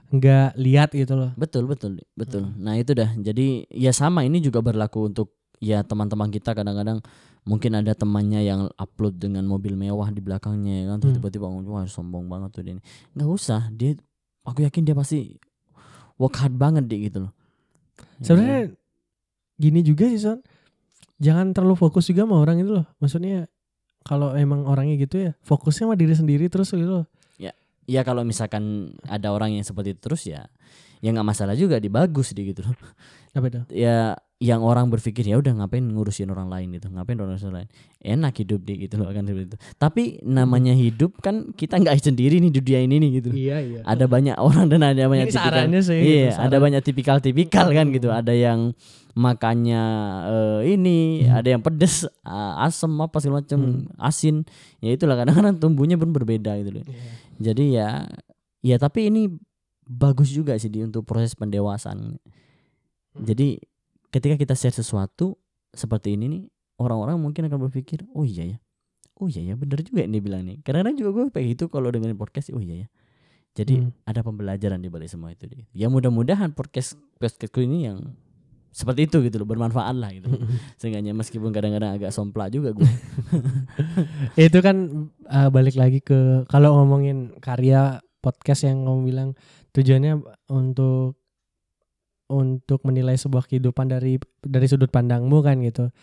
nggak 0.06 0.50
lihat 0.56 0.90
gitu 0.94 1.14
loh. 1.16 1.32
Betul 1.34 1.66
betul 1.66 1.98
betul. 2.14 2.46
Hmm. 2.46 2.62
Nah 2.62 2.78
itu 2.78 2.94
dah. 2.94 3.10
Jadi 3.18 3.66
ya 3.68 3.90
sama 3.90 4.22
ini 4.22 4.38
juga 4.38 4.62
berlaku 4.62 5.10
untuk 5.10 5.34
ya 5.58 5.82
teman-teman 5.82 6.30
kita 6.30 6.54
kadang-kadang 6.54 7.02
mungkin 7.42 7.74
ada 7.74 7.94
temannya 7.94 8.42
yang 8.42 8.70
upload 8.76 9.18
dengan 9.18 9.46
mobil 9.46 9.74
mewah 9.74 10.10
di 10.10 10.22
belakangnya 10.22 10.74
ya 10.82 10.86
kan 10.94 10.98
terus 11.00 11.12
Hmm. 11.12 11.20
tiba-tiba 11.22 11.46
ngomong 11.46 11.74
wah 11.74 11.86
sombong 11.86 12.30
banget 12.30 12.50
tuh 12.54 12.62
dia 12.62 12.74
ini. 12.74 12.84
Nggak 13.18 13.30
usah 13.30 13.62
dia 13.74 13.98
aku 14.46 14.62
yakin 14.62 14.86
dia 14.86 14.94
pasti 14.94 15.42
work 16.22 16.38
hard 16.38 16.54
banget 16.54 16.86
deh 16.86 17.02
gitu 17.02 17.26
loh. 17.26 17.34
Ya, 18.22 18.30
Sebenarnya 18.30 18.62
gini 19.58 19.80
juga 19.82 20.06
sih 20.06 20.22
Son. 20.22 20.40
Jangan 21.16 21.50
terlalu 21.50 21.80
fokus 21.80 22.06
juga 22.06 22.28
sama 22.28 22.38
orang 22.38 22.60
itu 22.60 22.72
loh. 22.72 22.86
Maksudnya 23.00 23.48
kalau 24.06 24.38
emang 24.38 24.70
orangnya 24.70 24.96
gitu 25.02 25.18
ya, 25.18 25.32
fokusnya 25.42 25.90
sama 25.90 25.96
diri 25.98 26.14
sendiri 26.14 26.46
terus 26.48 26.70
gitu 26.72 27.04
loh. 27.04 27.08
ya 27.86 28.02
kalau 28.02 28.26
misalkan 28.26 28.94
ada 29.06 29.30
orang 29.30 29.54
yang 29.54 29.62
seperti 29.62 29.94
itu 29.94 30.02
terus 30.02 30.26
ya 30.26 30.50
ya 31.06 31.10
nggak 31.14 31.22
masalah 31.28 31.54
juga 31.54 31.78
di 31.78 31.86
bagus 31.86 32.34
di 32.34 32.50
gitu 32.50 32.66
loh 32.66 32.74
Apa 33.38 33.46
itu? 33.46 33.62
ya 33.70 34.18
yang 34.36 34.60
orang 34.60 34.92
berpikir 34.92 35.24
ya 35.24 35.40
udah 35.40 35.56
ngapain 35.56 35.80
ngurusin 35.82 36.28
orang 36.28 36.52
lain 36.52 36.76
gitu 36.76 36.92
ngapain 36.92 37.16
orang 37.16 37.40
lain 37.40 37.68
enak 38.04 38.36
hidup 38.36 38.68
di 38.68 38.84
gitu 38.84 39.00
loh 39.00 39.08
kan 39.08 39.24
seperti 39.24 39.48
itu 39.48 39.58
tapi 39.80 40.04
namanya 40.22 40.76
hidup 40.76 41.24
kan 41.24 41.56
kita 41.56 41.80
nggak 41.80 41.96
sendiri 41.98 42.44
nih 42.44 42.52
di 42.52 42.60
dunia 42.60 42.80
ini 42.84 42.96
nih 43.00 43.10
gitu 43.16 43.30
Iya 43.32 43.58
iya. 43.64 43.80
ada 43.88 44.06
banyak 44.06 44.36
orang 44.36 44.68
dan 44.68 44.84
ada 44.84 45.08
banyak 45.08 45.32
Ini 45.32 45.34
tipikal 45.34 45.66
sih. 45.82 46.00
iya 46.00 46.28
gitu, 46.30 46.44
ada 46.44 46.58
banyak 46.60 46.82
tipikal-tipikal 46.84 47.68
kan 47.72 47.86
gitu 47.90 48.12
Hmm. 48.12 48.20
ada 48.20 48.34
yang 48.36 48.60
makannya 49.16 49.84
eh, 50.28 50.60
ini 50.76 51.24
Hmm. 51.24 51.40
ada 51.40 51.48
yang 51.56 51.62
pedes 51.64 52.04
ah, 52.22 52.60
asem 52.62 52.92
apa 52.92 53.16
segala 53.18 53.40
macam 53.40 53.88
Hmm. 53.88 53.88
asin 53.98 54.44
ya 54.80 54.92
itulah 54.92 55.16
kadang-kadang 55.16 55.56
tumbuhnya 55.58 55.96
pun 55.96 56.12
berbeda 56.12 56.60
gitu 56.60 56.76
loh 56.76 56.84
Iya. 56.84 57.08
jadi 57.40 57.64
ya 57.72 57.88
ya 58.62 58.76
tapi 58.76 59.08
ini 59.08 59.32
bagus 59.88 60.28
juga 60.28 60.60
sih 60.60 60.68
di 60.68 60.82
untuk 60.82 61.06
proses 61.06 61.38
pendewasaan. 61.38 62.18
Hmm. 62.18 63.22
Jadi 63.24 63.62
ketika 64.16 64.40
kita 64.40 64.56
share 64.56 64.72
sesuatu 64.72 65.36
seperti 65.76 66.16
ini 66.16 66.26
nih 66.32 66.44
orang-orang 66.80 67.20
mungkin 67.20 67.52
akan 67.52 67.68
berpikir 67.68 68.08
oh 68.16 68.24
iya 68.24 68.56
ya. 68.56 68.58
Oh 69.20 69.28
iya 69.28 69.44
ya 69.44 69.54
bener 69.60 69.84
juga 69.84 70.08
ini 70.08 70.24
bilang 70.24 70.48
nih. 70.48 70.64
Kadang-kadang 70.64 70.96
juga 70.96 71.10
gue 71.12 71.24
kayak 71.36 71.48
gitu 71.56 71.64
kalau 71.68 71.92
dengerin 71.92 72.16
podcast 72.16 72.56
oh 72.56 72.64
iya 72.64 72.84
ya. 72.84 72.90
Jadi 73.56 73.84
Hmm. 73.84 73.92
ada 74.04 74.20
pembelajaran 74.20 74.80
di 74.80 74.88
balik 74.88 75.08
semua 75.08 75.32
itu. 75.32 75.48
deh. 75.48 75.68
Ya 75.72 75.88
mudah-mudahan 75.88 76.56
podcast 76.56 76.96
podcastku 77.20 77.60
ini 77.60 77.88
yang 77.88 78.16
seperti 78.76 79.08
itu 79.08 79.24
gitu 79.24 79.40
loh 79.40 79.48
bermanfaat 79.48 79.96
lah 79.96 80.12
gitu. 80.12 80.28
Seenggaknya 80.80 81.16
meskipun 81.16 81.56
kadang-kadang 81.56 81.96
agak 81.96 82.12
somplak 82.12 82.52
juga 82.52 82.76
gue. 82.76 82.88
itu 84.48 84.60
kan 84.60 85.08
uh, 85.28 85.48
balik 85.48 85.80
lagi 85.80 86.04
ke 86.04 86.44
kalau 86.48 86.76
ngomongin 86.84 87.36
karya 87.40 88.04
podcast 88.20 88.68
yang 88.68 88.84
kamu 88.84 89.00
bilang 89.08 89.30
tujuannya 89.72 90.20
untuk 90.52 91.16
untuk 92.26 92.82
menilai 92.86 93.16
sebuah 93.18 93.46
kehidupan 93.46 93.90
dari 93.90 94.18
dari 94.42 94.66
sudut 94.66 94.90
pandangmu 94.90 95.42
kan 95.46 95.62
gitu. 95.62 95.94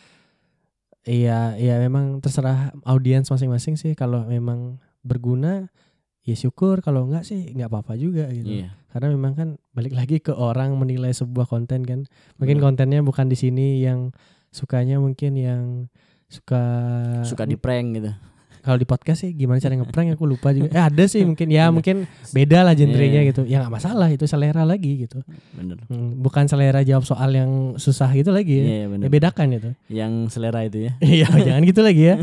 Iya, 1.03 1.59
iya 1.59 1.83
memang 1.83 2.23
terserah 2.23 2.71
audiens 2.87 3.27
masing-masing 3.27 3.75
sih 3.75 3.99
kalau 3.99 4.23
memang 4.31 4.79
berguna 5.03 5.67
ya 6.23 6.39
syukur 6.39 6.79
kalau 6.79 7.11
enggak 7.11 7.27
sih 7.27 7.51
nggak 7.51 7.67
apa-apa 7.67 7.99
juga 7.99 8.31
gitu. 8.31 8.63
Iya. 8.63 8.79
Karena 8.95 9.11
memang 9.11 9.33
kan 9.35 9.49
balik 9.75 9.99
lagi 9.99 10.23
ke 10.23 10.31
orang 10.31 10.79
menilai 10.79 11.11
sebuah 11.11 11.51
konten 11.51 11.83
kan. 11.83 12.07
Mungkin 12.39 12.63
Benar. 12.63 12.67
kontennya 12.71 13.01
bukan 13.03 13.27
di 13.27 13.35
sini 13.35 13.83
yang 13.83 14.15
sukanya 14.55 15.03
mungkin 15.03 15.35
yang 15.35 15.91
suka 16.31 16.63
Suka 17.27 17.45
di 17.51 17.59
prank 17.59 17.99
gitu. 17.99 18.13
Kalau 18.63 18.79
di 18.79 18.87
podcast 18.87 19.21
sih 19.21 19.31
gimana 19.31 19.59
cara 19.59 19.75
ngeprank 19.79 20.15
aku 20.15 20.25
lupa 20.25 20.51
juga. 20.51 20.71
Eh 20.71 20.81
ada 20.81 21.05
sih 21.05 21.23
mungkin 21.23 21.47
ya 21.47 21.69
mungkin 21.69 22.07
beda 22.31 22.63
lah 22.63 22.73
genrenya 22.73 23.21
Iya. 23.21 23.31
gitu. 23.31 23.43
Ya 23.45 23.61
nggak 23.61 23.75
masalah 23.75 24.09
itu 24.09 24.25
selera 24.25 24.63
lagi 24.63 25.03
gitu. 25.03 25.21
Bener. 25.53 25.83
Hmm, 25.87 26.17
bukan 26.17 26.47
selera 26.47 26.81
jawab 26.81 27.03
soal 27.03 27.31
yang 27.31 27.51
susah 27.77 28.09
gitu 28.13 28.31
lagi 28.31 28.59
ya. 28.59 28.65
Iya, 28.65 28.75
iya, 28.75 28.87
bener. 28.89 29.05
Ya 29.05 29.11
bedakan 29.11 29.47
itu. 29.53 29.71
Yang 29.89 30.13
selera 30.31 30.61
itu 30.63 30.79
ya. 30.81 30.93
Iya 31.05 31.27
jangan 31.29 31.63
gitu 31.63 31.81
lagi 31.83 32.03
ya. 32.05 32.17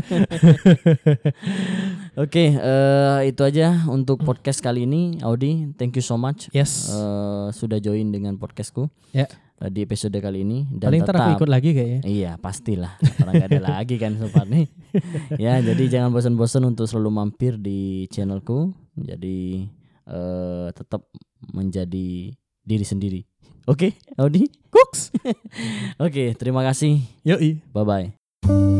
Oke, 2.16 2.44
eh, 2.52 3.18
itu 3.26 3.40
aja 3.40 3.86
untuk 3.86 4.20
podcast 4.20 4.60
kali 4.60 4.84
ini. 4.84 5.20
Audi, 5.20 5.70
thank 5.74 5.94
you 5.94 6.02
so 6.02 6.16
much 6.16 6.50
Yes. 6.50 6.90
eh, 6.90 7.48
sudah 7.50 7.78
join 7.78 8.10
dengan 8.10 8.36
podcastku 8.36 8.90
Ya. 9.10 9.24
eh, 9.24 9.28
di 9.68 9.84
episode 9.84 10.16
kali 10.16 10.40
ini. 10.40 10.64
Dan 10.72 10.88
Paling 10.88 11.02
ntar 11.04 11.14
aku 11.14 11.20
tetap 11.20 11.36
ikut 11.36 11.50
lagi 11.52 11.70
kayaknya. 11.76 12.00
Iya 12.08 12.32
pastilah 12.40 12.96
orang 13.20 13.34
gak 13.36 13.50
ada 13.52 13.60
lagi 13.76 13.96
kan 14.00 14.16
sempat 14.16 14.46
nih 14.48 14.66
ya 15.44 15.60
jadi 15.60 15.84
jangan 15.86 16.10
bosan-bosan 16.10 16.64
untuk 16.66 16.88
selalu 16.88 17.10
mampir 17.12 17.60
di 17.60 18.08
channelku 18.10 18.72
jadi 18.96 19.68
eh, 20.08 20.68
tetap 20.74 21.06
menjadi 21.52 22.34
diri 22.60 22.84
sendiri 22.84 23.20
oke 23.68 23.94
Audi 24.18 24.48
Cooks. 24.70 25.14
oke 26.04 26.24
terima 26.36 26.64
kasih 26.66 27.00
Yoi. 27.22 27.60
bye 27.70 27.84
bye 27.86 28.79